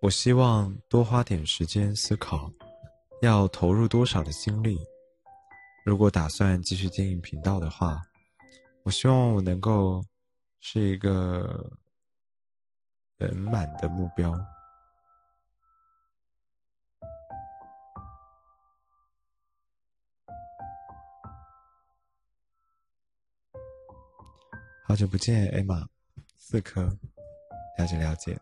[0.00, 2.48] 我希望多花点时间思考，
[3.20, 4.78] 要投入多少的精力。
[5.84, 8.00] 如果打算继续经营频道的话，
[8.84, 10.00] 我希望我能够
[10.60, 11.68] 是一个
[13.18, 14.32] 圆满的目标。
[24.88, 25.86] 好久不见，艾玛，
[26.38, 26.82] 四颗，
[27.76, 28.40] 了解了解。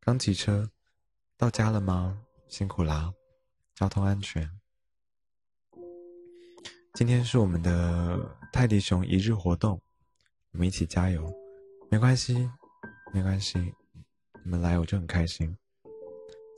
[0.00, 0.68] 刚骑车，
[1.36, 2.20] 到家了吗？
[2.48, 3.14] 辛苦啦，
[3.72, 4.50] 交通安全。
[6.94, 9.80] 今天是我们的泰迪熊一日活动，
[10.50, 11.32] 我们一起加油。
[11.88, 12.50] 没关系，
[13.12, 13.60] 没关系，
[14.42, 15.56] 你们来我就很开心。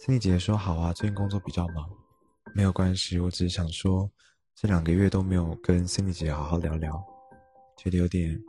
[0.01, 1.87] 心理姐姐说好啊，最近工作比较忙，
[2.55, 4.11] 没有关系，我只是想说，
[4.55, 7.05] 这两个月都没有跟心理姐姐好好聊聊，
[7.77, 8.43] 觉得有点。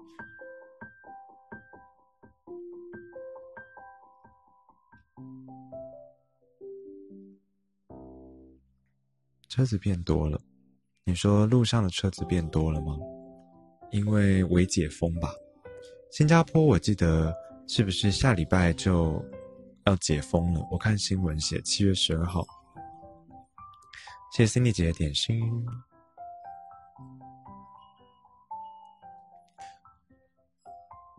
[9.58, 10.40] 车子变多了，
[11.04, 12.96] 你说路上的车子变多了吗？
[13.90, 15.32] 因为未解封吧。
[16.12, 17.34] 新加坡我记得
[17.68, 19.20] 是不是下礼拜就
[19.88, 20.62] 要解封了？
[20.70, 22.46] 我看新闻写七月十二号。
[24.32, 25.42] 谢谢 Cindy 姐的点心。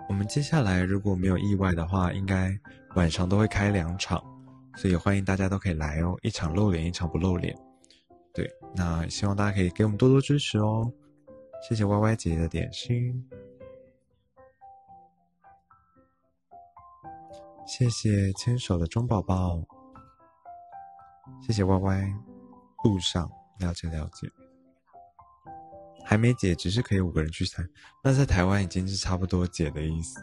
[0.09, 2.57] 我们接下来如果没有意外的话，应该
[2.95, 4.23] 晚上都会开两场，
[4.77, 7.53] 所以欢迎大家都可以来哦，一场露脸，一场不露脸。
[8.75, 10.93] 那希望大家可以给我们多多支持哦，
[11.69, 13.29] 谢谢 Y Y 姐姐的点心，
[17.67, 19.61] 谢谢牵手的钟宝宝，
[21.43, 22.15] 谢谢 Y Y，
[22.85, 23.29] 路上
[23.59, 24.31] 了解了解，
[26.05, 27.67] 还没解，只是可以五个人去猜，
[28.05, 30.21] 那在台湾已经是差不多解的意思，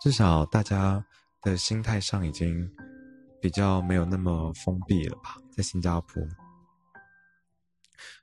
[0.00, 1.04] 至少大家
[1.40, 2.70] 的心态上已经。
[3.42, 6.22] 比较没有那么封闭了吧，在新加坡。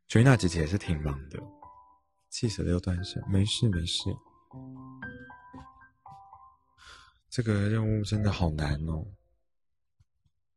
[0.08, 1.38] 追娜姐姐也是挺忙的，
[2.30, 4.10] 气死了又断线，没事没事。
[7.30, 9.06] 这个任务真的好难哦，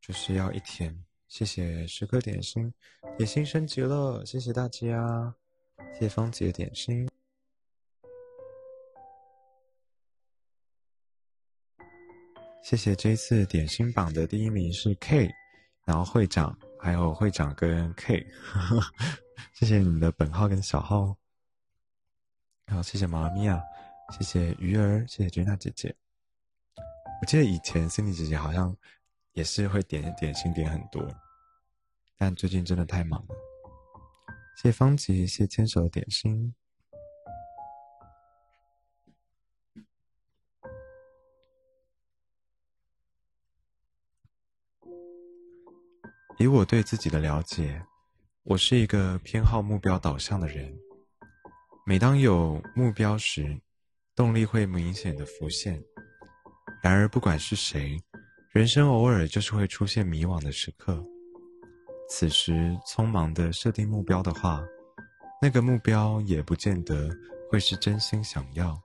[0.01, 1.05] 就是要一天。
[1.27, 2.73] 谢谢十颗点心，
[3.19, 5.35] 点心升级了，谢谢大家，
[5.95, 7.09] 谢谢芳姐点心。
[12.73, 15.31] 谢谢这次点心榜的第一名是 K，
[15.85, 18.27] 然后会长还有会长跟 K，
[19.53, 21.15] 谢谢你们的本号跟小号，
[22.65, 23.61] 然后谢谢妈咪啊，
[24.19, 25.95] 谢谢鱼儿，谢谢君娜姐姐。
[27.21, 28.75] 我记得以前 Cindy 姐姐好像
[29.35, 31.07] 也是会点点心点很多，
[32.17, 33.35] 但最近真的太忙了。
[34.57, 36.55] 谢谢方吉，谢谢牵手的点心。
[46.43, 47.81] 以我对自己的了解，
[48.43, 50.77] 我是一个偏好目标导向的人。
[51.87, 53.57] 每当有目标时，
[54.17, 55.81] 动力会明显的浮现。
[56.83, 57.97] 然而，不管是谁，
[58.51, 61.01] 人生偶尔就是会出现迷惘的时刻。
[62.09, 64.61] 此时，匆忙的设定目标的话，
[65.41, 67.09] 那个目标也不见得
[67.49, 68.77] 会是真心想要。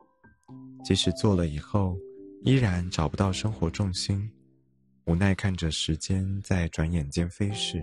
[0.86, 1.98] 即使做了以后，
[2.44, 4.32] 依然找不到生活重心。
[5.08, 7.82] 无奈看着时间在转眼间飞逝，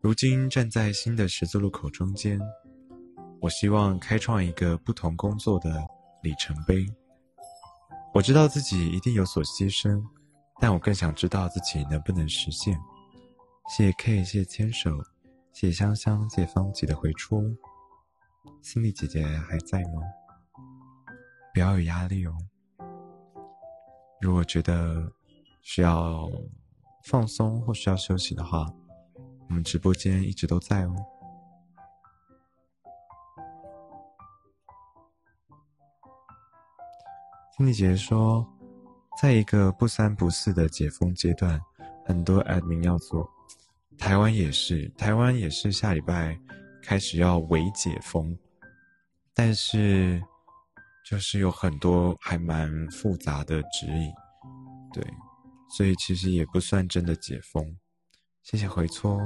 [0.00, 2.40] 如今站在新的十字路口中间，
[3.40, 5.80] 我希望开创一个不同工作的
[6.24, 6.84] 里程碑。
[8.12, 10.02] 我知道自己一定有所牺牲，
[10.60, 12.76] 但我更想知道自己能不能实现。
[13.68, 14.90] 谢谢 K，谢牵手，
[15.52, 17.44] 谢香香，谢谢方吉的回出。
[18.60, 20.02] 心里姐姐还在吗？
[21.54, 22.34] 不要有压力哦。
[24.20, 25.10] 如果觉得
[25.62, 26.30] 需要
[27.04, 28.66] 放松或需要休息的话，
[29.48, 30.94] 我们直播间一直都在哦。
[37.56, 38.46] 经理姐姐说，
[39.20, 41.58] 在一个不三不四的解封阶段，
[42.04, 43.26] 很多 admin 要做。
[43.96, 46.38] 台湾也是，台湾也是下礼拜
[46.82, 48.38] 开始要微解封，
[49.34, 50.22] 但是。
[51.10, 54.12] 就是有很多还蛮复杂的指引，
[54.92, 55.04] 对，
[55.68, 57.76] 所以其实也不算真的解封。
[58.44, 59.20] 谢谢回搓，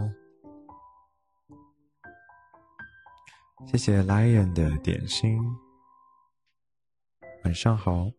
[3.66, 5.38] 谢谢 Lion 的点心，
[7.44, 8.10] 晚上好，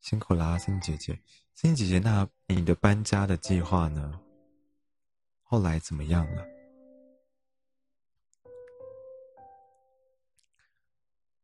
[0.00, 1.20] 辛苦啦，星姐姐，
[1.54, 4.20] 星姐姐，那你的搬家的计划呢？
[5.42, 6.51] 后来怎么样了？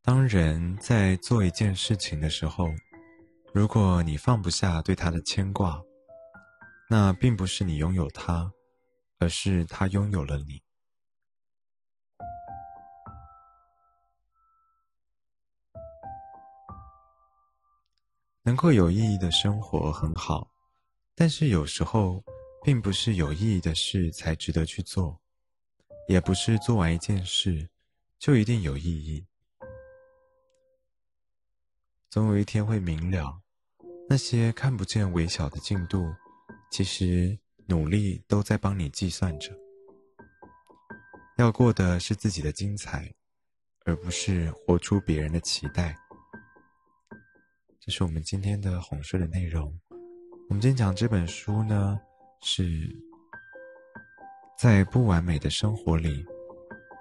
[0.08, 2.70] 当人在做一件事情的时候，
[3.52, 5.78] 如果你放不下对他的牵挂，
[6.88, 8.50] 那并不是你拥有他，
[9.18, 10.62] 而是他拥有了你。
[18.42, 20.48] 能够有意义的生活很好，
[21.14, 22.24] 但是有时候，
[22.64, 25.20] 并不是有意义的事才值得去做，
[26.08, 27.68] 也不是做完一件事
[28.18, 29.27] 就一定有意义。
[32.10, 33.38] 总有一天会明了，
[34.08, 36.06] 那些看不见微小的进度，
[36.70, 39.52] 其实努力都在帮你计算着。
[41.36, 43.12] 要过的是自己的精彩，
[43.84, 45.94] 而不是活出别人的期待。
[47.78, 49.78] 这是我们今天的哄睡的内容。
[50.48, 52.00] 我们今天讲这本书呢，
[52.40, 52.88] 是
[54.58, 56.24] 在不完美的生活里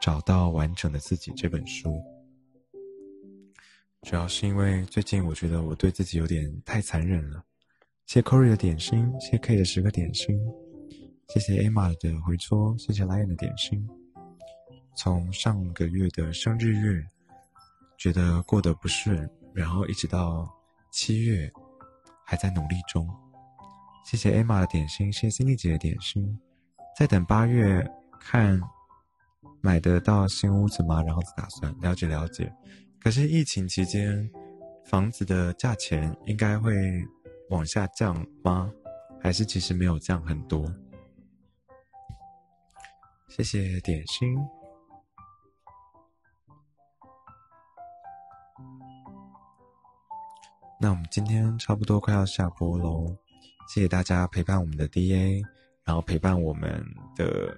[0.02, 1.32] 找到完整的自己。
[1.32, 2.04] 这本书
[4.08, 7.44] 主要是因为最近我觉得我对自己有点太残忍了。
[8.06, 10.40] 谢谢 Corey 的点心，谢谢 K 的十个点心，
[11.28, 13.86] 谢谢 Emma 的回戳，谢谢 Lion 的点心。
[14.96, 17.04] 从上个月的生日月，
[17.98, 20.50] 觉得过得不顺，然后一直到。
[20.90, 21.52] 七月
[22.26, 23.08] 还在努力中，
[24.06, 26.40] 谢谢 Emma 的点心，谢谢 Cindy 姐的点心，
[26.98, 27.86] 在等八月
[28.22, 28.60] 看
[29.62, 31.04] 买得到新屋子吗？
[31.04, 32.52] 然后再打算了解了解。
[33.02, 34.30] 可是疫情期间，
[34.86, 36.74] 房子的价钱应该会
[37.50, 38.72] 往下降吗？
[39.22, 40.72] 还是其实没有降很多？
[43.30, 44.38] 谢谢点心。
[50.80, 53.08] 那我们今天差不多快要下播喽，
[53.68, 55.42] 谢谢大家陪伴我们的 DA，
[55.84, 57.58] 然后陪伴我们的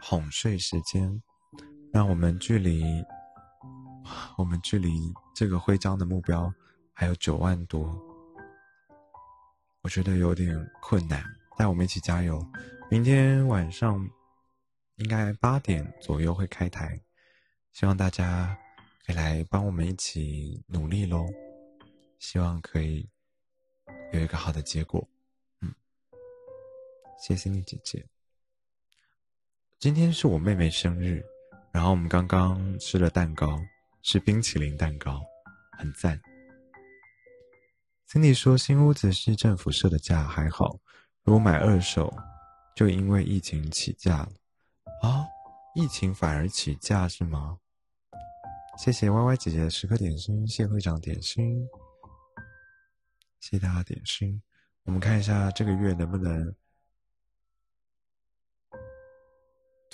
[0.00, 1.22] 哄睡时间，
[1.92, 2.82] 让我们距离
[4.36, 6.52] 我们距离这个徽章的目标
[6.92, 7.96] 还有九万多，
[9.82, 11.22] 我觉得有点困难，
[11.56, 12.44] 带我们一起加油。
[12.90, 14.08] 明天晚上
[14.96, 17.00] 应该八点左右会开台，
[17.72, 18.56] 希望大家
[19.04, 19.16] 可以。
[19.16, 21.26] 来帮我们一起努力喽！
[22.18, 23.08] 希望可以
[24.12, 25.08] 有一个好的结果。
[25.62, 25.74] 嗯，
[27.18, 28.06] 谢谢你姐姐。
[29.80, 31.24] 今天是我妹妹生日，
[31.70, 33.56] 然后我们刚刚吃了蛋糕，
[34.02, 35.22] 是冰淇淋蛋糕，
[35.78, 36.20] 很赞。
[38.04, 40.76] 经理说新屋子是政府设的价，还好。
[41.22, 42.12] 如果买二手，
[42.74, 44.32] 就因为疫情起价了。
[45.00, 45.24] 啊，
[45.76, 47.56] 疫情反而起价是吗？
[48.78, 51.64] 谢谢 Y Y 姐姐的十颗点心，谢会长点心，
[53.38, 54.42] 谢谢大家点心。
[54.82, 56.52] 我们看一下这个月能不能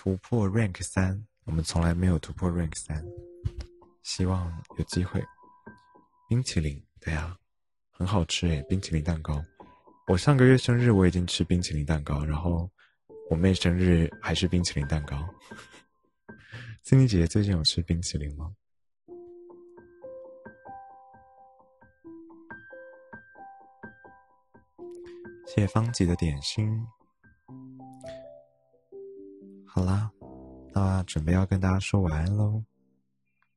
[0.05, 3.03] 突破 Rank 三，我们从来没有突破 Rank 三，
[4.03, 5.25] 希望有机会。
[6.29, 7.35] 冰淇淋，对呀，
[7.91, 9.43] 很好吃诶，冰淇淋蛋糕。
[10.07, 12.71] 我上个月生日我已经吃冰淇淋蛋糕，然后
[13.31, 15.17] 我妹生日还是冰淇淋蛋糕。
[16.85, 18.55] 森妮姐姐最近有吃冰淇淋吗？
[25.47, 26.87] 谢谢方吉的点心。
[29.77, 30.09] 好啦，
[30.73, 32.63] 那准备要跟大家说晚安喽。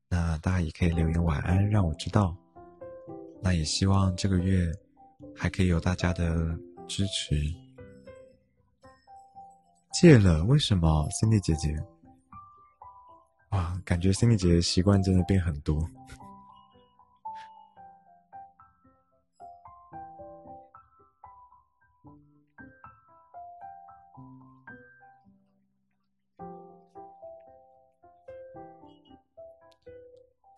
[0.09, 2.35] 那大家也可以留言晚安，让我知道。
[3.39, 4.73] 那也希望这个月
[5.35, 6.57] 还可以有大家的
[6.87, 7.35] 支持。
[9.93, 10.43] 戒了？
[10.45, 11.77] 为什么？Cindy 姐姐？
[13.49, 15.87] 哇，感觉 Cindy 姐姐习惯真的变很多。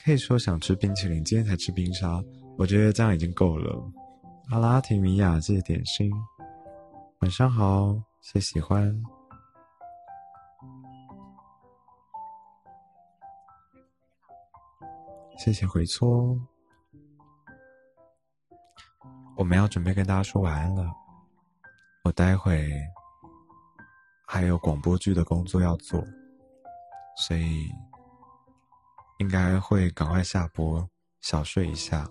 [0.10, 2.19] 可以说想吃冰淇淋，今天才吃冰沙，
[2.57, 3.80] 我觉得这样已经够了。
[4.49, 6.11] 阿拉，提米亚，谢谢点心，
[7.19, 8.91] 晚上好，谢喜欢，
[15.38, 16.36] 谢谢回搓，
[19.38, 20.91] 我们要准备跟大家说晚安了，
[22.03, 22.68] 我待会
[24.26, 26.03] 还有广播剧的工作要做，
[27.15, 27.69] 所以。
[29.20, 30.86] 应该会赶快下播，
[31.22, 32.10] 小睡一下，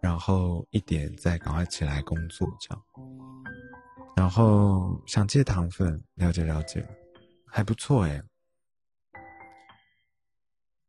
[0.00, 2.84] 然后一点再赶快起来工作，这样。
[4.14, 6.86] 然后想戒糖分，了解了解，
[7.46, 8.22] 还不错哎。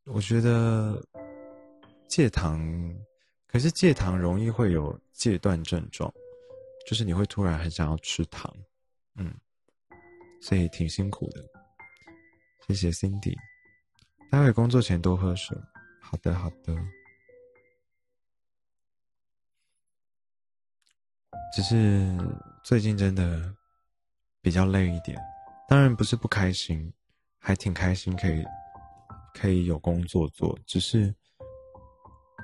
[0.06, 1.02] 我觉得
[2.08, 2.60] 戒糖，
[3.48, 6.12] 可是戒糖容易会有戒断症状，
[6.88, 8.52] 就是你会突然很想要吃糖，
[9.16, 9.34] 嗯，
[10.42, 11.46] 所以挺辛苦的。
[12.68, 13.36] 谢谢 Cindy。
[14.30, 15.58] 待会工作前多喝水。
[16.02, 16.76] 好的，好的。
[21.56, 22.16] 只是
[22.64, 23.54] 最近真的
[24.40, 25.20] 比较累一点，
[25.68, 26.94] 当然不是不开心，
[27.40, 28.46] 还挺开心，可以
[29.34, 30.58] 可以有工作做。
[30.68, 31.14] 只是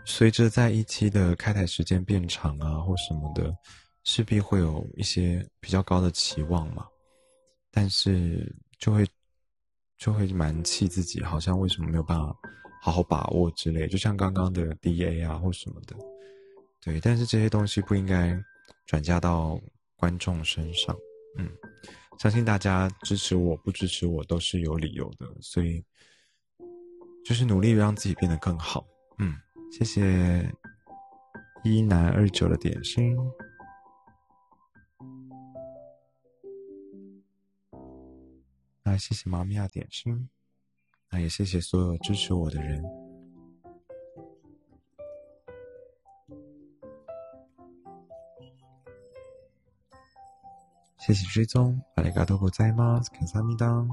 [0.05, 3.55] 随着在一期的开台时间变长啊，或什么的，
[4.03, 6.87] 势必会有一些比较高的期望嘛。
[7.69, 9.07] 但是就会
[10.05, 12.37] 就会蛮气自己，好像为什么没有办法
[12.81, 15.95] 好好把握之类，就像刚刚的 D A 啊或什么的，
[16.83, 16.99] 对。
[16.99, 18.39] 但是这些东西不应该。
[18.87, 19.59] 转嫁到
[19.95, 20.95] 观众身上，
[21.39, 21.49] 嗯，
[22.19, 25.83] 相信大家支持我不支持我都是有理由的，所以
[27.25, 28.85] 就是努力让自己变得更好，
[29.17, 29.33] 嗯，
[29.71, 30.47] 谢谢
[31.63, 33.17] 一男二九的点心，
[38.84, 40.28] 那谢谢妈咪呀点心，
[41.10, 42.82] 那也谢谢所有支持我的人。
[50.98, 53.10] 谢谢追踪，阿里嘎多ございます。
[53.10, 53.88] 感谢米当。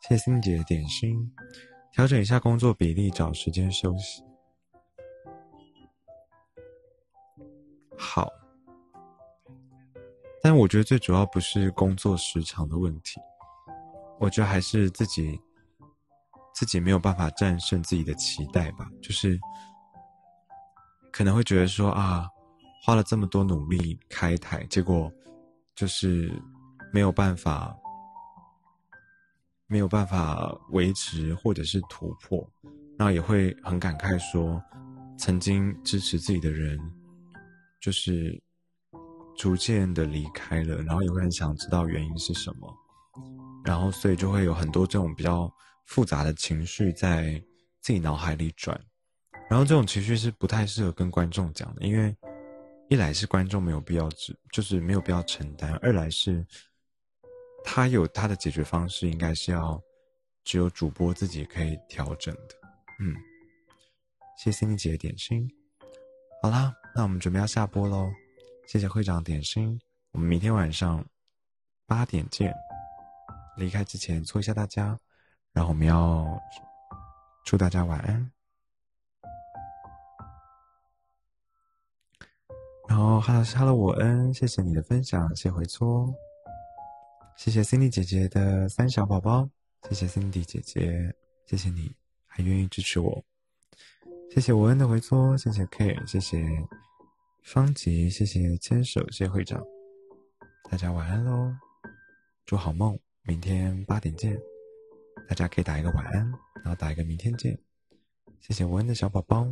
[0.00, 1.32] 谢谢欣姐点心，
[1.90, 4.22] 调整一下工作比例，找时间休息。
[7.97, 8.31] 好，
[10.41, 13.19] 但我觉得最主要不是工作时长的问题，
[14.19, 15.41] 我觉得还是自己。
[16.53, 19.39] 自己没有办法战胜自己的期待吧，就是
[21.11, 22.27] 可能会觉得说啊，
[22.83, 25.11] 花了这么多努力开台，结果
[25.75, 26.33] 就是
[26.91, 27.77] 没有办法，
[29.67, 32.43] 没有办法维持或者是突破，
[32.97, 34.59] 那也会很感慨说，
[35.15, 36.79] 曾经支持自己的人，
[37.79, 38.41] 就是
[39.37, 42.73] 逐渐的离开了，然后也会很想知道原因是什么，
[43.65, 45.51] 然后所以就会有很多这种比较。
[45.87, 47.41] 复杂的情绪在
[47.79, 48.77] 自己脑海里转，
[49.49, 52.13] 然后这种情绪是不太适合跟观众讲的，因为
[52.89, 56.45] 一来是观众没有必要只就是没有必要承担，二来是
[57.63, 59.81] 他有他的解决方式，应该是要
[60.43, 62.55] 只有主播自己可以调整的。
[62.99, 63.15] 嗯，
[64.37, 65.49] 谢谢你姐的点心。
[66.43, 68.11] 好啦，那我们准备要下播喽。
[68.65, 69.79] 谢谢会长点心，
[70.13, 71.05] 我们明天晚上
[71.85, 72.51] 八点见。
[73.55, 74.99] 离开之前搓一下大家。
[75.53, 76.25] 然后我们要
[77.45, 78.31] 祝大家晚安。
[82.87, 86.11] 然后哈喽哈喽，我恩，谢谢你的分享，谢谢回搓，
[87.35, 89.47] 谢谢 Cindy 姐姐的三小宝宝，
[89.87, 91.15] 谢谢 Cindy 姐姐，
[91.45, 91.95] 谢谢你
[92.25, 93.23] 还愿意支持我，
[94.31, 96.43] 谢谢我恩的回搓，谢谢 K，谢谢
[97.47, 99.63] 方吉，谢谢牵手，谢会长，
[100.69, 101.55] 大家晚安喽，
[102.45, 104.37] 祝好梦，明天八点见。
[105.29, 107.57] 大家可以打一个晚安，然后打一个明天见。
[108.41, 109.47] 谢谢文恩的小宝宝，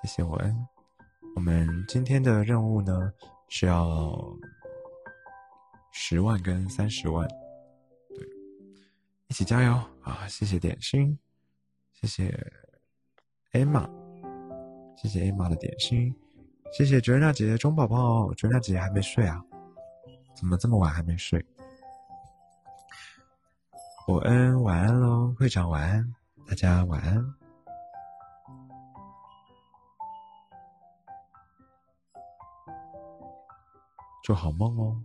[0.00, 0.66] 谢谢文恩。
[1.36, 3.12] 我们今天的任务呢
[3.50, 4.18] 是要
[5.92, 7.28] 十万跟三十万，
[8.16, 8.26] 对，
[9.28, 10.26] 一起加油啊！
[10.26, 11.18] 谢谢点心，
[11.92, 12.34] 谢谢
[13.52, 13.86] 艾玛，
[15.02, 16.14] 谢谢艾玛的点心，
[16.74, 19.42] 谢谢卓娜姐姐钟宝宝，卓娜姐姐还没睡啊？
[20.34, 21.42] 怎么这么晚还没睡？
[24.06, 26.14] 我恩晚安喽，会长晚安，
[26.46, 27.34] 大家晚安，
[34.22, 35.02] 做好梦哦。